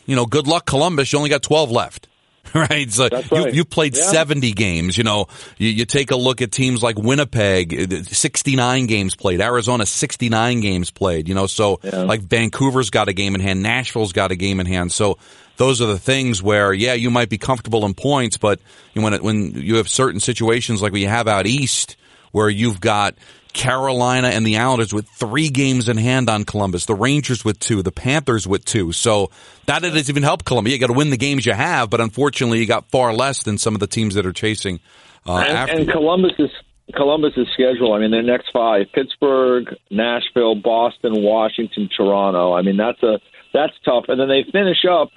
you 0.06 0.16
know, 0.16 0.26
good 0.26 0.48
luck, 0.48 0.66
Columbus. 0.66 1.12
You 1.12 1.18
only 1.20 1.30
got 1.30 1.44
12 1.44 1.70
left. 1.70 2.08
Right. 2.70 2.92
So 2.92 3.10
That's 3.10 3.32
you, 3.32 3.48
you 3.50 3.66
played 3.66 3.98
Yeah. 3.98 4.04
70 4.04 4.52
games. 4.54 4.98
You 4.98 5.04
know, 5.04 5.28
you, 5.58 5.70
you 5.70 5.86
take 5.86 6.12
a 6.12 6.16
look 6.16 6.42
at 6.42 6.52
teams 6.52 6.84
like 6.84 6.98
Winnipeg, 7.00 7.94
uh, 7.94 8.04
69 8.04 8.86
games 8.86 9.16
played. 9.16 9.42
Arizona, 9.42 9.86
69 9.86 10.60
games 10.60 10.92
played. 10.92 11.28
You 11.28 11.34
know, 11.36 11.48
so 11.48 11.80
Yeah. 11.84 12.04
like 12.04 12.22
Vancouver's 12.22 12.90
got 12.92 13.10
a 13.10 13.14
game 13.14 13.34
in 13.36 13.42
hand. 13.42 13.64
Nashville's 13.64 14.14
got 14.14 14.32
a 14.32 14.36
game 14.36 14.60
in 14.60 14.66
hand. 14.68 14.92
So 14.92 15.18
those 15.58 15.82
are 15.82 15.88
the 15.88 15.98
things 16.00 16.44
where, 16.44 16.74
yeah, 16.74 16.94
you 16.94 17.10
might 17.10 17.30
be 17.30 17.38
comfortable 17.38 17.86
in 17.86 17.94
points, 17.96 18.38
but 18.38 18.60
you 18.94 19.02
when, 19.02 19.14
it, 19.14 19.24
when 19.24 19.52
you 19.56 19.78
have 19.78 19.90
certain 19.90 20.20
situations 20.20 20.82
like 20.82 20.94
we 20.94 21.04
have 21.04 21.28
out 21.28 21.48
east 21.48 21.96
where 22.32 22.50
you've 22.50 22.80
got 22.80 23.16
Carolina 23.54 24.30
and 24.30 24.46
the 24.46 24.58
Islanders 24.58 24.94
with 24.94 25.08
three 25.08 25.50
games 25.50 25.88
in 25.88 25.98
hand 25.98 26.30
on 26.30 26.44
Columbus, 26.44 26.86
the 26.86 26.96
Rangers 26.96 27.46
with 27.46 27.60
two, 27.60 27.82
the 27.82 27.92
Panthers 27.92 28.48
with 28.48 28.66
two. 28.66 28.92
So 28.92 29.30
that 29.68 29.82
doesn't 29.82 30.10
even 30.10 30.24
help 30.24 30.44
Columbus. 30.44 30.74
You 30.74 30.80
got 30.80 30.88
to 30.88 30.94
win 30.94 31.10
the 31.12 31.18
games 31.18 31.46
you 31.46 31.54
have, 31.54 31.90
but 31.90 32.02
unfortunately, 32.02 32.60
you 32.60 32.66
got 32.66 32.90
far 32.90 33.14
less 33.14 33.44
than 33.44 33.58
some 33.58 33.76
of 33.76 33.80
the 33.80 33.88
teams 33.88 34.16
that 34.16 34.26
are 34.26 34.34
chasing 34.34 34.80
uh, 35.28 35.38
and, 35.38 35.58
after. 35.58 35.76
and 35.76 35.92
Columbus's 35.92 36.52
Columbus's 36.96 37.48
schedule. 37.54 37.94
I 37.94 38.00
mean, 38.00 38.12
their 38.12 38.24
next 38.24 38.50
five: 38.52 38.88
Pittsburgh, 38.94 39.76
Nashville, 39.90 40.56
Boston, 40.56 41.24
Washington, 41.24 41.90
Toronto. 41.96 42.54
I 42.54 42.62
mean, 42.62 42.78
that's 42.78 43.02
a 43.04 43.20
that's 43.54 43.74
tough. 43.86 44.06
And 44.08 44.20
then 44.20 44.28
they 44.28 44.44
finish 44.52 44.84
up 44.90 45.10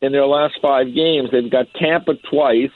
in 0.00 0.12
their 0.12 0.26
last 0.26 0.54
five 0.60 0.94
games. 0.94 1.30
They've 1.30 1.50
got 1.50 1.66
Tampa 1.74 2.14
twice, 2.30 2.70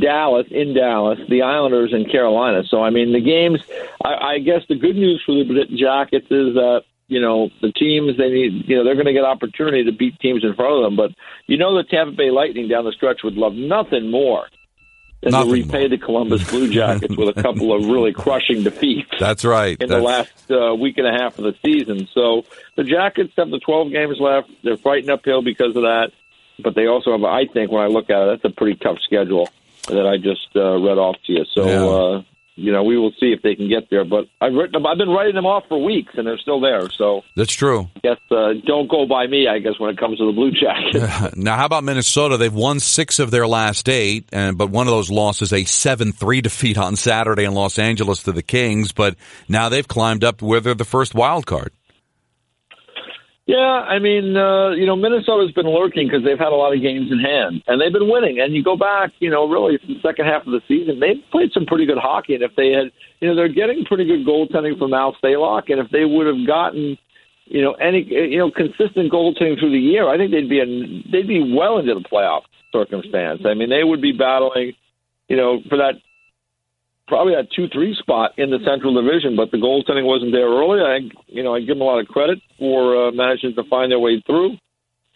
Dallas 0.00 0.46
in 0.50 0.74
Dallas, 0.74 1.18
the 1.28 1.42
Islanders 1.42 1.92
in 1.92 2.04
Carolina. 2.10 2.62
So 2.68 2.82
I 2.82 2.90
mean, 2.90 3.12
the 3.12 3.20
games. 3.20 3.60
I, 4.04 4.14
I 4.14 4.38
guess 4.38 4.62
the 4.68 4.76
good 4.76 4.96
news 4.96 5.22
for 5.24 5.32
the 5.32 5.64
Jackets 5.76 6.26
is 6.30 6.54
that. 6.54 6.82
You 7.08 7.20
know 7.20 7.50
the 7.62 7.70
teams 7.70 8.16
they 8.18 8.30
need. 8.30 8.68
You 8.68 8.74
know 8.78 8.82
they're 8.84 8.96
going 8.96 9.06
to 9.06 9.12
get 9.12 9.24
opportunity 9.24 9.84
to 9.84 9.92
beat 9.92 10.18
teams 10.18 10.42
in 10.42 10.54
front 10.56 10.72
of 10.74 10.82
them, 10.82 10.96
but 10.96 11.12
you 11.46 11.56
know 11.56 11.76
the 11.76 11.84
Tampa 11.84 12.16
Bay 12.16 12.32
Lightning 12.32 12.66
down 12.66 12.84
the 12.84 12.90
stretch 12.90 13.20
would 13.22 13.34
love 13.36 13.54
nothing 13.54 14.10
more 14.10 14.48
than 15.22 15.30
Nothing 15.30 15.46
to 15.54 15.62
repay 15.62 15.78
more. 15.82 15.88
the 15.88 15.98
Columbus 15.98 16.50
Blue 16.50 16.68
Jackets 16.72 17.16
with 17.16 17.36
a 17.36 17.40
couple 17.40 17.72
of 17.72 17.86
really 17.86 18.12
crushing 18.12 18.64
defeats 18.64 19.08
That's 19.20 19.44
right. 19.44 19.80
in 19.80 19.88
the 19.88 20.00
last 20.00 20.50
uh, 20.50 20.74
week 20.74 20.98
and 20.98 21.06
a 21.06 21.12
half 21.12 21.38
of 21.38 21.44
the 21.44 21.54
season. 21.64 22.08
So 22.12 22.44
the 22.76 22.82
Jackets 22.82 23.32
have 23.36 23.50
the 23.50 23.60
12 23.60 23.92
games 23.92 24.16
left. 24.18 24.50
They're 24.64 24.76
fighting 24.76 25.08
uphill 25.08 25.42
because 25.42 25.76
of 25.76 25.82
that, 25.82 26.10
but 26.58 26.74
they 26.74 26.86
also 26.88 27.12
have, 27.12 27.22
I 27.22 27.46
think, 27.46 27.70
when 27.70 27.84
I 27.84 27.86
look 27.86 28.10
at 28.10 28.20
it, 28.20 28.42
that's 28.42 28.52
a 28.52 28.56
pretty 28.56 28.80
tough 28.82 28.98
schedule 29.04 29.48
that 29.86 30.06
I 30.06 30.16
just 30.16 30.48
uh, 30.56 30.78
read 30.80 30.98
off 30.98 31.16
to 31.26 31.32
you. 31.32 31.44
So, 31.54 31.66
Yeah. 31.66 31.84
uh, 32.18 32.22
you 32.58 32.72
know, 32.72 32.82
we 32.84 32.96
will 32.96 33.10
see 33.20 33.32
if 33.32 33.42
they 33.42 33.54
can 33.54 33.68
get 33.68 33.90
there. 33.90 34.02
But 34.06 34.28
I've 34.40 34.54
written 34.54 34.72
them, 34.72 34.86
I've 34.86 34.96
been 34.96 35.10
writing 35.10 35.34
them 35.34 35.44
off 35.44 35.64
for 35.68 35.76
weeks, 35.84 36.14
and 36.16 36.26
they're 36.26 36.38
still 36.38 36.58
there. 36.58 36.88
So 36.88 37.22
That's 37.34 37.52
true. 37.52 37.90
I 37.96 38.00
guess 38.02 38.18
uh, 38.30 38.54
don't 38.64 38.88
go 38.88 39.04
by 39.04 39.26
me. 39.26 39.46
I 39.46 39.58
guess 39.58 39.74
when 39.78 39.90
it 39.90 39.98
comes 39.98 40.16
to 40.18 40.24
the 40.26 40.32
Blue 40.32 40.52
Jackets. 40.52 41.36
Now, 41.36 41.56
how 41.56 41.66
about 41.66 41.84
Minnesota? 41.84 42.38
They've 42.38 42.52
won 42.52 42.80
six 42.80 43.18
of 43.18 43.30
their 43.30 43.46
last 43.46 43.90
eight, 43.90 44.24
and 44.32 44.56
but 44.56 44.70
one 44.70 44.86
of 44.86 44.92
those 44.92 45.10
losses 45.10 45.52
a 45.52 45.64
seven-three 45.64 46.40
defeat 46.48 46.78
on 46.78 46.96
Saturday 46.96 47.44
in 47.44 47.52
Los 47.52 47.78
Angeles 47.78 48.22
to 48.22 48.32
the 48.32 48.42
Kings. 48.42 48.92
But 48.92 49.16
now 49.50 49.68
they've 49.68 49.86
climbed 49.86 50.24
up 50.24 50.40
where 50.40 50.60
they're 50.60 50.74
the 50.74 50.84
first 50.86 51.14
wild 51.14 51.44
card. 51.44 51.72
Yeah, 53.46 53.56
I 53.86 54.00
mean, 54.00 54.36
uh, 54.36 54.70
you 54.70 54.86
know, 54.86 54.96
Minnesota's 54.96 55.52
been 55.52 55.68
lurking 55.70 56.08
because 56.08 56.24
they've 56.24 56.38
had 56.38 56.50
a 56.50 56.56
lot 56.58 56.74
of 56.74 56.82
games 56.82 57.12
in 57.12 57.20
hand, 57.20 57.62
and 57.68 57.80
they've 57.80 57.92
been 57.92 58.10
winning. 58.10 58.40
And 58.40 58.52
you 58.54 58.62
go 58.62 58.76
back, 58.76 59.12
you 59.20 59.30
know, 59.30 59.48
really 59.48 59.78
the 59.86 60.00
second 60.02 60.26
half 60.26 60.44
of 60.46 60.52
the 60.52 60.60
season, 60.66 60.98
they've 60.98 61.22
played 61.30 61.52
some 61.52 61.64
pretty 61.64 61.86
good 61.86 61.98
hockey. 61.98 62.34
And 62.34 62.42
if 62.42 62.56
they 62.56 62.72
had, 62.72 62.90
you 63.20 63.28
know, 63.28 63.36
they're 63.36 63.48
getting 63.48 63.84
pretty 63.84 64.04
good 64.04 64.26
goaltending 64.26 64.76
from 64.78 64.92
Al 64.92 65.14
Stalock, 65.22 65.70
and 65.70 65.78
if 65.78 65.88
they 65.92 66.04
would 66.04 66.26
have 66.26 66.44
gotten, 66.44 66.98
you 67.44 67.62
know, 67.62 67.74
any, 67.74 68.02
you 68.02 68.38
know, 68.38 68.50
consistent 68.50 69.12
goaltending 69.12 69.60
through 69.60 69.70
the 69.70 69.78
year, 69.78 70.08
I 70.08 70.16
think 70.16 70.32
they'd 70.32 70.50
be 70.50 70.58
in, 70.58 71.04
they'd 71.12 71.28
be 71.28 71.54
well 71.54 71.78
into 71.78 71.94
the 71.94 72.00
playoffs. 72.00 72.50
circumstance. 72.72 73.42
I 73.46 73.54
mean, 73.54 73.70
they 73.70 73.84
would 73.84 74.02
be 74.02 74.12
battling, 74.12 74.72
you 75.28 75.36
know, 75.36 75.60
for 75.68 75.78
that 75.78 75.94
probably 77.08 77.34
that 77.34 77.52
two 77.54 77.68
three 77.68 77.94
spot 77.98 78.32
in 78.36 78.50
the 78.50 78.58
Central 78.66 78.94
Division, 78.94 79.36
but 79.36 79.50
the 79.50 79.58
goaltending 79.58 80.04
wasn't 80.04 80.32
there 80.32 80.48
early. 80.48 80.80
I 80.80 81.08
you 81.26 81.42
know 81.42 81.54
I 81.54 81.60
give 81.60 81.76
them 81.76 81.82
a 81.82 81.84
lot 81.84 82.00
of 82.00 82.08
credit 82.08 82.38
for 82.58 83.08
uh, 83.08 83.10
managing 83.12 83.54
to 83.54 83.64
find 83.64 83.90
their 83.90 83.98
way 84.00 84.22
through. 84.26 84.56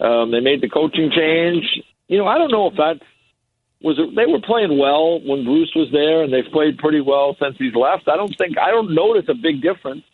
Um, 0.01 0.31
they 0.31 0.41
made 0.41 0.63
the 0.63 0.69
coaching 0.69 1.11
change. 1.15 1.65
You 2.09 2.19
know 2.19 2.27
I 2.27 2.39
don't 2.39 2.53
know 2.53 2.69
if 2.69 2.77
that 2.77 3.01
was 3.83 3.99
it, 3.99 4.15
they 4.15 4.31
were 4.31 4.41
playing 4.41 4.79
well 4.79 5.21
when 5.21 5.45
Bruce 5.45 5.73
was 5.75 5.89
there, 5.93 6.23
and 6.23 6.33
they've 6.33 6.53
played 6.53 6.79
pretty 6.79 7.01
well 7.01 7.37
since 7.41 7.57
he's 7.59 7.75
left. 7.75 8.09
I 8.09 8.17
don't 8.17 8.35
think 8.37 8.59
I 8.59 8.71
don't 8.71 8.95
notice 8.95 9.25
a 9.29 9.35
big 9.35 9.63
difference. 9.63 10.05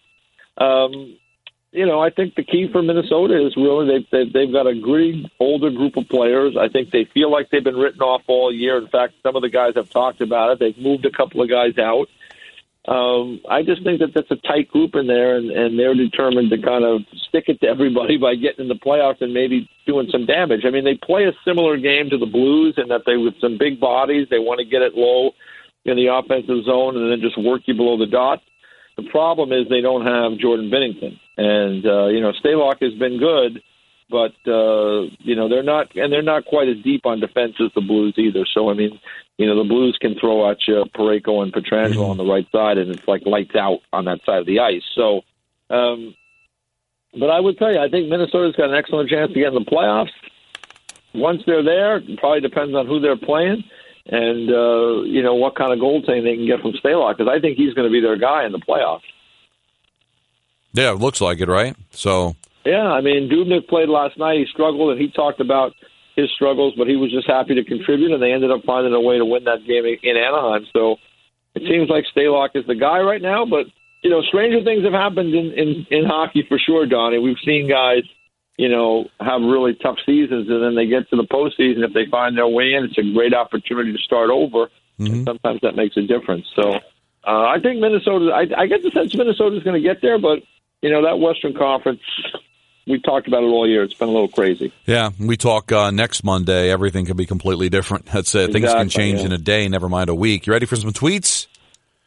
Um, 0.59 1.19
you 1.77 1.85
know, 1.85 2.01
I 2.01 2.09
think 2.09 2.35
the 2.35 2.43
key 2.43 2.69
for 2.73 2.83
Minnesota 2.83 3.47
is 3.47 3.55
really 3.55 3.87
they've, 3.87 4.11
they've 4.11 4.33
they've 4.33 4.53
got 4.53 4.67
a 4.67 4.75
gritty 4.75 5.31
older 5.39 5.71
group 5.71 5.97
of 5.99 6.09
players. 6.09 6.57
I 6.59 6.69
think 6.69 6.91
they 6.91 7.07
feel 7.13 7.31
like 7.31 7.51
they've 7.51 7.63
been 7.63 7.77
written 7.77 8.01
off 8.01 8.23
all 8.29 8.53
year. 8.53 8.79
In 8.79 8.89
fact, 8.89 9.13
some 9.23 9.37
of 9.37 9.43
the 9.43 9.51
guys 9.51 9.75
have 9.77 9.91
talked 9.91 10.23
about 10.23 10.53
it. 10.53 10.59
They've 10.59 10.79
moved 10.79 11.05
a 11.05 11.11
couple 11.11 11.43
of 11.43 11.51
guys 11.51 11.77
out. 11.79 12.09
Um, 12.89 13.41
I 13.51 13.63
just 13.63 13.83
think 13.83 13.99
that 13.99 14.15
that's 14.15 14.31
a 14.31 14.37
tight 14.37 14.69
group 14.69 14.95
in 14.95 15.07
there, 15.07 15.37
and, 15.37 15.51
and 15.51 15.79
they're 15.79 15.95
determined 15.95 16.51
to 16.51 16.63
kind 16.63 16.85
of 16.85 17.03
stick 17.29 17.45
it 17.49 17.61
to 17.61 17.67
everybody 17.67 18.17
by 18.21 18.37
getting 18.37 18.65
in 18.65 18.69
the 18.69 18.75
playoffs 18.75 19.21
and 19.21 19.35
maybe 19.35 19.69
doing 19.87 20.09
some 20.11 20.25
damage. 20.25 20.63
I 20.65 20.71
mean, 20.71 20.85
they 20.85 20.95
play 20.95 21.25
a 21.25 21.33
similar 21.45 21.77
game 21.77 22.09
to 22.11 22.17
the 22.17 22.27
Blues 22.27 22.75
in 22.79 22.89
that 22.89 23.03
they 23.05 23.17
with 23.17 23.35
some 23.41 23.59
big 23.59 23.81
bodies, 23.81 24.29
they 24.31 24.39
want 24.39 24.61
to 24.61 24.65
get 24.65 24.83
it 24.83 24.95
low 24.95 25.33
in 25.85 25.97
the 25.97 26.07
offensive 26.07 26.65
zone 26.65 26.97
and 26.97 27.11
then 27.11 27.21
just 27.21 27.39
work 27.39 27.63
you 27.67 27.75
below 27.75 27.99
the 27.99 28.07
dot. 28.07 28.41
The 28.97 29.09
problem 29.11 29.53
is 29.53 29.69
they 29.69 29.83
don't 29.83 30.07
have 30.07 30.39
Jordan 30.39 30.71
Binnington, 30.71 31.19
and 31.37 31.87
uh, 31.87 32.07
you 32.07 32.21
know 32.21 32.33
Stalock 32.33 32.83
has 32.83 32.95
been 32.95 33.19
good, 33.19 33.63
but 34.11 34.35
uh, 34.47 35.03
you 35.19 35.35
know 35.35 35.49
they're 35.49 35.63
not, 35.63 35.95
and 35.97 36.13
they're 36.13 36.23
not 36.23 36.45
quite 36.47 36.69
as 36.69 36.83
deep 36.83 37.07
on 37.07 37.21
defense 37.21 37.55
as 37.61 37.71
the 37.75 37.81
Blues 37.81 38.15
either. 38.17 38.47
So 38.53 38.71
I 38.71 38.75
mean, 38.75 38.99
you 39.39 39.47
know 39.47 39.57
the 39.57 39.69
Blues 39.69 39.99
can 40.01 40.19
throw 40.19 40.51
at 40.51 40.59
you 40.67 40.85
Parayko 40.95 41.43
and 41.43 41.53
Pietrangelo 41.53 41.95
mm-hmm. 41.95 42.11
on 42.11 42.17
the 42.17 42.25
right 42.25 42.47
side, 42.51 42.79
and 42.79 42.91
it's 42.91 43.07
like 43.07 43.27
lights 43.27 43.55
out 43.55 43.81
on 43.93 44.05
that 44.07 44.21
side 44.25 44.41
of 44.41 44.47
the 44.47 44.61
ice. 44.61 44.85
So, 44.95 45.23
um, 45.71 46.15
but 47.19 47.31
I 47.31 47.41
would 47.41 47.59
tell 47.59 47.73
you, 47.73 47.81
I 47.81 47.89
think 47.89 48.09
Minnesota's 48.09 48.57
got 48.57 48.71
an 48.71 48.77
excellent 48.77 49.11
chance 49.11 49.33
to 49.33 49.39
get 49.39 49.49
in 49.49 49.55
the 49.55 49.71
playoffs. 49.71 50.13
Once 51.15 51.43
they're 51.47 51.63
there, 51.63 51.97
it 51.97 52.19
probably 52.19 52.41
depends 52.41 52.75
on 52.75 52.87
who 52.87 53.01
they're 53.01 53.17
playing 53.17 53.65
and 54.09 54.51
uh, 54.51 55.03
you 55.03 55.23
know 55.23 55.35
what 55.35 55.57
kind 55.57 55.73
of 55.73 55.79
goaltending 55.79 56.23
they 56.23 56.37
can 56.37 56.47
get 56.47 56.61
from 56.61 56.73
Stalock 56.73 57.17
because 57.17 57.31
I 57.31 57.41
think 57.41 57.57
he's 57.57 57.75
going 57.75 57.89
to 57.89 57.93
be 57.93 58.01
their 58.01 58.17
guy 58.17 58.45
in 58.47 58.53
the 58.53 58.59
playoffs. 58.59 59.01
Yeah, 60.77 60.93
it 60.93 60.99
looks 60.99 61.21
like 61.21 61.41
it, 61.41 61.49
right? 61.49 61.75
So 61.91 62.37
yeah, 62.65 62.93
I 62.93 63.01
mean 63.01 63.29
Dubnyk 63.29 63.69
played 63.69 63.89
last 63.89 64.19
night. 64.19 64.39
He 64.39 64.47
struggled, 64.53 64.93
and 64.93 65.01
he 65.01 65.11
talked 65.11 65.41
about 65.41 65.73
his 66.15 66.31
struggles, 66.35 66.75
but 66.77 66.87
he 66.87 66.97
was 66.97 67.11
just 67.11 67.27
happy 67.27 67.55
to 67.55 67.65
contribute, 67.65 68.13
and 68.13 68.23
they 68.23 68.33
ended 68.33 68.51
up 68.51 68.63
finding 68.65 68.93
a 68.93 69.01
way 69.01 69.19
to 69.19 69.25
win 69.25 69.45
that 69.45 69.67
game 69.67 69.85
in 69.85 70.17
Anaheim. 70.17 70.67
So 70.73 70.97
it 71.55 71.63
seems 71.69 71.89
like 71.89 72.05
Stalock 72.15 72.51
is 72.55 72.67
the 72.67 72.75
guy 72.75 73.01
right 73.01 73.23
now, 73.23 73.47
but 73.47 73.67
you 74.03 74.11
know, 74.11 74.23
stranger 74.23 74.63
things 74.63 74.85
have 74.85 74.93
happened 74.93 75.35
in 75.35 75.53
in, 75.53 75.87
in 75.91 76.05
hockey 76.05 76.45
for 76.49 76.59
sure, 76.59 76.87
Donnie. 76.87 77.19
We've 77.19 77.41
seen 77.45 77.69
guys 77.69 78.05
you 78.57 78.71
know, 78.71 79.05
have 79.21 79.43
really 79.43 79.75
tough 79.75 79.97
seasons, 80.07 80.49
and 80.49 80.63
then 80.63 80.75
they 80.75 80.87
get 80.87 81.09
to 81.11 81.17
the 81.17 81.25
postseason. 81.25 81.85
If 81.85 81.93
they 81.93 82.07
find 82.11 82.37
their 82.37 82.49
way 82.49 82.73
in, 82.73 82.85
it's 82.85 82.99
a 82.99 83.13
great 83.13 83.35
opportunity 83.35 83.93
to 83.93 83.99
start 83.99 84.31
over. 84.31 84.71
Mm-hmm. 84.99 85.13
And 85.13 85.25
sometimes 85.27 85.61
that 85.63 85.77
makes 85.77 85.97
a 85.99 86.03
difference. 86.03 86.47
So 86.57 86.73
uh, 87.27 87.45
I 87.49 87.59
think 87.63 87.81
Minnesota. 87.81 88.33
I, 88.33 88.63
I 88.63 88.67
get 88.67 88.83
the 88.83 88.91
sense 88.93 89.15
Minnesota's 89.15 89.63
going 89.63 89.81
to 89.81 89.87
get 89.87 90.01
there, 90.01 90.19
but 90.19 90.39
you 90.87 90.93
know 90.93 91.03
that 91.03 91.19
Western 91.19 91.53
Conference. 91.53 92.01
We 92.87 93.01
talked 93.01 93.27
about 93.27 93.43
it 93.43 93.49
all 93.49 93.69
year. 93.69 93.83
It's 93.83 93.95
been 93.95 94.09
a 94.09 94.13
little 94.13 94.29
crazy. 94.29 94.73
Yeah, 94.87 95.11
we 95.19 95.37
talk 95.37 95.73
uh, 95.73 95.91
next 95.91 96.23
Monday. 96.23 96.71
Everything 96.71 97.05
can 97.05 97.17
be 97.17 97.27
completely 97.27 97.69
different. 97.69 98.07
That's 98.13 98.33
it. 98.37 98.51
Exactly, 98.51 98.61
Things 98.61 98.73
can 98.73 98.89
change 98.89 99.19
yeah. 99.19 99.27
in 99.27 99.33
a 99.33 99.39
day. 99.39 99.69
Never 99.69 99.89
mind 99.89 100.11
a 100.11 100.15
week. 100.15 100.47
You 100.47 100.53
ready 100.53 100.67
for 100.67 100.77
some 100.77 100.93
tweets? 100.93 101.49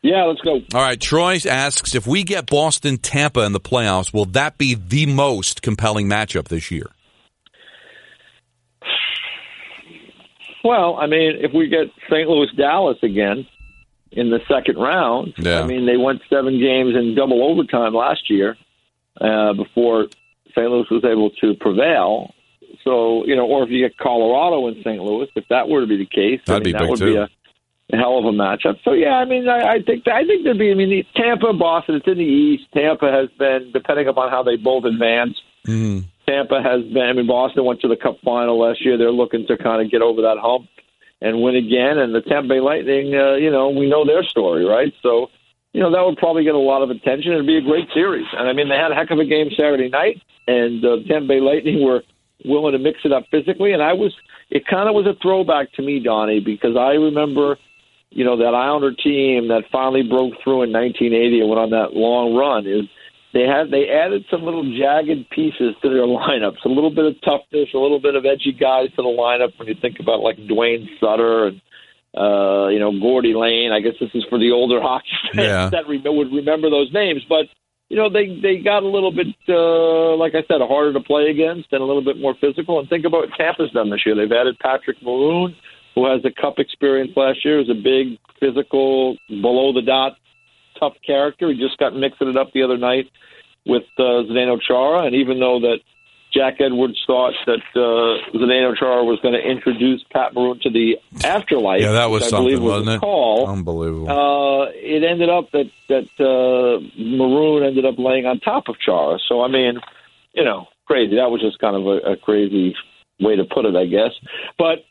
Yeah, 0.02 0.24
let's 0.24 0.40
go. 0.40 0.62
All 0.74 0.82
right. 0.82 0.98
Troy 0.98 1.38
asks 1.46 1.94
if 1.94 2.08
we 2.08 2.24
get 2.24 2.50
Boston 2.50 2.98
Tampa 2.98 3.42
in 3.42 3.52
the 3.52 3.60
playoffs, 3.60 4.14
will 4.14 4.28
that 4.28 4.58
be 4.58 4.76
the 4.76 5.08
most 5.08 5.62
compelling 5.62 6.08
matchup 6.08 6.48
this 6.48 6.72
year? 6.72 6.90
Well, 10.64 10.96
I 10.96 11.08
mean, 11.08 11.40
if 11.42 11.52
we 11.54 11.68
get 11.68 11.88
St. 12.10 12.30
Louis 12.30 12.48
Dallas 12.56 12.98
again 13.04 13.46
in 14.14 14.30
the 14.30 14.40
second 14.48 14.78
round, 14.78 15.34
yeah. 15.38 15.60
I 15.60 15.68
mean, 15.68 15.86
they 15.86 15.98
went 15.98 16.22
seven 16.30 16.58
games 16.58 16.96
in 16.96 17.16
double 17.16 17.44
overtime 17.44 17.94
last 17.94 18.30
year 18.30 18.56
uh, 19.20 19.54
before 19.54 20.08
St. 20.52 20.70
Louis 20.70 20.86
was 20.90 21.04
able 21.06 21.30
to 21.42 21.54
prevail. 21.56 22.34
So, 22.84 23.26
you 23.26 23.36
know, 23.36 23.46
or 23.46 23.64
if 23.64 23.70
you 23.70 23.86
get 23.86 23.98
Colorado 23.98 24.68
in 24.68 24.76
St. 24.84 25.02
Louis, 25.02 25.28
if 25.36 25.46
that 25.50 25.68
were 25.68 25.82
to 25.82 25.88
be 25.88 25.98
the 25.98 26.06
case, 26.06 26.40
That'd 26.46 26.62
I 26.62 26.66
mean, 26.66 26.74
be 26.74 26.80
that 26.80 26.90
would 26.90 27.00
too. 27.00 27.14
be 27.14 27.16
a 27.18 27.30
a 27.92 27.98
hell 27.98 28.18
of 28.20 28.26
a 28.26 28.32
matchup. 28.32 28.78
So 28.84 28.94
yeah, 28.94 29.16
I 29.16 29.26
mean, 29.26 29.48
I, 29.48 29.74
I 29.74 29.82
think 29.82 30.08
I 30.08 30.26
think 30.26 30.44
there'd 30.44 30.60
be. 30.60 30.72
I 30.72 30.76
mean, 30.76 31.06
Tampa, 31.16 31.54
Boston. 31.54 31.96
It's 31.96 32.08
in 32.08 32.18
the 32.18 32.24
East. 32.24 32.66
Tampa 32.74 33.12
has 33.12 33.30
been, 33.38 33.72
depending 33.74 34.08
upon 34.08 34.30
how 34.30 34.44
they 34.44 34.58
both 34.58 34.86
advance. 34.86 35.36
Mm. 35.68 36.06
Tampa 36.28 36.62
has 36.62 36.84
been. 36.84 37.04
I 37.04 37.14
mean, 37.14 37.28
Boston 37.28 37.66
went 37.66 37.82
to 37.82 37.88
the 37.88 37.96
Cup 37.96 38.18
final 38.24 38.60
last 38.60 38.86
year. 38.86 38.98
They're 38.98 39.12
looking 39.12 39.48
to 39.48 39.58
kind 39.58 39.84
of 39.84 39.92
get 39.92 40.02
over 40.02 40.22
that 40.22 40.38
hump 40.38 40.68
and 41.22 41.42
win 41.42 41.56
again. 41.56 41.98
And 41.98 42.14
the 42.14 42.22
Tampa 42.22 42.48
Bay 42.48 42.60
Lightning, 42.60 43.16
uh, 43.16 43.36
you 43.36 43.50
know, 43.50 43.70
we 43.70 43.90
know 43.90 44.06
their 44.06 44.24
story, 44.24 44.66
right? 44.66 44.94
So, 45.02 45.30
you 45.74 45.82
know, 45.82 45.92
that 45.92 46.04
would 46.04 46.18
probably 46.18 46.44
get 46.44 46.56
a 46.56 46.60
lot 46.60 46.82
of 46.82 46.90
attention. 46.90 47.34
It'd 47.34 47.46
be 47.46 47.58
a 47.58 47.62
great 47.62 47.88
series. 47.94 48.26
And 48.34 48.50
I 48.50 48.54
mean, 48.54 48.70
they 48.70 48.76
had 48.76 48.92
a 48.92 48.96
heck 48.96 49.12
of 49.12 49.20
a 49.20 49.26
game 49.26 49.50
Saturday 49.56 49.90
night, 49.90 50.22
and 50.48 50.84
uh, 50.84 50.98
Tampa 51.08 51.28
Bay 51.28 51.40
Lightning 51.40 51.84
were 51.86 52.04
willing 52.46 52.74
to 52.74 52.80
mix 52.80 53.00
it 53.04 53.12
up 53.12 53.26
physically. 53.32 53.74
And 53.74 53.84
I 53.84 53.94
was, 53.94 54.14
it 54.50 54.66
kind 54.66 54.90
of 54.90 54.96
was 54.96 55.06
a 55.06 55.20
throwback 55.22 55.72
to 55.74 55.82
me, 55.82 56.00
Donnie, 56.00 56.40
because 56.40 56.76
I 56.78 56.94
remember 56.94 57.58
you 58.12 58.26
know, 58.26 58.38
that 58.38 58.56
Islander 58.56 58.94
team 58.94 59.50
that 59.50 59.70
finally 59.72 60.04
broke 60.04 60.34
through 60.44 60.64
in 60.64 60.74
1980 60.74 61.42
and 61.42 61.50
went 61.50 61.62
on 61.62 61.70
that 61.72 61.94
long 61.94 62.34
run 62.34 62.66
is 62.66 62.90
they 63.34 63.46
had 63.46 63.70
they 63.70 63.86
added 63.90 64.26
some 64.32 64.42
little 64.42 64.66
jagged 64.66 65.30
pieces 65.30 65.78
to 65.82 65.90
their 65.90 66.08
lineups, 66.10 66.66
a 66.66 66.70
little 66.70 66.90
bit 66.90 67.06
of 67.06 67.22
toughness, 67.22 67.70
a 67.74 67.78
little 67.78 68.02
bit 68.02 68.16
of 68.16 68.26
edgy 68.26 68.52
guys 68.52 68.90
to 68.98 69.04
the 69.06 69.14
lineup. 69.14 69.54
When 69.58 69.68
you 69.68 69.76
think 69.80 70.00
about 70.00 70.22
like 70.22 70.38
Duane 70.48 70.90
Sutter 71.00 71.48
and 71.48 71.62
uh, 72.18 72.68
you 72.68 72.80
know 72.80 72.92
Gordy 73.00 73.34
Lane, 73.34 73.72
I 73.72 73.80
guess 73.80 73.94
this 74.00 74.10
is 74.14 74.26
for 74.30 74.40
the 74.40 74.52
older 74.52 74.82
hockey 74.88 75.10
fans 75.34 75.48
yeah. 75.48 75.70
that 75.70 75.88
re- 75.88 76.02
would 76.04 76.32
remember 76.32 76.70
those 76.70 76.92
names, 76.94 77.24
but. 77.28 77.46
You 77.92 77.98
know 77.98 78.08
they 78.08 78.40
they 78.40 78.58
got 78.58 78.84
a 78.84 78.88
little 78.88 79.12
bit, 79.12 79.26
uh, 79.50 80.16
like 80.16 80.36
I 80.36 80.44
said, 80.48 80.62
harder 80.62 80.94
to 80.94 81.00
play 81.00 81.32
against 81.32 81.74
and 81.74 81.82
a 81.82 81.84
little 81.84 82.04
bit 82.04 82.20
more 82.20 82.36
physical. 82.40 82.78
And 82.78 82.88
think 82.88 83.04
about 83.04 83.22
what 83.22 83.34
Tampa's 83.36 83.72
done 83.72 83.90
this 83.90 84.06
year. 84.06 84.14
They've 84.14 84.32
added 84.32 84.60
Patrick 84.60 85.02
Maroon, 85.02 85.56
who 85.96 86.06
has 86.06 86.24
a 86.24 86.30
cup 86.30 86.60
experience 86.60 87.14
last 87.16 87.44
year, 87.44 87.60
is 87.60 87.68
a 87.68 87.74
big, 87.74 88.20
physical, 88.40 89.18
below 89.28 89.74
the 89.74 89.82
dot, 89.82 90.18
tough 90.80 90.94
character. 91.04 91.50
He 91.50 91.58
just 91.58 91.80
got 91.80 91.96
mixing 91.96 92.30
it 92.30 92.38
up 92.38 92.54
the 92.54 92.62
other 92.62 92.78
night 92.78 93.10
with 93.66 93.84
uh, 93.98 94.24
Zdeno 94.30 94.60
Chara, 94.62 95.06
and 95.06 95.16
even 95.16 95.40
though 95.40 95.60
that 95.60 95.80
Jack 96.32 96.62
Edwards 96.62 97.02
thought 97.08 97.34
that 97.46 97.62
uh, 97.76 98.38
Zdeno 98.38 98.78
Chara 98.78 99.04
was 99.04 99.20
going 99.22 99.34
to 99.34 99.40
introduce 99.40 100.04
Pat 100.12 100.34
Maroon 100.34 100.60
to 100.62 100.70
the 100.70 100.98
afterlife. 101.24 101.82
Yeah, 101.82 101.94
that 101.94 102.10
was 102.10 102.24
I 102.24 102.28
something, 102.28 102.62
was 102.62 102.86
wasn't 102.86 102.98
it? 102.98 103.00
Call. 103.00 103.48
Unbelievable. 103.48 104.10
Uh, 104.10 104.66
it 104.74 105.04
ended 105.04 105.30
up 105.30 105.52
that 105.52 105.72
that 105.88 106.10
uh, 106.20 106.80
Maroon 106.98 107.64
ended 107.64 107.86
up 107.86 107.96
laying 107.98 108.26
on 108.26 108.40
top 108.40 108.68
of 108.70 108.80
Chara. 108.80 109.18
So 109.28 109.42
I 109.42 109.48
mean, 109.48 109.80
you 110.34 110.44
know, 110.44 110.68
crazy. 110.86 111.16
That 111.16 111.32
was 111.32 111.42
just 111.42 111.60
kind 111.60 111.76
of 111.76 111.86
a, 111.88 112.12
a 112.14 112.18
crazy 112.18 112.76
way 113.20 113.36
to 113.36 113.46
put 113.46 113.66
it, 113.66 113.76
I 113.76 113.86
guess. 113.86 114.12
But 114.58 114.86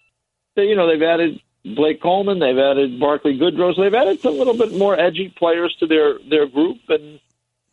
you 0.56 0.74
know, 0.74 0.88
they've 0.88 1.02
added 1.02 1.40
Blake 1.64 2.00
Coleman, 2.00 2.38
they've 2.38 2.58
added 2.58 2.98
Barclay 2.98 3.38
Goodrow, 3.38 3.74
so 3.74 3.82
they've 3.82 3.94
added 3.94 4.24
a 4.24 4.30
little 4.30 4.56
bit 4.56 4.72
more 4.72 4.98
edgy 4.98 5.32
players 5.36 5.74
to 5.80 5.86
their 5.86 6.18
their 6.28 6.46
group, 6.46 6.78
and 6.88 7.20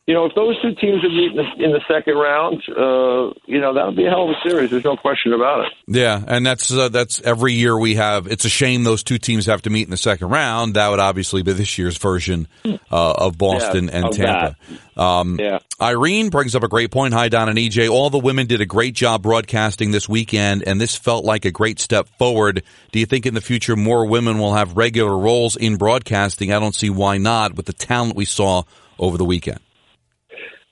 you 0.07 0.13
know, 0.13 0.25
if 0.25 0.35
those 0.35 0.61
two 0.61 0.75
teams 0.75 1.01
would 1.01 1.11
meet 1.11 1.31
in 1.31 1.37
the, 1.37 1.65
in 1.65 1.71
the 1.71 1.81
second 1.87 2.13
round, 2.15 2.61
uh, 2.69 3.33
you 3.47 3.59
know, 3.59 3.73
that 3.73 3.87
would 3.87 3.95
be 3.95 4.05
a 4.05 4.09
hell 4.09 4.29
of 4.29 4.35
a 4.35 4.47
series. 4.47 4.69
There's 4.69 4.83
no 4.83 4.95
question 4.95 5.33
about 5.33 5.65
it. 5.65 5.73
Yeah, 5.87 6.23
and 6.27 6.45
that's 6.45 6.71
uh, 6.71 6.89
that's 6.89 7.21
every 7.21 7.53
year 7.53 7.75
we 7.75 7.95
have. 7.95 8.27
It's 8.27 8.45
a 8.45 8.49
shame 8.49 8.83
those 8.83 9.01
two 9.01 9.17
teams 9.17 9.47
have 9.47 9.63
to 9.63 9.71
meet 9.71 9.83
in 9.83 9.89
the 9.89 9.97
second 9.97 10.29
round. 10.29 10.75
That 10.75 10.89
would 10.89 10.99
obviously 10.99 11.41
be 11.41 11.53
this 11.53 11.79
year's 11.79 11.97
version 11.97 12.47
uh, 12.65 12.75
of 12.91 13.39
Boston 13.39 13.85
yeah, 13.85 13.97
and 13.97 14.13
Tampa. 14.13 14.55
Um, 14.95 15.39
yeah. 15.39 15.59
Irene 15.81 16.29
brings 16.29 16.55
up 16.55 16.61
a 16.61 16.67
great 16.67 16.91
point. 16.91 17.15
Hi, 17.15 17.27
Don 17.27 17.49
and 17.49 17.57
EJ. 17.57 17.89
All 17.89 18.11
the 18.11 18.19
women 18.19 18.45
did 18.45 18.61
a 18.61 18.65
great 18.65 18.93
job 18.93 19.23
broadcasting 19.23 19.89
this 19.89 20.07
weekend, 20.07 20.63
and 20.67 20.79
this 20.79 20.95
felt 20.95 21.25
like 21.25 21.45
a 21.45 21.51
great 21.51 21.79
step 21.79 22.07
forward. 22.19 22.61
Do 22.91 22.99
you 22.99 23.07
think 23.07 23.25
in 23.25 23.33
the 23.33 23.41
future 23.41 23.75
more 23.75 24.05
women 24.05 24.37
will 24.37 24.53
have 24.53 24.77
regular 24.77 25.17
roles 25.17 25.55
in 25.55 25.77
broadcasting? 25.77 26.53
I 26.53 26.59
don't 26.59 26.75
see 26.75 26.91
why 26.91 27.17
not 27.17 27.55
with 27.55 27.65
the 27.65 27.73
talent 27.73 28.15
we 28.15 28.25
saw 28.25 28.63
over 28.99 29.17
the 29.17 29.25
weekend. 29.25 29.59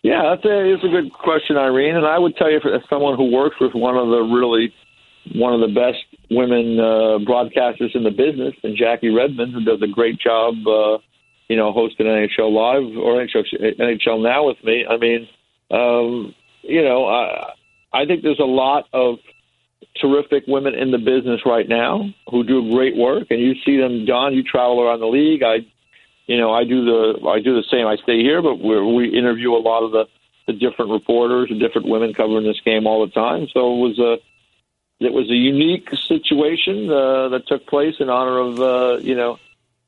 Yeah, 0.04 0.36
that's 0.36 0.46
a, 0.46 0.74
it's 0.74 0.84
a 0.84 0.90
good 0.90 1.14
question, 1.14 1.58
Irene. 1.58 1.96
And 1.96 2.06
I 2.06 2.20
would 2.20 2.36
tell 2.36 2.52
you, 2.52 2.58
as 2.58 2.82
someone 2.90 3.16
who 3.16 3.32
works 3.32 3.56
with 3.60 3.74
one 3.74 3.96
of 3.98 4.10
the 4.10 4.22
really 4.22 4.74
one 5.34 5.54
of 5.54 5.62
the 5.62 5.74
best 5.74 6.04
women 6.30 6.78
uh, 6.78 7.18
broadcasters 7.24 7.96
in 7.96 8.04
the 8.04 8.12
business, 8.12 8.54
and 8.64 8.76
Jackie 8.76 9.10
Redmond, 9.10 9.54
who 9.54 9.64
does 9.64 9.82
a 9.82 9.88
great 9.88 10.20
job, 10.20 10.56
uh, 10.68 10.98
you 11.48 11.56
know, 11.56 11.72
hosting 11.72 12.06
NHL 12.06 12.52
Live 12.52 12.98
or 12.98 13.26
NHL, 13.26 13.80
NHL 13.80 14.22
Now 14.22 14.48
with 14.48 14.62
me. 14.66 14.86
I 14.86 14.98
mean, 14.98 15.30
um, 15.72 16.36
you 16.62 16.84
know, 16.84 17.06
I, 17.06 17.54
I 17.94 18.06
think 18.06 18.24
there's 18.24 18.40
a 18.40 18.44
lot 18.44 18.88
of 18.92 19.20
terrific 20.02 20.44
women 20.48 20.74
in 20.74 20.92
the 20.92 20.98
business 20.98 21.42
right 21.46 21.68
now 21.68 22.10
who 22.30 22.44
do 22.44 22.70
great 22.72 22.98
work, 22.98 23.28
and 23.30 23.40
you 23.40 23.54
see 23.66 23.78
them. 23.78 24.06
Don, 24.06 24.34
you 24.34 24.44
travel 24.44 24.82
around 24.82 25.00
the 25.00 25.08
league. 25.08 25.44
I, 25.44 25.60
you 26.28 26.38
know, 26.38 26.54
I 26.54 26.64
do 26.64 26.86
the 26.86 27.28
I 27.28 27.40
do 27.40 27.56
the 27.56 27.64
same. 27.70 27.86
I 27.86 27.98
stay 27.98 28.22
here, 28.22 28.42
but 28.42 28.60
we 28.60 28.82
we 28.94 29.18
interview 29.18 29.54
a 29.54 29.60
lot 29.60 29.84
of 29.84 29.92
the 29.92 30.06
the 30.48 30.54
different 30.54 30.92
reporters, 30.92 31.50
the 31.50 31.60
different 31.60 31.88
women 31.88 32.14
covering 32.14 32.46
this 32.46 32.60
game 32.64 32.88
all 32.88 33.06
the 33.06 33.12
time. 33.12 33.48
So 33.54 33.74
it 33.76 33.80
was 33.80 34.00
a 34.00 34.18
it 35.06 35.12
was 35.12 35.30
a 35.30 35.36
unique 35.36 35.90
situation 36.08 36.90
uh, 36.90 37.30
that 37.30 37.48
took 37.48 37.68
place 37.68 37.96
in 38.00 38.10
honor 38.10 38.38
of 38.38 38.60
uh, 38.60 38.98
you 39.02 39.16
know, 39.16 39.40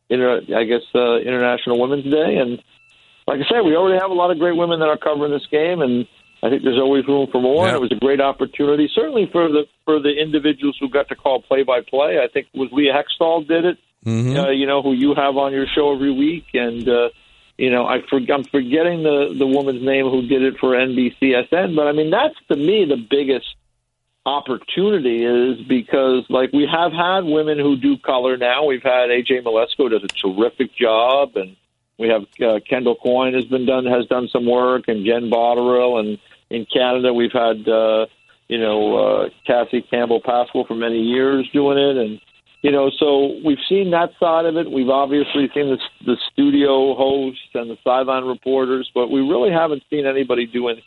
inter- 0.09 0.41
I 0.55 0.63
guess 0.65 0.83
uh, 0.93 1.17
International 1.17 1.79
Women's 1.79 2.11
Day, 2.11 2.37
and 2.37 2.61
like 3.27 3.39
I 3.41 3.45
said, 3.49 3.61
we 3.61 3.75
already 3.75 3.99
have 3.99 4.11
a 4.11 4.15
lot 4.15 4.31
of 4.31 4.39
great 4.39 4.55
women 4.55 4.79
that 4.79 4.89
are 4.89 4.97
covering 4.97 5.31
this 5.31 5.47
game, 5.47 5.81
and 5.81 6.07
I 6.43 6.49
think 6.49 6.63
there's 6.63 6.79
always 6.79 7.07
room 7.07 7.27
for 7.31 7.41
more. 7.41 7.65
Yeah. 7.65 7.75
And 7.75 7.77
it 7.77 7.81
was 7.81 7.91
a 7.91 7.99
great 7.99 8.21
opportunity, 8.21 8.89
certainly 8.93 9.27
for 9.31 9.47
the 9.47 9.65
for 9.85 9.99
the 9.99 10.13
individuals 10.21 10.77
who 10.79 10.89
got 10.89 11.07
to 11.09 11.15
call 11.15 11.41
play 11.41 11.63
by 11.63 11.81
play. 11.81 12.19
I 12.19 12.27
think 12.27 12.47
it 12.53 12.59
was 12.59 12.69
Leah 12.71 12.93
Hextall 12.93 13.47
did 13.47 13.65
it. 13.65 13.77
Mm-hmm. 14.05 14.37
Uh, 14.37 14.49
you 14.51 14.67
know, 14.67 14.81
who 14.81 14.93
you 14.93 15.15
have 15.15 15.35
on 15.37 15.51
your 15.51 15.65
show 15.65 15.93
every 15.93 16.11
week, 16.11 16.45
and 16.53 16.87
uh, 16.87 17.09
you 17.57 17.71
know, 17.71 17.87
I 17.87 18.01
for, 18.09 18.17
I'm 18.17 18.43
forgetting 18.43 19.03
the 19.03 19.33
the 19.37 19.47
woman's 19.47 19.83
name 19.83 20.05
who 20.05 20.27
did 20.27 20.43
it 20.43 20.57
for 20.59 20.71
NBCSN, 20.71 21.75
but 21.75 21.87
I 21.87 21.91
mean 21.91 22.11
that's 22.11 22.35
to 22.49 22.55
me 22.55 22.85
the 22.85 22.97
biggest 22.97 23.47
opportunity 24.25 25.23
is 25.23 25.61
because 25.67 26.25
like 26.29 26.51
we 26.51 26.67
have 26.71 26.91
had 26.91 27.23
women 27.23 27.59
who 27.59 27.77
do 27.77 27.97
color 27.97 28.37
now. 28.37 28.65
We've 28.65 28.83
had 28.83 29.09
AJ 29.09 29.43
Mleczko 29.43 29.89
does 29.89 30.03
a 30.03 30.07
terrific 30.07 30.75
job, 30.75 31.35
and 31.35 31.55
we 31.97 32.09
have 32.09 32.23
uh, 32.41 32.59
Kendall 32.67 32.95
Coyne 32.95 33.33
has 33.33 33.45
been 33.45 33.65
done 33.65 33.85
has 33.85 34.05
done 34.07 34.27
some 34.31 34.45
work, 34.45 34.87
and 34.87 35.05
Jen 35.05 35.29
Botterill, 35.29 35.99
and 35.99 36.19
in 36.49 36.65
Canada 36.65 37.13
we've 37.13 37.31
had 37.31 37.67
uh, 37.67 38.07
you 38.47 38.59
know 38.59 38.97
uh, 38.97 39.29
Cassie 39.45 39.81
Campbell 39.81 40.21
Pascall 40.21 40.67
for 40.67 40.75
many 40.75 40.99
years 40.99 41.49
doing 41.53 41.77
it, 41.77 41.97
and 41.97 42.19
you 42.65 42.71
know, 42.71 42.89
so 42.97 43.37
we've 43.45 43.61
seen 43.69 43.91
that 43.91 44.09
side 44.19 44.45
of 44.45 44.57
it. 44.57 44.71
We've 44.71 44.89
obviously 44.89 45.51
seen 45.53 45.69
the, 45.69 45.77
the 46.03 46.17
studio 46.31 46.95
hosts 46.95 47.53
and 47.53 47.69
the 47.69 47.77
sideline 47.83 48.23
reporters, 48.23 48.89
but 48.95 49.11
we 49.11 49.19
really 49.19 49.51
haven't 49.51 49.83
seen 49.87 50.07
anybody 50.07 50.47
doing 50.47 50.81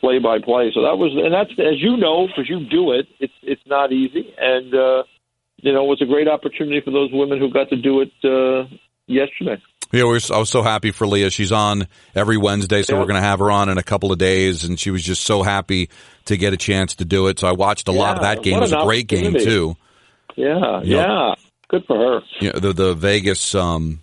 play 0.00 0.18
by 0.18 0.38
play. 0.38 0.72
So 0.74 0.80
that 0.80 0.96
was, 0.96 1.12
and 1.12 1.34
that's 1.34 1.50
as 1.60 1.78
you 1.82 1.98
know, 1.98 2.26
because 2.26 2.48
you 2.48 2.64
do 2.70 2.92
it. 2.92 3.06
It's 3.20 3.34
it's 3.42 3.60
not 3.66 3.92
easy, 3.92 4.32
and 4.38 4.74
uh, 4.74 5.02
you 5.56 5.74
know, 5.74 5.84
it 5.84 5.88
was 5.88 6.00
a 6.00 6.06
great 6.06 6.26
opportunity 6.26 6.80
for 6.82 6.90
those 6.90 7.10
women 7.12 7.38
who 7.38 7.50
got 7.50 7.68
to 7.68 7.76
do 7.76 8.00
it 8.00 8.12
uh, 8.24 8.66
yesterday. 9.06 9.60
Yeah, 9.92 10.04
we're, 10.04 10.20
I 10.32 10.38
was 10.38 10.48
so 10.48 10.62
happy 10.62 10.90
for 10.90 11.06
Leah. 11.06 11.28
She's 11.28 11.52
on 11.52 11.86
every 12.14 12.38
Wednesday, 12.38 12.82
so 12.82 12.94
yeah. 12.94 13.00
we're 13.00 13.06
going 13.08 13.20
to 13.20 13.28
have 13.28 13.40
her 13.40 13.50
on 13.50 13.68
in 13.68 13.76
a 13.76 13.82
couple 13.82 14.10
of 14.10 14.16
days, 14.16 14.64
and 14.64 14.80
she 14.80 14.90
was 14.90 15.02
just 15.02 15.24
so 15.24 15.42
happy 15.42 15.90
to 16.24 16.38
get 16.38 16.54
a 16.54 16.56
chance 16.56 16.94
to 16.94 17.04
do 17.04 17.26
it. 17.26 17.40
So 17.40 17.46
I 17.46 17.52
watched 17.52 17.90
a 17.90 17.92
yeah, 17.92 17.98
lot 17.98 18.16
of 18.16 18.22
that 18.22 18.42
game. 18.42 18.56
It 18.56 18.60
was 18.60 18.72
a 18.72 18.84
great 18.84 19.06
game 19.06 19.34
too. 19.34 19.76
Yeah, 20.36 20.82
you 20.82 20.96
yeah. 20.96 21.34
Good 21.68 21.84
for 21.86 21.96
her. 21.96 22.20
Yeah, 22.40 22.52
the 22.52 22.72
the 22.72 22.94
Vegas 22.94 23.54
um, 23.54 24.00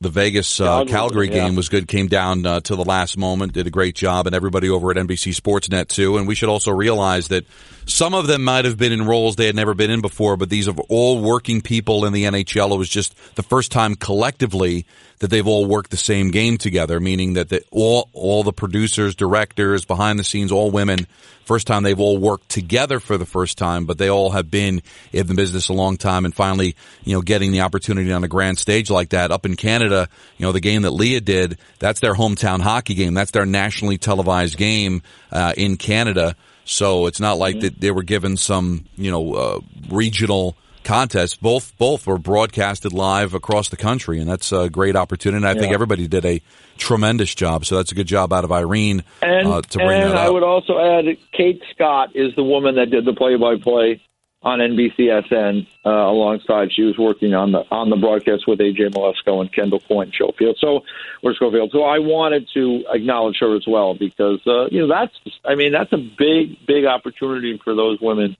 the 0.00 0.08
Vegas 0.10 0.60
uh, 0.60 0.84
Calgary, 0.84 0.90
Calgary 0.90 1.28
game 1.28 1.52
yeah. 1.52 1.56
was 1.56 1.68
good. 1.68 1.88
Came 1.88 2.08
down 2.08 2.44
uh, 2.44 2.60
to 2.60 2.76
the 2.76 2.84
last 2.84 3.16
moment, 3.16 3.52
did 3.52 3.66
a 3.66 3.70
great 3.70 3.94
job, 3.94 4.26
and 4.26 4.34
everybody 4.34 4.68
over 4.68 4.90
at 4.90 4.96
NBC 4.96 5.34
Sportsnet 5.34 5.88
too. 5.88 6.16
And 6.18 6.28
we 6.28 6.34
should 6.34 6.48
also 6.48 6.70
realize 6.70 7.28
that 7.28 7.46
some 7.86 8.14
of 8.14 8.26
them 8.26 8.42
might 8.42 8.64
have 8.64 8.76
been 8.76 8.92
in 8.92 9.06
roles 9.06 9.36
they 9.36 9.46
had 9.46 9.54
never 9.54 9.72
been 9.72 9.90
in 9.90 10.00
before, 10.00 10.36
but 10.36 10.50
these 10.50 10.66
are 10.66 10.74
all 10.88 11.22
working 11.22 11.60
people 11.60 12.04
in 12.04 12.12
the 12.12 12.24
NHL. 12.24 12.72
It 12.72 12.78
was 12.78 12.88
just 12.88 13.14
the 13.36 13.44
first 13.44 13.70
time 13.70 13.94
collectively 13.94 14.86
that 15.20 15.30
they've 15.30 15.46
all 15.46 15.66
worked 15.66 15.90
the 15.90 15.96
same 15.96 16.30
game 16.30 16.58
together, 16.58 16.98
meaning 17.00 17.34
that 17.34 17.48
the, 17.48 17.62
all 17.70 18.10
all 18.12 18.42
the 18.42 18.52
producers, 18.52 19.14
directors, 19.14 19.84
behind 19.84 20.18
the 20.18 20.24
scenes, 20.24 20.52
all 20.52 20.70
women. 20.70 21.06
First 21.44 21.68
time 21.68 21.84
they've 21.84 22.00
all 22.00 22.18
worked 22.18 22.48
together 22.48 22.98
for 22.98 23.16
the 23.16 23.24
first 23.24 23.56
time, 23.56 23.86
but 23.86 23.98
they 23.98 24.10
all 24.10 24.30
have 24.30 24.50
been 24.50 24.82
in 25.12 25.28
the 25.28 25.34
business 25.34 25.68
a 25.68 25.72
long 25.72 25.96
time, 25.96 26.24
and 26.24 26.34
finally, 26.34 26.74
you 27.04 27.14
know, 27.14 27.22
getting 27.22 27.52
the 27.52 27.60
opportunity 27.60 28.12
on 28.12 28.24
a 28.24 28.28
grand 28.28 28.58
stage 28.58 28.90
like 28.90 29.10
that 29.10 29.30
up 29.30 29.46
in 29.46 29.54
Canada. 29.54 30.08
You 30.38 30.46
know, 30.46 30.52
the 30.52 30.60
game 30.60 30.82
that 30.82 30.90
Leah 30.90 31.20
did, 31.20 31.56
that's 31.78 32.00
their 32.00 32.14
hometown 32.14 32.60
hockey 32.60 32.94
game. 32.94 33.14
That's 33.14 33.30
their 33.30 33.46
nationally 33.46 33.96
televised 33.96 34.56
game 34.56 35.02
uh, 35.30 35.52
in 35.56 35.76
Canada. 35.76 36.34
So 36.66 37.06
it's 37.06 37.20
not 37.20 37.38
like 37.38 37.60
that 37.60 37.80
they 37.80 37.90
were 37.90 38.02
given 38.02 38.36
some, 38.36 38.84
you 38.96 39.10
know, 39.10 39.34
uh, 39.34 39.60
regional 39.88 40.56
contest. 40.82 41.40
Both 41.40 41.76
both 41.78 42.06
were 42.06 42.18
broadcasted 42.18 42.92
live 42.92 43.34
across 43.34 43.68
the 43.68 43.76
country, 43.76 44.18
and 44.20 44.28
that's 44.28 44.52
a 44.52 44.68
great 44.68 44.96
opportunity. 44.96 45.38
And 45.38 45.46
I 45.46 45.52
yeah. 45.52 45.60
think 45.60 45.72
everybody 45.72 46.08
did 46.08 46.24
a 46.24 46.42
tremendous 46.76 47.34
job. 47.34 47.64
So 47.64 47.76
that's 47.76 47.92
a 47.92 47.94
good 47.94 48.06
job 48.06 48.32
out 48.32 48.44
of 48.44 48.52
Irene 48.52 49.02
and, 49.22 49.48
uh, 49.48 49.62
to 49.62 49.78
bring 49.78 50.02
and 50.02 50.10
that 50.10 50.16
up. 50.16 50.26
I 50.26 50.30
would 50.30 50.42
also 50.42 50.78
add 50.78 51.04
Kate 51.32 51.62
Scott 51.72 52.10
is 52.14 52.34
the 52.36 52.44
woman 52.44 52.74
that 52.76 52.90
did 52.90 53.04
the 53.04 53.14
play-by-play 53.14 54.02
on 54.46 54.60
NBCSN 54.60 55.66
uh, 55.84 55.90
alongside. 55.90 56.68
She 56.72 56.82
was 56.82 56.96
working 56.96 57.34
on 57.34 57.50
the 57.50 57.64
on 57.72 57.90
the 57.90 57.96
broadcast 57.96 58.44
with 58.46 58.60
AJ 58.60 58.94
Mleczko 58.94 59.40
and 59.40 59.52
Kendall 59.52 59.80
Coyne 59.88 60.12
Schofield. 60.14 60.56
So 60.60 60.82
or 61.24 61.34
Schofield. 61.34 61.70
So 61.72 61.82
I 61.82 61.98
wanted 61.98 62.48
to 62.54 62.84
acknowledge 62.88 63.38
her 63.40 63.56
as 63.56 63.64
well 63.66 63.94
because 63.98 64.40
uh, 64.46 64.66
you 64.70 64.86
know 64.86 64.88
that's 64.88 65.12
I 65.44 65.56
mean 65.56 65.72
that's 65.72 65.92
a 65.92 65.96
big 65.96 66.64
big 66.64 66.84
opportunity 66.84 67.60
for 67.64 67.74
those 67.74 67.98
women 68.00 68.36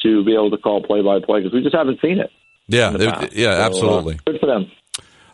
to 0.00 0.24
be 0.24 0.32
able 0.32 0.50
to 0.50 0.56
call 0.56 0.82
play 0.82 1.02
by 1.02 1.20
play 1.20 1.40
because 1.40 1.52
we 1.52 1.62
just 1.62 1.76
haven't 1.76 2.00
seen 2.00 2.18
it. 2.18 2.30
Yeah, 2.66 2.94
it, 2.94 3.34
yeah, 3.34 3.56
so, 3.56 3.62
uh, 3.62 3.66
absolutely. 3.66 4.14
Uh, 4.14 4.30
good 4.32 4.40
for 4.40 4.46
them. 4.46 4.70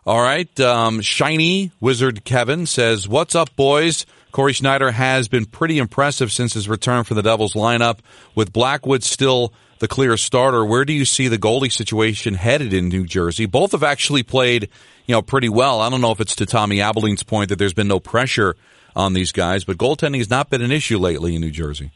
All 0.04 0.20
right, 0.20 0.58
um, 0.58 1.00
shiny 1.00 1.70
wizard 1.78 2.24
Kevin 2.24 2.66
says, 2.66 3.06
"What's 3.06 3.36
up, 3.36 3.54
boys?" 3.54 4.04
Cory 4.32 4.52
Schneider 4.52 4.90
has 4.90 5.28
been 5.28 5.44
pretty 5.46 5.78
impressive 5.78 6.32
since 6.32 6.54
his 6.54 6.68
return 6.68 7.04
from 7.04 7.16
the 7.16 7.22
Devils 7.22 7.54
lineup. 7.54 8.00
With 8.34 8.52
Blackwood 8.52 9.04
still 9.04 9.52
the 9.78 9.88
clear 9.88 10.16
starter, 10.16 10.64
where 10.64 10.84
do 10.84 10.92
you 10.92 11.04
see 11.04 11.28
the 11.28 11.38
goalie 11.38 11.72
situation 11.72 12.34
headed 12.34 12.72
in 12.72 12.88
New 12.88 13.04
Jersey? 13.04 13.46
Both 13.46 13.72
have 13.72 13.82
actually 13.82 14.22
played, 14.22 14.68
you 15.06 15.14
know, 15.14 15.22
pretty 15.22 15.48
well. 15.48 15.80
I 15.80 15.90
don't 15.90 16.00
know 16.00 16.12
if 16.12 16.20
it's 16.20 16.36
to 16.36 16.46
Tommy 16.46 16.78
Albelin's 16.78 17.22
point 17.22 17.50
that 17.50 17.56
there's 17.58 17.74
been 17.74 17.88
no 17.88 18.00
pressure 18.00 18.56
on 18.96 19.12
these 19.12 19.32
guys, 19.32 19.64
but 19.64 19.76
goaltending 19.76 20.18
has 20.18 20.30
not 20.30 20.50
been 20.50 20.62
an 20.62 20.72
issue 20.72 20.98
lately 20.98 21.34
in 21.34 21.40
New 21.40 21.50
Jersey. 21.50 21.90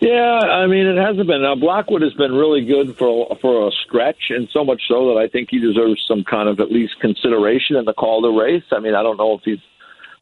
Yeah, 0.00 0.40
I 0.40 0.66
mean 0.66 0.86
it 0.86 0.96
hasn't 0.96 1.26
been. 1.26 1.42
Now 1.42 1.54
Blackwood 1.54 2.00
has 2.00 2.14
been 2.14 2.32
really 2.32 2.64
good 2.64 2.96
for 2.96 3.36
for 3.42 3.68
a 3.68 3.70
stretch, 3.84 4.30
and 4.30 4.48
so 4.50 4.64
much 4.64 4.80
so 4.88 5.12
that 5.12 5.20
I 5.20 5.28
think 5.28 5.48
he 5.50 5.60
deserves 5.60 6.02
some 6.08 6.24
kind 6.24 6.48
of 6.48 6.58
at 6.58 6.72
least 6.72 6.98
consideration 7.00 7.76
in 7.76 7.84
the 7.84 7.92
Calder 7.92 8.32
race. 8.32 8.64
I 8.72 8.80
mean, 8.80 8.94
I 8.94 9.02
don't 9.02 9.18
know 9.18 9.34
if 9.34 9.42
he's 9.44 9.60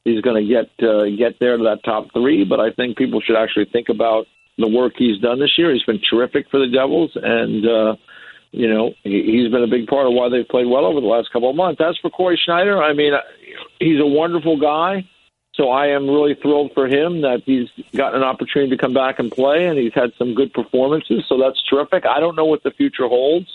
he's 0.05 0.21
going 0.21 0.45
to 0.45 0.49
get 0.49 0.69
uh, 0.85 1.05
get 1.17 1.39
there 1.39 1.57
to 1.57 1.65
that 1.65 1.85
top 1.85 2.13
three, 2.13 2.45
but 2.45 2.59
I 2.59 2.73
think 2.73 2.97
people 2.97 3.21
should 3.21 3.37
actually 3.37 3.67
think 3.67 3.89
about 3.89 4.27
the 4.59 4.69
work 4.69 4.95
he's 4.97 5.21
done 5.21 5.39
this 5.39 5.57
year. 5.57 5.73
He's 5.73 5.85
been 5.85 6.01
terrific 6.09 6.51
for 6.51 6.59
the 6.59 6.69
Devils, 6.69 7.13
and 7.15 7.67
uh, 7.67 7.97
you 8.51 8.73
know 8.73 8.93
he, 9.05 9.23
he's 9.23 9.51
been 9.51 9.63
a 9.63 9.69
big 9.69 9.87
part 9.87 10.07
of 10.07 10.13
why 10.13 10.29
they've 10.29 10.49
played 10.49 10.67
well 10.67 10.85
over 10.85 11.01
the 11.01 11.07
last 11.07 11.33
couple 11.33 11.51
of 11.51 11.57
months. 11.57 11.81
As 11.81 11.97
for 12.03 12.11
Cory 12.11 12.41
Schneider, 12.43 12.83
I 12.83 12.93
mean, 12.93 13.13
he's 13.79 14.01
a 14.01 14.07
wonderful 14.07 14.59
guy. 14.59 15.09
So 15.55 15.71
I 15.71 15.89
am 15.89 16.09
really 16.09 16.37
thrilled 16.41 16.71
for 16.73 16.87
him 16.87 17.23
that 17.23 17.43
he's 17.45 17.69
gotten 17.97 18.23
an 18.23 18.29
opportunity 18.29 18.71
to 18.71 18.81
come 18.81 18.95
back 18.95 19.19
and 19.19 19.31
play, 19.31 19.67
and 19.67 19.77
he's 19.77 19.93
had 19.93 20.13
some 20.17 20.35
good 20.35 20.53
performances. 20.53 21.25
So 21.29 21.37
that's 21.37 21.61
terrific. 21.69 22.07
I 22.07 22.21
don't 22.21 22.37
know 22.37 22.45
what 22.45 22.63
the 22.63 22.71
future 22.71 23.09
holds. 23.09 23.49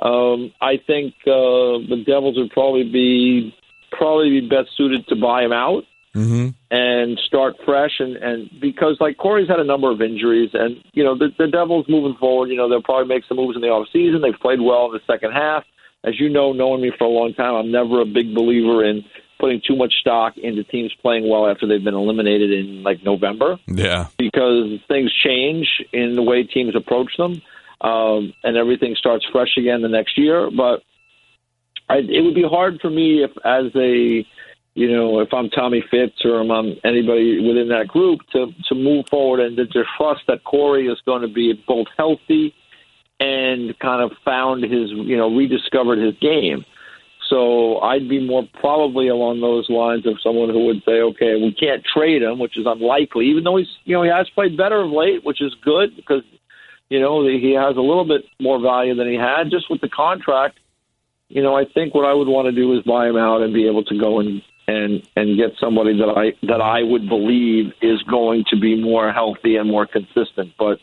Um, 0.00 0.52
I 0.62 0.78
think 0.78 1.14
uh, 1.26 1.84
the 1.88 2.02
Devils 2.06 2.38
would 2.38 2.50
probably 2.50 2.84
be 2.84 3.54
probably 3.90 4.40
be 4.40 4.48
best 4.48 4.70
suited 4.76 5.06
to 5.08 5.16
buy 5.16 5.44
him 5.44 5.52
out 5.52 5.84
mm-hmm. 6.14 6.48
and 6.70 7.18
start 7.26 7.54
fresh. 7.64 7.98
And, 7.98 8.16
and 8.16 8.50
because 8.60 8.96
like 9.00 9.16
Cory's 9.16 9.48
had 9.48 9.60
a 9.60 9.64
number 9.64 9.90
of 9.90 10.00
injuries, 10.00 10.50
and 10.54 10.76
you 10.92 11.04
know 11.04 11.16
the, 11.16 11.28
the 11.38 11.48
Devils 11.48 11.86
moving 11.88 12.16
forward, 12.18 12.48
you 12.48 12.56
know 12.56 12.68
they'll 12.68 12.82
probably 12.82 13.08
make 13.08 13.24
some 13.26 13.36
moves 13.36 13.56
in 13.56 13.62
the 13.62 13.68
off 13.68 13.88
season. 13.92 14.22
They've 14.22 14.38
played 14.40 14.60
well 14.60 14.86
in 14.86 14.92
the 14.92 15.00
second 15.06 15.32
half. 15.32 15.64
As 16.04 16.18
you 16.18 16.28
know, 16.28 16.52
knowing 16.52 16.82
me 16.82 16.90
for 16.98 17.04
a 17.04 17.10
long 17.10 17.32
time, 17.32 17.54
I'm 17.54 17.70
never 17.70 18.00
a 18.00 18.04
big 18.04 18.34
believer 18.34 18.84
in 18.84 19.04
putting 19.38 19.60
too 19.66 19.76
much 19.76 19.94
stock 20.00 20.36
into 20.36 20.64
teams 20.64 20.92
playing 21.00 21.28
well 21.28 21.48
after 21.48 21.66
they've 21.66 21.82
been 21.82 21.94
eliminated 21.94 22.52
in 22.52 22.82
like 22.82 23.02
November. 23.04 23.58
Yeah, 23.66 24.06
because 24.18 24.80
things 24.88 25.12
change 25.24 25.68
in 25.92 26.16
the 26.16 26.22
way 26.22 26.44
teams 26.44 26.74
approach 26.76 27.16
them, 27.16 27.42
um, 27.80 28.32
and 28.44 28.56
everything 28.56 28.96
starts 28.96 29.24
fresh 29.30 29.56
again 29.56 29.82
the 29.82 29.88
next 29.88 30.18
year. 30.18 30.50
But 30.50 30.82
I, 31.88 31.98
it 31.98 32.24
would 32.24 32.34
be 32.34 32.44
hard 32.48 32.80
for 32.80 32.90
me 32.90 33.22
if, 33.22 33.30
as 33.44 33.74
a 33.76 34.26
you 34.74 34.90
know, 34.90 35.20
if 35.20 35.32
I'm 35.34 35.50
Tommy 35.50 35.84
Fitz 35.90 36.24
or 36.24 36.40
I'm 36.40 36.76
anybody 36.84 37.46
within 37.46 37.68
that 37.68 37.88
group 37.88 38.20
to 38.32 38.46
to 38.68 38.74
move 38.74 39.04
forward 39.10 39.40
and 39.40 39.56
to, 39.56 39.66
trust 39.96 40.22
that 40.28 40.44
Cory 40.44 40.86
is 40.86 40.98
going 41.04 41.22
to 41.22 41.28
be 41.28 41.62
both 41.66 41.86
healthy 41.96 42.54
and 43.20 43.78
kind 43.78 44.02
of 44.02 44.16
found 44.24 44.64
his, 44.64 44.90
you 44.90 45.16
know, 45.16 45.34
rediscovered 45.34 45.98
his 45.98 46.14
game. 46.20 46.64
So 47.28 47.78
I'd 47.80 48.08
be 48.08 48.26
more 48.26 48.44
probably 48.60 49.08
along 49.08 49.40
those 49.40 49.68
lines 49.70 50.06
of 50.06 50.20
someone 50.22 50.50
who 50.50 50.66
would 50.66 50.82
say, 50.84 51.00
okay, 51.00 51.34
we 51.36 51.54
can't 51.54 51.84
trade 51.84 52.22
him, 52.22 52.38
which 52.38 52.58
is 52.58 52.66
unlikely, 52.66 53.26
even 53.26 53.44
though 53.44 53.56
he's, 53.56 53.68
you 53.84 53.94
know, 53.94 54.02
he 54.02 54.10
has 54.10 54.28
played 54.30 54.56
better 54.56 54.80
of 54.80 54.90
late, 54.90 55.24
which 55.24 55.40
is 55.40 55.54
good 55.62 55.94
because, 55.94 56.22
you 56.88 57.00
know, 57.00 57.26
he 57.26 57.52
has 57.52 57.76
a 57.76 57.80
little 57.80 58.04
bit 58.04 58.22
more 58.40 58.60
value 58.60 58.94
than 58.94 59.08
he 59.08 59.14
had 59.14 59.50
just 59.50 59.70
with 59.70 59.80
the 59.80 59.88
contract. 59.88 60.58
You 61.28 61.42
know, 61.42 61.56
I 61.56 61.64
think 61.64 61.94
what 61.94 62.04
I 62.04 62.12
would 62.12 62.28
want 62.28 62.46
to 62.46 62.52
do 62.52 62.76
is 62.76 62.82
buy 62.82 63.08
him 63.08 63.16
out 63.16 63.40
and 63.40 63.54
be 63.54 63.66
able 63.66 63.84
to 63.84 63.98
go 63.98 64.20
and 64.20 64.42
and 64.68 65.06
and 65.16 65.36
get 65.36 65.52
somebody 65.58 65.98
that 65.98 66.08
I 66.08 66.46
that 66.46 66.60
I 66.60 66.82
would 66.82 67.08
believe 67.08 67.72
is 67.82 68.02
going 68.04 68.44
to 68.50 68.56
be 68.58 68.80
more 68.80 69.12
healthy 69.12 69.56
and 69.56 69.68
more 69.68 69.86
consistent. 69.86 70.52
But 70.58 70.78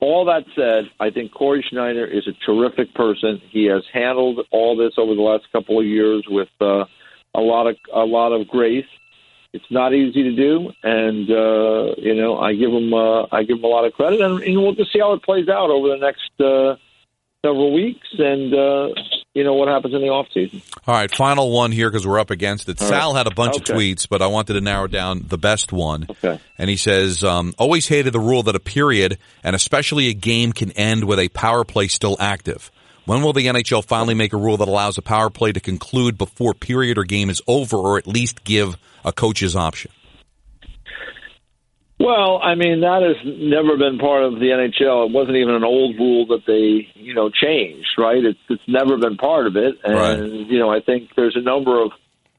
all 0.00 0.24
that 0.26 0.44
said, 0.56 0.90
I 0.98 1.10
think 1.10 1.32
Cory 1.32 1.64
Schneider 1.68 2.06
is 2.06 2.26
a 2.26 2.32
terrific 2.46 2.94
person. 2.94 3.40
He 3.50 3.64
has 3.66 3.82
handled 3.92 4.46
all 4.50 4.76
this 4.76 4.94
over 4.96 5.14
the 5.14 5.20
last 5.20 5.50
couple 5.52 5.78
of 5.78 5.86
years 5.86 6.24
with 6.28 6.48
uh, 6.60 6.86
a 7.34 7.40
lot 7.40 7.66
of 7.66 7.76
a 7.92 8.04
lot 8.04 8.32
of 8.32 8.48
grace. 8.48 8.86
It's 9.52 9.70
not 9.70 9.92
easy 9.92 10.22
to 10.22 10.36
do, 10.36 10.72
and 10.82 11.28
uh, 11.30 11.94
you 11.98 12.14
know 12.14 12.38
I 12.38 12.54
give 12.54 12.72
him 12.72 12.94
uh, 12.94 13.26
I 13.32 13.42
give 13.42 13.58
him 13.58 13.64
a 13.64 13.68
lot 13.68 13.84
of 13.84 13.92
credit, 13.92 14.20
and, 14.20 14.42
and 14.42 14.56
we'll 14.62 14.74
just 14.74 14.92
see 14.92 15.00
how 15.00 15.12
it 15.12 15.22
plays 15.22 15.48
out 15.48 15.70
over 15.70 15.88
the 15.88 15.96
next 15.96 16.40
uh, 16.40 16.76
several 17.44 17.72
weeks, 17.72 18.06
and 18.18 18.52
uh, 18.54 18.88
you 19.34 19.44
know 19.44 19.54
what 19.54 19.68
happens 19.68 19.94
in 19.94 20.00
the 20.00 20.08
off 20.08 20.26
season. 20.34 20.60
All 20.86 20.94
right, 20.94 21.14
final 21.14 21.50
one 21.50 21.72
here 21.72 21.90
because 21.90 22.06
we're 22.06 22.18
up 22.18 22.30
against 22.30 22.68
it. 22.68 22.78
Sal 22.78 23.14
had 23.14 23.26
a 23.26 23.30
bunch 23.34 23.56
Okay. 23.56 23.72
of 23.72 23.78
tweets, 23.78 24.08
but 24.08 24.22
I 24.22 24.26
wanted 24.26 24.54
to 24.54 24.60
narrow 24.60 24.86
down 24.86 25.24
the 25.26 25.38
best 25.38 25.72
one. 25.72 26.06
Okay. 26.10 26.38
And 26.58 26.68
he 26.68 26.76
says, 26.76 27.24
um, 27.24 27.54
always 27.58 27.88
hated 27.88 28.12
the 28.12 28.20
rule 28.20 28.42
that 28.44 28.56
a 28.56 28.60
period 28.60 29.18
and 29.42 29.56
especially 29.56 30.08
a 30.08 30.14
game 30.14 30.52
can 30.52 30.70
end 30.72 31.04
with 31.04 31.18
a 31.18 31.28
power 31.30 31.64
play 31.64 31.88
still 31.88 32.16
active. 32.20 32.70
When 33.06 33.22
will 33.22 33.32
the 33.32 33.46
NHL 33.46 33.84
finally 33.84 34.14
make 34.14 34.32
a 34.32 34.36
rule 34.36 34.58
that 34.58 34.68
allows 34.68 34.98
a 34.98 35.02
power 35.02 35.30
play 35.30 35.52
to 35.52 35.60
conclude 35.60 36.18
before 36.18 36.54
period 36.54 36.98
or 36.98 37.04
game 37.04 37.30
is 37.30 37.40
over 37.46 37.76
or 37.76 37.98
at 37.98 38.06
least 38.06 38.44
give 38.44 38.76
a 39.04 39.12
coach's 39.12 39.56
option? 39.56 39.90
Well, 42.00 42.40
I 42.42 42.54
mean 42.54 42.80
that 42.80 43.02
has 43.02 43.16
never 43.26 43.76
been 43.76 43.98
part 43.98 44.24
of 44.24 44.40
the 44.40 44.46
NHL. 44.46 45.06
It 45.06 45.12
wasn't 45.12 45.36
even 45.36 45.54
an 45.54 45.64
old 45.64 45.98
rule 45.98 46.26
that 46.28 46.46
they, 46.46 46.88
you 46.94 47.12
know, 47.12 47.28
changed. 47.28 47.90
Right? 47.98 48.24
It's 48.24 48.38
it's 48.48 48.62
never 48.66 48.96
been 48.96 49.18
part 49.18 49.46
of 49.46 49.56
it, 49.56 49.76
and 49.84 49.94
Right. 49.94 50.48
you 50.48 50.58
know 50.58 50.70
I 50.70 50.80
think 50.80 51.10
there's 51.14 51.36
a 51.36 51.42
number 51.42 51.82
of 51.82 51.92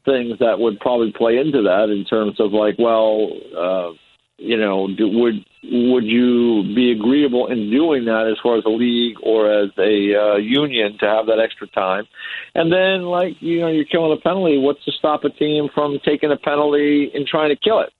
things 0.03 0.39
that 0.39 0.57
would 0.57 0.79
probably 0.79 1.11
play 1.11 1.37
into 1.37 1.61
that 1.61 1.89
in 1.89 2.05
terms 2.05 2.39
of 2.39 2.51
like, 2.53 2.75
well, 2.79 3.29
uh, 3.55 3.91
you 4.37 4.57
know, 4.57 4.87
do, 4.87 5.07
would 5.07 5.45
would 5.63 6.05
you 6.05 6.63
be 6.73 6.91
agreeable 6.91 7.45
in 7.51 7.69
doing 7.69 8.05
that 8.05 8.27
as 8.27 8.39
far 8.41 8.57
as 8.57 8.65
a 8.65 8.69
league 8.69 9.17
or 9.21 9.45
as 9.51 9.69
a 9.77 10.15
uh, 10.15 10.37
union 10.37 10.97
to 10.99 11.05
have 11.05 11.27
that 11.27 11.39
extra 11.39 11.67
time? 11.67 12.07
And 12.55 12.71
then, 12.73 13.03
like, 13.03 13.33
you 13.39 13.61
know, 13.61 13.67
you're 13.67 13.85
killing 13.85 14.17
a 14.17 14.19
penalty. 14.19 14.57
What's 14.57 14.83
to 14.85 14.91
stop 14.91 15.23
a 15.23 15.29
team 15.29 15.69
from 15.71 15.99
taking 16.03 16.31
a 16.31 16.37
penalty 16.37 17.11
and 17.13 17.27
trying 17.27 17.49
to 17.49 17.55
kill 17.55 17.81
it? 17.81 17.93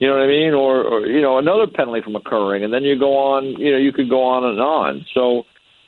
You 0.00 0.08
know 0.08 0.14
what 0.14 0.24
I 0.24 0.28
mean? 0.28 0.54
Or, 0.54 0.82
or 0.82 1.06
you 1.06 1.20
know, 1.20 1.36
another 1.36 1.66
penalty 1.66 2.00
from 2.00 2.16
occurring, 2.16 2.64
and 2.64 2.72
then 2.72 2.82
you 2.84 2.98
go 2.98 3.18
on. 3.18 3.44
You 3.44 3.72
know, 3.72 3.78
you 3.78 3.92
could 3.92 4.08
go 4.08 4.22
on 4.24 4.44
and 4.44 4.58
on. 4.58 5.04
So, 5.12 5.44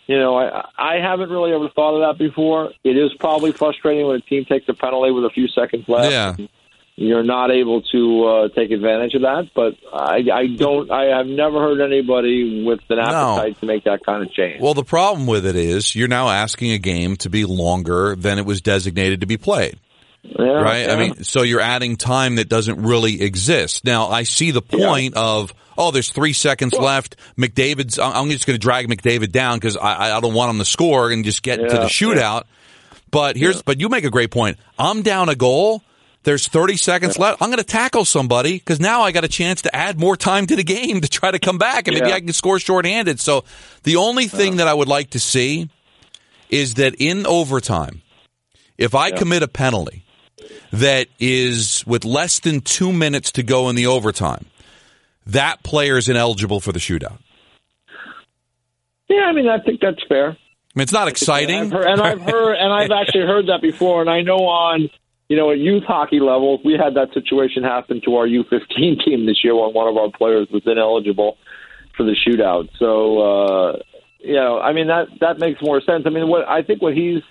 you 0.07 0.19
know, 0.19 0.37
I 0.37 0.69
I 0.77 0.97
haven't 1.01 1.31
really 1.31 1.53
ever 1.53 1.71
thought 1.71 1.95
of 1.95 2.03
that 2.03 2.23
before. 2.23 2.73
It 2.85 2.99
is 2.99 3.11
probably 3.19 3.53
frustrating 3.53 4.07
when 4.07 4.17
a 4.17 4.21
team 4.21 4.45
takes 4.45 4.69
a 4.69 4.75
penalty 4.75 5.13
with 5.13 5.25
a 5.25 5.31
few 5.31 5.49
seconds 5.49 5.89
left. 5.89 6.13
Yeah. 6.13 6.47
You're 6.95 7.23
not 7.23 7.51
able 7.51 7.81
to 7.81 8.25
uh, 8.25 8.49
take 8.55 8.71
advantage 8.71 9.15
of 9.15 9.23
that, 9.23 9.49
but 9.55 9.77
I, 9.91 10.19
I 10.31 10.47
don't. 10.59 10.91
I 10.91 11.17
have 11.17 11.27
never 11.27 11.59
heard 11.59 11.81
anybody 11.81 12.63
with 12.67 12.81
an 12.91 12.99
appetite 12.99 13.59
to 13.61 13.67
make 13.67 13.85
that 13.85 14.05
kind 14.05 14.23
of 14.23 14.31
change. 14.31 14.61
Well, 14.61 14.75
the 14.75 14.85
problem 14.85 15.27
with 15.27 15.47
it 15.47 15.57
is 15.57 15.97
you're 15.97 16.07
now 16.07 16.29
asking 16.29 16.73
a 16.73 16.79
game 16.79 17.17
to 17.17 17.31
be 17.31 17.47
longer 17.47 18.15
than 18.15 18.39
it 18.39 18.45
was 18.45 18.61
designated 18.61 19.23
to 19.23 19.27
be 19.27 19.39
played. 19.39 19.79
Yeah, 20.23 20.47
right? 20.47 20.89
I 20.89 20.97
mean, 20.97 21.25
so 21.25 21.43
you're 21.43 21.61
adding 21.61 21.97
time 21.97 22.37
that 22.37 22.49
doesn't 22.49 22.83
really 22.83 23.23
exist. 23.23 23.85
Now, 23.85 24.09
I 24.09 24.23
see 24.23 24.53
the 24.53 24.63
point 24.63 25.15
of, 25.15 25.53
oh, 25.77 25.91
there's 25.91 26.11
three 26.11 26.33
seconds 26.33 26.75
left. 26.75 27.17
McDavid's, 27.37 27.99
I'm 27.99 28.31
just 28.31 28.47
going 28.47 28.55
to 28.55 28.61
drag 28.61 28.89
McDavid 28.89 29.33
down 29.33 29.59
because 29.59 29.77
I, 29.77 30.17
I 30.17 30.21
don't 30.21 30.35
want 30.35 30.51
him 30.51 30.59
to 30.59 30.65
score 30.65 31.11
and 31.11 31.25
just 31.25 31.43
get 31.43 31.57
to 31.57 31.77
the 31.77 31.87
shootout. 31.87 32.45
But 33.11 33.37
here's, 33.37 33.63
but 33.63 33.81
you 33.81 33.89
make 33.89 34.05
a 34.05 34.11
great 34.11 34.31
point. 34.31 34.59
I'm 34.79 35.03
down 35.03 35.29
a 35.29 35.35
goal. 35.35 35.83
There's 36.23 36.47
30 36.47 36.77
seconds 36.77 37.19
left. 37.19 37.43
I'm 37.43 37.49
going 37.49 37.59
to 37.59 37.65
tackle 37.65 38.05
somebody 38.05 38.53
because 38.53 38.79
now 38.79 39.03
I 39.03 39.11
got 39.11 39.25
a 39.25 39.29
chance 39.29 39.63
to 39.63 39.75
add 39.75 39.99
more 39.99 40.17
time 40.17 40.47
to 40.47 40.55
the 40.55 40.63
game 40.63 41.01
to 41.01 41.09
try 41.09 41.33
to 41.33 41.41
come 41.41 41.59
back 41.59 41.89
and 41.89 41.99
maybe 41.99 42.13
I 42.13 42.21
can 42.21 42.33
score 42.33 42.61
shorthanded. 42.61 43.19
So 43.19 43.45
the 43.83 43.97
only 43.97 44.29
thing 44.29 44.57
that 44.57 44.69
I 44.69 44.73
would 44.73 44.87
like 44.87 45.11
to 45.11 45.19
see 45.19 45.69
is 46.49 46.75
that 46.75 46.95
in 47.01 47.27
overtime, 47.27 48.03
if 48.79 48.95
I 48.95 49.11
commit 49.11 49.43
a 49.43 49.49
penalty 49.49 50.05
that 50.73 51.09
is 51.19 51.85
with 51.87 52.05
less 52.05 52.41
than 52.41 52.61
two 52.61 52.93
minutes 52.93 53.33
to 53.33 53.43
go 53.43 53.69
in 53.69 53.77
the 53.77 53.87
overtime, 53.87 54.47
that 55.27 55.63
player 55.63 55.97
is 55.97 56.09
ineligible 56.09 56.61
for 56.61 56.73
the 56.73 56.79
shootout. 56.79 57.19
yeah, 59.09 59.25
I 59.27 59.33
mean, 59.33 59.49
I 59.49 59.59
think 59.59 59.81
that's 59.81 60.03
fair. 60.09 60.31
I 60.31 60.79
mean, 60.79 60.85
it's 60.85 60.93
not 60.93 61.03
I've 61.03 61.09
exciting. 61.09 61.71
heard, 61.71 61.85
and 61.87 62.01
I've 62.01 62.21
heard, 62.23 62.55
and 62.55 62.73
I've 62.73 62.91
actually 63.01 63.27
heard 63.27 63.49
that 63.49 63.61
before. 63.61 64.01
And 64.01 64.09
I 64.09 64.23
know 64.23 64.39
on, 64.47 64.89
you 65.29 65.37
know, 65.37 65.51
at 65.51 65.59
youth 65.59 65.85
hockey 65.85 66.19
levels, 66.19 66.61
we 66.65 66.73
had 66.73 66.95
that 66.95 67.13
situation 67.13 67.63
happen 67.63 68.01
to 68.07 68.17
our 68.17 68.27
U15 68.27 69.05
team 69.05 69.27
this 69.27 69.45
year 69.45 69.55
when 69.55 69.75
one 69.75 69.89
of 69.89 69.97
our 69.97 70.11
players 70.11 70.49
was 70.51 70.63
ineligible 70.65 71.37
for 71.97 72.05
the 72.05 72.17
shootout. 72.27 72.69
So, 72.79 73.19
uh, 73.19 73.79
you 74.19 74.35
know, 74.35 74.59
I 74.59 74.73
mean 74.73 74.87
that 74.87 75.09
that 75.21 75.39
makes 75.39 75.61
more 75.61 75.81
sense. 75.83 76.05
I 76.07 76.11
mean, 76.11 76.29
what 76.29 76.49
I 76.49 76.63
think 76.63 76.81
what 76.81 76.95
he's 76.95 77.23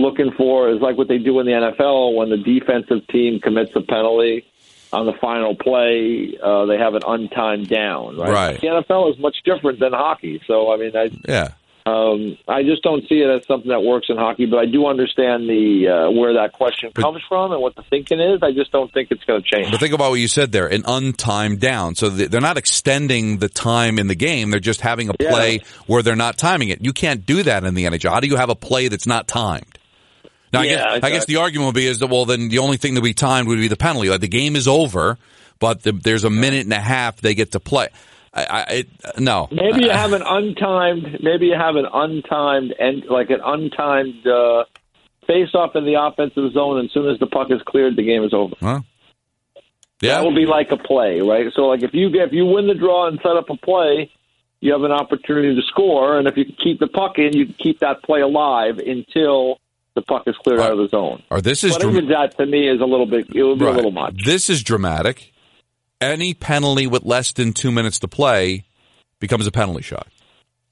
looking 0.00 0.32
for 0.36 0.70
is 0.70 0.80
like 0.80 0.96
what 0.96 1.08
they 1.08 1.18
do 1.18 1.40
in 1.40 1.46
the 1.46 1.52
NFL 1.52 2.14
when 2.16 2.30
the 2.30 2.36
defensive 2.38 3.06
team 3.08 3.40
commits 3.40 3.72
a 3.76 3.80
penalty 3.80 4.44
on 4.92 5.06
the 5.06 5.12
final 5.20 5.54
play, 5.54 6.36
uh, 6.42 6.66
they 6.66 6.76
have 6.76 6.94
an 6.94 7.02
untimed 7.02 7.68
down. 7.68 8.16
Right? 8.16 8.30
Right. 8.32 8.60
The 8.60 8.66
NFL 8.66 9.12
is 9.12 9.18
much 9.20 9.36
different 9.44 9.78
than 9.78 9.92
hockey. 9.92 10.40
So, 10.46 10.72
I 10.72 10.76
mean, 10.78 10.96
I 10.96 11.10
yeah. 11.28 11.48
um, 11.86 12.36
I 12.48 12.64
just 12.64 12.82
don't 12.82 13.06
see 13.08 13.20
it 13.20 13.30
as 13.30 13.46
something 13.46 13.68
that 13.68 13.82
works 13.82 14.06
in 14.08 14.16
hockey, 14.16 14.46
but 14.46 14.58
I 14.58 14.66
do 14.66 14.86
understand 14.86 15.48
the 15.48 15.86
uh, 15.88 16.10
where 16.10 16.34
that 16.34 16.52
question 16.52 16.90
comes 16.92 17.22
from 17.28 17.52
and 17.52 17.62
what 17.62 17.76
the 17.76 17.82
thinking 17.84 18.18
is. 18.18 18.42
I 18.42 18.50
just 18.50 18.72
don't 18.72 18.92
think 18.92 19.12
it's 19.12 19.22
going 19.24 19.42
to 19.42 19.48
change. 19.48 19.70
But 19.70 19.78
think 19.78 19.94
about 19.94 20.10
what 20.10 20.18
you 20.20 20.26
said 20.28 20.50
there, 20.50 20.66
an 20.66 20.82
untimed 20.82 21.60
down. 21.60 21.94
So 21.94 22.08
they're 22.08 22.40
not 22.40 22.58
extending 22.58 23.38
the 23.38 23.48
time 23.48 23.96
in 23.98 24.08
the 24.08 24.16
game. 24.16 24.50
They're 24.50 24.58
just 24.58 24.80
having 24.80 25.08
a 25.08 25.14
Yeah. 25.20 25.30
play 25.30 25.60
where 25.86 26.02
they're 26.02 26.16
not 26.16 26.36
timing 26.36 26.70
it. 26.70 26.84
You 26.84 26.92
can't 26.92 27.24
do 27.24 27.44
that 27.44 27.62
in 27.62 27.74
the 27.74 27.84
NHL. 27.84 28.10
How 28.10 28.18
do 28.20 28.26
you 28.26 28.36
have 28.36 28.50
a 28.50 28.56
play 28.56 28.88
that's 28.88 29.06
not 29.06 29.28
timed? 29.28 29.78
Now, 30.52 30.60
I, 30.60 30.64
Yeah, 30.64 30.76
guess, 30.76 31.04
I 31.04 31.10
guess 31.10 31.24
the 31.26 31.36
argument 31.36 31.66
would 31.66 31.74
be 31.74 31.86
is 31.86 32.00
that, 32.00 32.08
well, 32.08 32.24
then 32.24 32.48
the 32.48 32.58
only 32.58 32.76
thing 32.76 32.94
that 32.94 33.02
we 33.02 33.14
timed 33.14 33.48
would 33.48 33.58
be 33.58 33.68
the 33.68 33.76
penalty. 33.76 34.08
Like 34.08 34.20
the 34.20 34.28
game 34.28 34.56
is 34.56 34.66
over, 34.66 35.18
but 35.58 35.82
the, 35.82 35.92
there's 35.92 36.24
a 36.24 36.30
minute 36.30 36.64
and 36.64 36.72
a 36.72 36.80
half 36.80 37.20
they 37.20 37.34
get 37.34 37.52
to 37.52 37.60
play. 37.60 37.88
I, 38.32 38.44
I, 38.48 38.84
no. 39.18 39.48
Maybe 39.50 39.84
you 39.84 39.90
have 39.92 40.12
an 40.12 40.22
untimed, 40.22 41.22
maybe 41.22 41.46
you 41.46 41.56
have 41.56 41.76
an 41.76 41.86
untimed 41.86 42.72
and 42.78 43.04
like 43.06 43.30
an 43.30 43.40
untimed 43.40 44.26
uh, 44.26 44.64
face 45.26 45.54
off 45.54 45.74
in 45.74 45.84
the 45.84 46.00
offensive 46.00 46.52
zone. 46.52 46.78
And 46.78 46.88
as 46.88 46.92
soon 46.92 47.08
as 47.08 47.18
the 47.18 47.26
puck 47.26 47.48
is 47.50 47.60
cleared, 47.66 47.96
the 47.96 48.04
game 48.04 48.24
is 48.24 48.32
over. 48.32 48.54
Huh? 48.60 48.80
Yeah. 50.00 50.16
That 50.16 50.24
will 50.24 50.34
be 50.34 50.46
like 50.46 50.70
a 50.72 50.76
play, 50.76 51.20
right? 51.20 51.52
So, 51.54 51.62
like 51.62 51.82
if 51.82 51.92
you 51.92 52.10
get 52.10 52.28
if 52.28 52.32
you 52.32 52.46
win 52.46 52.66
the 52.66 52.74
draw 52.74 53.08
and 53.08 53.18
set 53.22 53.36
up 53.36 53.50
a 53.50 53.56
play, 53.56 54.10
you 54.60 54.72
have 54.72 54.82
an 54.82 54.92
opportunity 54.92 55.54
to 55.54 55.62
score, 55.68 56.18
and 56.18 56.26
if 56.26 56.36
you 56.36 56.46
can 56.46 56.56
keep 56.62 56.80
the 56.80 56.86
puck 56.86 57.18
in, 57.18 57.36
you 57.36 57.46
can 57.46 57.54
keep 57.58 57.80
that 57.80 58.02
play 58.02 58.20
alive 58.20 58.78
until 58.78 59.58
the 60.00 60.06
puck 60.06 60.22
is 60.26 60.36
cleared 60.42 60.60
out 60.60 60.72
of 60.72 60.78
the 60.78 60.88
zone. 60.88 61.22
or 61.30 61.40
this 61.40 61.64
is 61.64 61.76
But 61.76 61.86
even 61.86 62.08
that 62.08 62.36
to 62.38 62.46
me 62.46 62.68
is 62.68 62.80
a 62.80 62.84
little 62.84 63.06
bit. 63.06 63.28
It 63.34 63.42
would 63.42 63.58
be 63.58 63.64
a 63.64 63.70
little 63.70 63.90
much. 63.90 64.24
This 64.24 64.50
is 64.50 64.62
dramatic. 64.62 65.32
Any 66.00 66.34
penalty 66.34 66.86
with 66.86 67.04
less 67.04 67.32
than 67.32 67.52
two 67.52 67.70
minutes 67.70 67.98
to 68.00 68.08
play 68.08 68.64
becomes 69.18 69.46
a 69.46 69.50
penalty 69.52 69.82
shot. 69.82 70.08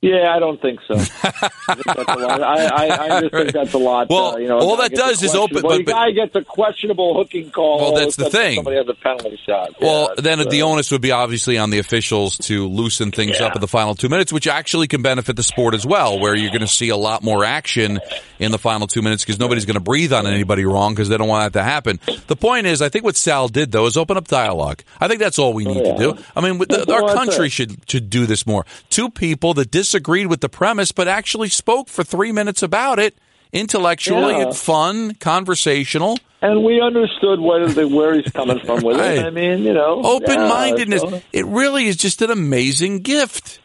Yeah, 0.01 0.33
I 0.33 0.39
don't 0.39 0.63
think 0.63 0.79
so. 0.87 0.95
I, 0.95 1.01
think 1.01 1.85
that's 1.85 1.99
a 2.09 2.17
lot. 2.17 2.41
I, 2.41 2.67
I, 2.67 3.17
I 3.17 3.21
just 3.21 3.33
think 3.35 3.53
that's 3.53 3.75
a 3.75 3.79
lot. 3.79 4.09
Well, 4.09 4.35
uh, 4.35 4.39
you 4.39 4.47
know, 4.47 4.59
all 4.61 4.77
that 4.77 4.93
does 4.93 5.21
is 5.25 5.35
open- 5.35 5.61
but- 5.61 5.85
but- 5.85 5.87
guy 5.87 6.13
gets 6.13 6.37
a 6.37 6.45
questionable 6.45 7.15
hooking 7.15 7.51
call. 7.51 7.81
Well, 7.81 7.95
that's 7.95 8.15
the 8.15 8.25
all 8.25 8.29
of 8.29 8.35
a 8.35 8.37
sudden 8.37 8.47
thing. 8.49 8.57
Somebody 8.59 8.77
has 8.77 8.89
a 8.89 8.95
penalty 8.95 9.41
shot. 9.45 9.75
Well, 9.81 10.11
Yeah, 10.15 10.21
then 10.23 10.41
it's, 10.41 10.51
the 10.53 10.63
uh, 10.63 10.67
onus 10.67 10.93
would 10.93 11.01
be 11.03 11.11
obviously 11.11 11.59
on 11.59 11.71
the 11.71 11.81
officials 11.81 12.39
to 12.39 12.69
loosen 12.69 13.11
things 13.11 13.41
Yeah. 13.41 13.47
up 13.47 13.57
in 13.57 13.61
the 13.61 13.67
final 13.67 13.97
two 13.97 14.09
minutes, 14.09 14.33
which 14.33 14.47
actually 14.47 14.87
can 14.87 15.03
benefit 15.03 15.35
the 15.35 15.43
sport 15.43 15.75
as 15.75 15.85
well, 15.85 16.21
where 16.21 16.37
you're 16.37 16.51
going 16.51 16.61
to 16.61 16.69
see 16.69 16.91
a 16.91 16.97
lot 16.97 17.25
more 17.25 17.45
action 17.45 17.99
in 18.39 18.53
the 18.53 18.59
final 18.59 18.87
two 18.87 19.03
minutes 19.03 19.25
because 19.25 19.41
nobody's 19.41 19.65
going 19.65 19.75
to 19.75 19.81
breathe 19.81 20.13
on 20.13 20.29
anybody 20.29 20.65
wrong 20.65 20.95
because 20.95 21.09
they 21.09 21.17
don't 21.17 21.27
want 21.27 21.53
that 21.53 21.59
to 21.59 21.65
happen. 21.65 21.99
The 22.29 22.37
point 22.37 22.67
is, 22.69 22.81
I 22.83 22.89
think 22.89 23.05
what 23.05 23.17
Sal 23.17 23.49
did 23.49 23.73
though 23.73 23.87
is 23.87 23.97
open 23.97 24.17
up 24.17 24.29
dialogue. 24.29 24.85
I 25.01 25.09
think 25.09 25.19
that's 25.19 25.41
all 25.41 25.55
we 25.55 25.65
need 25.65 25.83
to 25.83 25.97
do. 25.97 26.17
I 26.37 26.41
mean, 26.41 26.59
the, 26.59 26.93
our 26.93 27.13
country 27.15 27.49
should 27.49 27.77
should 27.91 28.09
do 28.11 28.27
this 28.27 28.47
more. 28.47 28.65
Two 28.91 29.11
people 29.11 29.55
that 29.55 29.73
disagreed 29.89 30.27
with 30.27 30.41
the 30.43 30.49
premise, 30.51 30.93
but 30.93 31.09
actually 31.09 31.49
spoke 31.49 31.89
for 31.89 32.05
three 32.05 32.31
minutes 32.31 32.63
about 32.63 32.99
it, 32.99 33.17
intellectually, 33.55 34.35
Yeah. 34.35 34.43
and 34.49 34.57
fun, 34.57 35.15
conversational. 35.15 36.19
and 36.43 36.63
we 36.63 36.81
understood 36.81 37.41
where 37.41 37.67
the, 37.67 37.89
where 37.89 38.15
he's 38.15 38.31
coming 38.33 38.61
from 38.61 38.83
with 38.83 38.97
Right. 38.99 39.19
it. 39.19 39.25
I 39.27 39.31
mean, 39.31 39.65
you 39.65 39.73
know, 39.73 40.03
Open 40.05 40.41
mindedness. 40.49 41.03
Yeah, 41.05 41.11
so- 41.11 41.23
It 41.33 41.47
really 41.47 41.87
is 41.87 41.97
just 41.97 42.21
an 42.23 42.31
amazing 42.31 43.01
gift. 43.01 43.59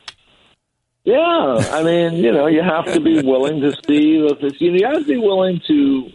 yeah, 1.03 1.61
I 1.71 1.83
mean, 1.83 2.13
you 2.23 2.31
know, 2.31 2.47
you 2.47 2.61
have 2.63 2.85
to 2.93 2.99
be 3.01 3.21
willing 3.21 3.59
to 3.61 3.71
see 3.85 4.17
the. 4.21 4.55
You 4.59 4.85
have 4.87 4.99
to 4.99 5.03
be 5.05 5.17
willing 5.17 5.61
to 5.67 6.09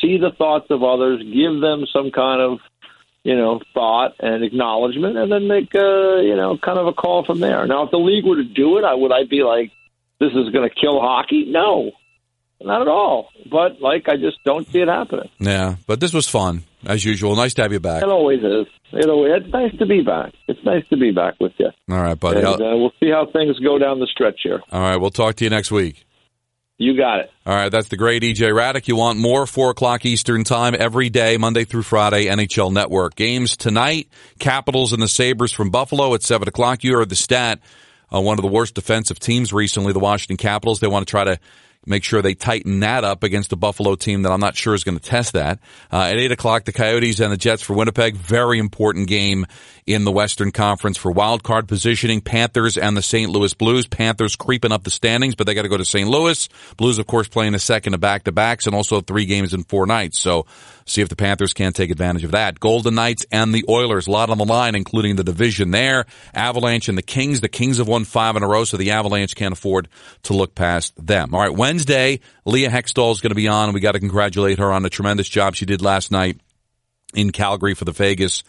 see 0.00 0.16
the 0.18 0.30
thoughts 0.32 0.66
of 0.70 0.82
others, 0.82 1.22
give 1.22 1.60
them 1.60 1.84
some 1.92 2.10
kind 2.10 2.40
of 2.40 2.58
you 3.24 3.36
know, 3.36 3.60
thought 3.74 4.12
and 4.20 4.42
acknowledgement, 4.42 5.16
and 5.16 5.30
then 5.30 5.46
make 5.48 5.74
a, 5.74 6.22
you 6.24 6.34
know, 6.36 6.58
kind 6.62 6.78
of 6.78 6.86
a 6.86 6.92
call 6.92 7.24
from 7.24 7.40
there. 7.40 7.66
Now, 7.66 7.84
if 7.84 7.90
the 7.90 7.98
league 7.98 8.24
were 8.24 8.36
to 8.36 8.44
do 8.44 8.78
it, 8.78 8.84
I 8.84 8.94
would 8.94 9.12
I 9.12 9.24
be 9.28 9.42
like, 9.42 9.70
this 10.18 10.30
is 10.32 10.50
going 10.52 10.68
to 10.68 10.74
kill 10.74 11.00
hockey? 11.00 11.46
No, 11.48 11.92
not 12.60 12.82
at 12.82 12.88
all. 12.88 13.28
But 13.50 13.80
like, 13.80 14.08
I 14.08 14.16
just 14.16 14.38
don't 14.44 14.66
see 14.68 14.80
it 14.80 14.88
happening. 14.88 15.28
Yeah, 15.38 15.76
but 15.86 16.00
this 16.00 16.12
was 16.12 16.28
fun. 16.28 16.64
as 16.86 17.04
usual. 17.04 17.36
Nice 17.36 17.54
to 17.54 17.62
have 17.62 17.72
you 17.72 17.80
back. 17.80 18.02
It 18.02 18.08
always 18.08 18.40
is. 18.40 18.66
It 18.92 19.08
always, 19.08 19.32
it's 19.36 19.52
nice 19.52 19.76
to 19.78 19.86
be 19.86 20.02
back. 20.02 20.32
It's 20.48 20.60
nice 20.64 20.86
to 20.88 20.96
be 20.96 21.12
back 21.12 21.34
with 21.40 21.52
you. 21.58 21.70
All 21.90 21.96
right, 22.02 22.18
buddy. 22.18 22.38
And, 22.38 22.46
uh, 22.46 22.76
we'll 22.76 22.92
see 23.00 23.10
how 23.10 23.26
things 23.32 23.58
go 23.60 23.78
down 23.78 24.00
the 24.00 24.06
stretch 24.06 24.40
here. 24.42 24.60
All 24.70 24.80
right, 24.80 24.96
we'll 24.96 25.10
talk 25.10 25.36
to 25.36 25.44
you 25.44 25.50
next 25.50 25.70
week. 25.70 26.04
You 26.82 26.96
got 26.96 27.20
it. 27.20 27.30
All 27.46 27.54
right, 27.54 27.70
that's 27.70 27.86
the 27.90 27.96
great 27.96 28.24
EJ 28.24 28.50
Hradek. 28.50 28.88
You 28.88 28.96
want 28.96 29.16
more? 29.16 29.46
4 29.46 29.70
o'clock 29.70 30.04
Eastern 30.04 30.42
Time 30.42 30.74
every 30.76 31.10
day, 31.10 31.36
Monday 31.36 31.62
through 31.62 31.84
Friday, 31.84 32.24
NHL 32.24 32.72
Network. 32.72 33.14
Games 33.14 33.56
tonight, 33.56 34.08
Capitals 34.40 34.92
and 34.92 35.00
the 35.00 35.06
Sabres 35.06 35.52
from 35.52 35.70
Buffalo 35.70 36.12
at 36.14 36.24
7 36.24 36.48
o'clock. 36.48 36.82
You 36.82 36.94
heard 36.94 37.08
the 37.08 37.14
stat. 37.14 37.60
Uh, 38.12 38.20
one 38.20 38.36
of 38.36 38.42
the 38.42 38.50
worst 38.50 38.74
defensive 38.74 39.20
teams 39.20 39.52
recently, 39.52 39.92
the 39.92 40.00
Washington 40.00 40.36
Capitals. 40.36 40.80
They 40.80 40.88
want 40.88 41.06
to 41.06 41.10
try 41.10 41.22
to 41.22 41.38
make 41.86 42.02
sure 42.02 42.20
they 42.20 42.34
tighten 42.34 42.80
that 42.80 43.04
up 43.04 43.22
against 43.22 43.52
a 43.52 43.56
Buffalo 43.56 43.94
team 43.94 44.22
that 44.22 44.32
I'm 44.32 44.40
not 44.40 44.56
sure 44.56 44.74
is 44.74 44.82
going 44.82 44.98
to 44.98 45.04
test 45.04 45.34
that. 45.34 45.60
Uh, 45.92 46.10
at 46.10 46.18
8 46.18 46.32
o'clock, 46.32 46.64
the 46.64 46.72
Coyotes 46.72 47.20
and 47.20 47.32
the 47.32 47.36
Jets 47.36 47.62
for 47.62 47.74
Winnipeg. 47.74 48.16
Very 48.16 48.58
important 48.58 49.06
game 49.06 49.46
in 49.86 50.04
the 50.04 50.12
Western 50.12 50.52
Conference 50.52 50.96
for 50.96 51.10
wild 51.10 51.42
card 51.42 51.66
positioning. 51.66 52.20
Panthers 52.20 52.78
and 52.78 52.96
the 52.96 53.02
St. 53.02 53.30
Louis 53.30 53.52
Blues. 53.54 53.86
Panthers 53.86 54.36
creeping 54.36 54.72
up 54.72 54.84
the 54.84 54.90
standings, 54.90 55.34
but 55.34 55.46
they 55.46 55.54
got 55.54 55.62
to 55.62 55.68
go 55.68 55.76
to 55.76 55.84
St. 55.84 56.08
Louis. 56.08 56.48
Blues, 56.76 56.98
of 56.98 57.06
course, 57.06 57.28
playing 57.28 57.54
a 57.54 57.58
second 57.58 57.94
of 57.94 58.00
back 58.00 58.24
to 58.24 58.32
backs 58.32 58.66
and 58.66 58.74
also 58.74 59.00
three 59.00 59.24
games 59.24 59.52
in 59.52 59.64
four 59.64 59.86
nights. 59.86 60.20
So 60.20 60.46
see 60.86 61.02
if 61.02 61.08
the 61.08 61.16
Panthers 61.16 61.52
can't 61.52 61.74
take 61.74 61.90
advantage 61.90 62.24
of 62.24 62.30
that. 62.30 62.60
Golden 62.60 62.94
Knights 62.94 63.26
and 63.32 63.52
the 63.52 63.64
Oilers, 63.68 64.06
a 64.06 64.10
lot 64.10 64.30
on 64.30 64.38
the 64.38 64.44
line, 64.44 64.74
including 64.74 65.16
the 65.16 65.24
division 65.24 65.72
there. 65.72 66.06
Avalanche 66.32 66.88
and 66.88 66.96
the 66.96 67.02
Kings. 67.02 67.40
The 67.40 67.48
Kings 67.48 67.78
have 67.78 67.88
won 67.88 68.04
five 68.04 68.36
in 68.36 68.42
a 68.42 68.48
row, 68.48 68.64
so 68.64 68.76
the 68.76 68.92
Avalanche 68.92 69.34
can't 69.34 69.52
afford 69.52 69.88
to 70.24 70.34
look 70.34 70.54
past 70.54 70.94
them. 71.04 71.34
All 71.34 71.40
right, 71.40 71.54
Wednesday, 71.54 72.20
Leah 72.44 72.70
Hextall 72.70 73.12
is 73.12 73.20
going 73.20 73.30
to 73.30 73.36
be 73.36 73.48
on, 73.48 73.72
we 73.72 73.80
got 73.80 73.92
to 73.92 74.00
congratulate 74.00 74.58
her 74.58 74.72
on 74.72 74.82
the 74.82 74.90
tremendous 74.90 75.28
job 75.28 75.54
she 75.54 75.66
did 75.66 75.82
last 75.82 76.10
night 76.10 76.38
in 77.14 77.30
Calgary 77.30 77.74
for 77.74 77.84
the 77.84 77.92
Vegas 77.92 78.42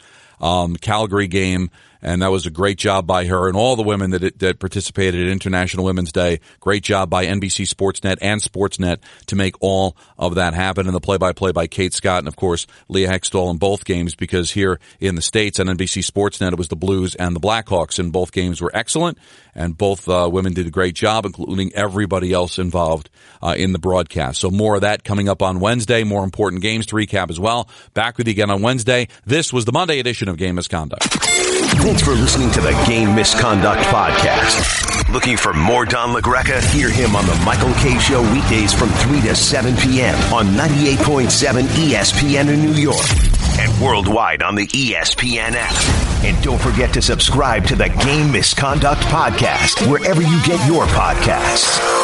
um, 0.44 0.76
Calgary 0.76 1.28
game, 1.28 1.72
and 2.04 2.22
that 2.22 2.32
was 2.32 2.46
a 2.46 2.52
great 2.52 2.78
job 2.78 3.08
by 3.08 3.26
her 3.26 3.48
and 3.48 3.58
all 3.58 3.76
the 3.76 3.82
women 3.82 4.12
that 4.12 4.40
that 4.40 4.60
participated 4.60 5.26
at 5.26 5.32
International 5.32 5.86
Women's 5.86 6.12
Day. 6.12 6.42
Great 6.60 6.84
job 6.84 7.10
by 7.10 7.26
NBC 7.26 7.68
Sportsnet 7.68 8.18
and 8.22 8.42
Sportsnet 8.42 8.98
to 9.28 9.36
make 9.36 9.56
all 9.62 9.96
of 10.18 10.36
that 10.36 10.54
happen. 10.54 10.86
And 10.86 10.96
the 10.96 11.00
play-by-play 11.00 11.54
by 11.54 11.68
Kate 11.68 11.94
Scott 11.94 12.20
and 12.20 12.28
of 12.28 12.36
course 12.36 12.68
Leah 12.90 13.10
Hextall 13.10 13.50
in 13.50 13.58
both 13.58 13.86
games 13.86 14.16
because 14.16 14.52
here 14.52 14.80
in 15.00 15.16
the 15.16 15.22
states 15.22 15.60
on 15.60 15.68
NBC 15.68 16.04
Sportsnet 16.04 16.52
it 16.52 16.58
was 16.58 16.68
the 16.68 16.76
Blues 16.76 17.16
and 17.16 17.36
the 17.36 17.40
Blackhawks, 17.40 17.98
and 17.98 18.12
both 18.12 18.34
games 18.34 18.62
were 18.62 18.72
excellent, 18.74 19.18
and 19.56 19.78
both 19.78 20.10
uh, 20.10 20.30
women 20.32 20.54
did 20.54 20.68
a 20.68 20.72
great 20.72 20.96
job, 20.96 21.26
including 21.26 21.72
everybody 21.74 22.34
else 22.34 22.60
involved 22.60 23.10
uh, 23.42 23.56
in 23.58 23.72
the 23.72 23.80
broadcast. 23.80 24.42
So 24.42 24.52
more 24.52 24.76
of 24.76 24.82
that 24.82 25.04
coming 25.04 25.30
up 25.30 25.42
on 25.42 25.60
Wednesday. 25.60 26.04
More 26.04 26.24
important 26.24 26.62
games 26.62 26.88
to 26.88 26.96
recap 26.96 27.30
as 27.30 27.40
well. 27.40 27.70
Back 27.94 28.18
with 28.18 28.28
you 28.28 28.32
again 28.32 28.50
on 28.50 28.62
Wednesday. 28.62 29.08
This 29.26 29.54
was 29.54 29.64
the 29.66 29.72
Monday 29.72 30.00
edition 30.00 30.28
of 30.28 30.38
Game 30.38 30.56
Misconduct. 30.56 31.63
Thanks 31.82 32.02
for 32.02 32.12
listening 32.12 32.50
to 32.52 32.62
the 32.62 32.72
Game 32.88 33.14
Misconduct 33.16 33.82
Podcast. 33.84 35.12
Looking 35.12 35.36
for 35.38 35.54
more 35.54 35.86
Don 35.86 36.16
LaGreca? 36.16 36.62
Hear 36.72 36.90
him 36.90 37.16
on 37.16 37.26
the 37.26 37.36
Michael 37.46 37.74
Kay 37.76 37.98
Show 38.00 38.22
weekdays 38.34 38.74
from 38.74 38.90
3 38.90 39.22
to 39.22 39.36
7 39.36 39.76
p.m. 39.78 40.16
on 40.34 40.48
98.7 40.48 41.64
ESPN 41.64 42.54
in 42.54 42.62
New 42.62 42.74
York 42.74 43.06
and 43.60 43.82
worldwide 43.82 44.42
on 44.42 44.56
the 44.56 44.68
ESPN 44.68 45.54
app. 45.56 46.24
And 46.24 46.42
don't 46.44 46.62
forget 46.62 46.94
to 46.94 47.02
subscribe 47.02 47.66
to 47.68 47.76
the 47.76 47.90
Game 47.90 48.32
Misconduct 48.32 49.02
Podcast 49.04 49.90
wherever 49.90 50.22
you 50.22 50.42
get 50.44 50.66
your 50.68 50.86
podcasts. 50.86 52.03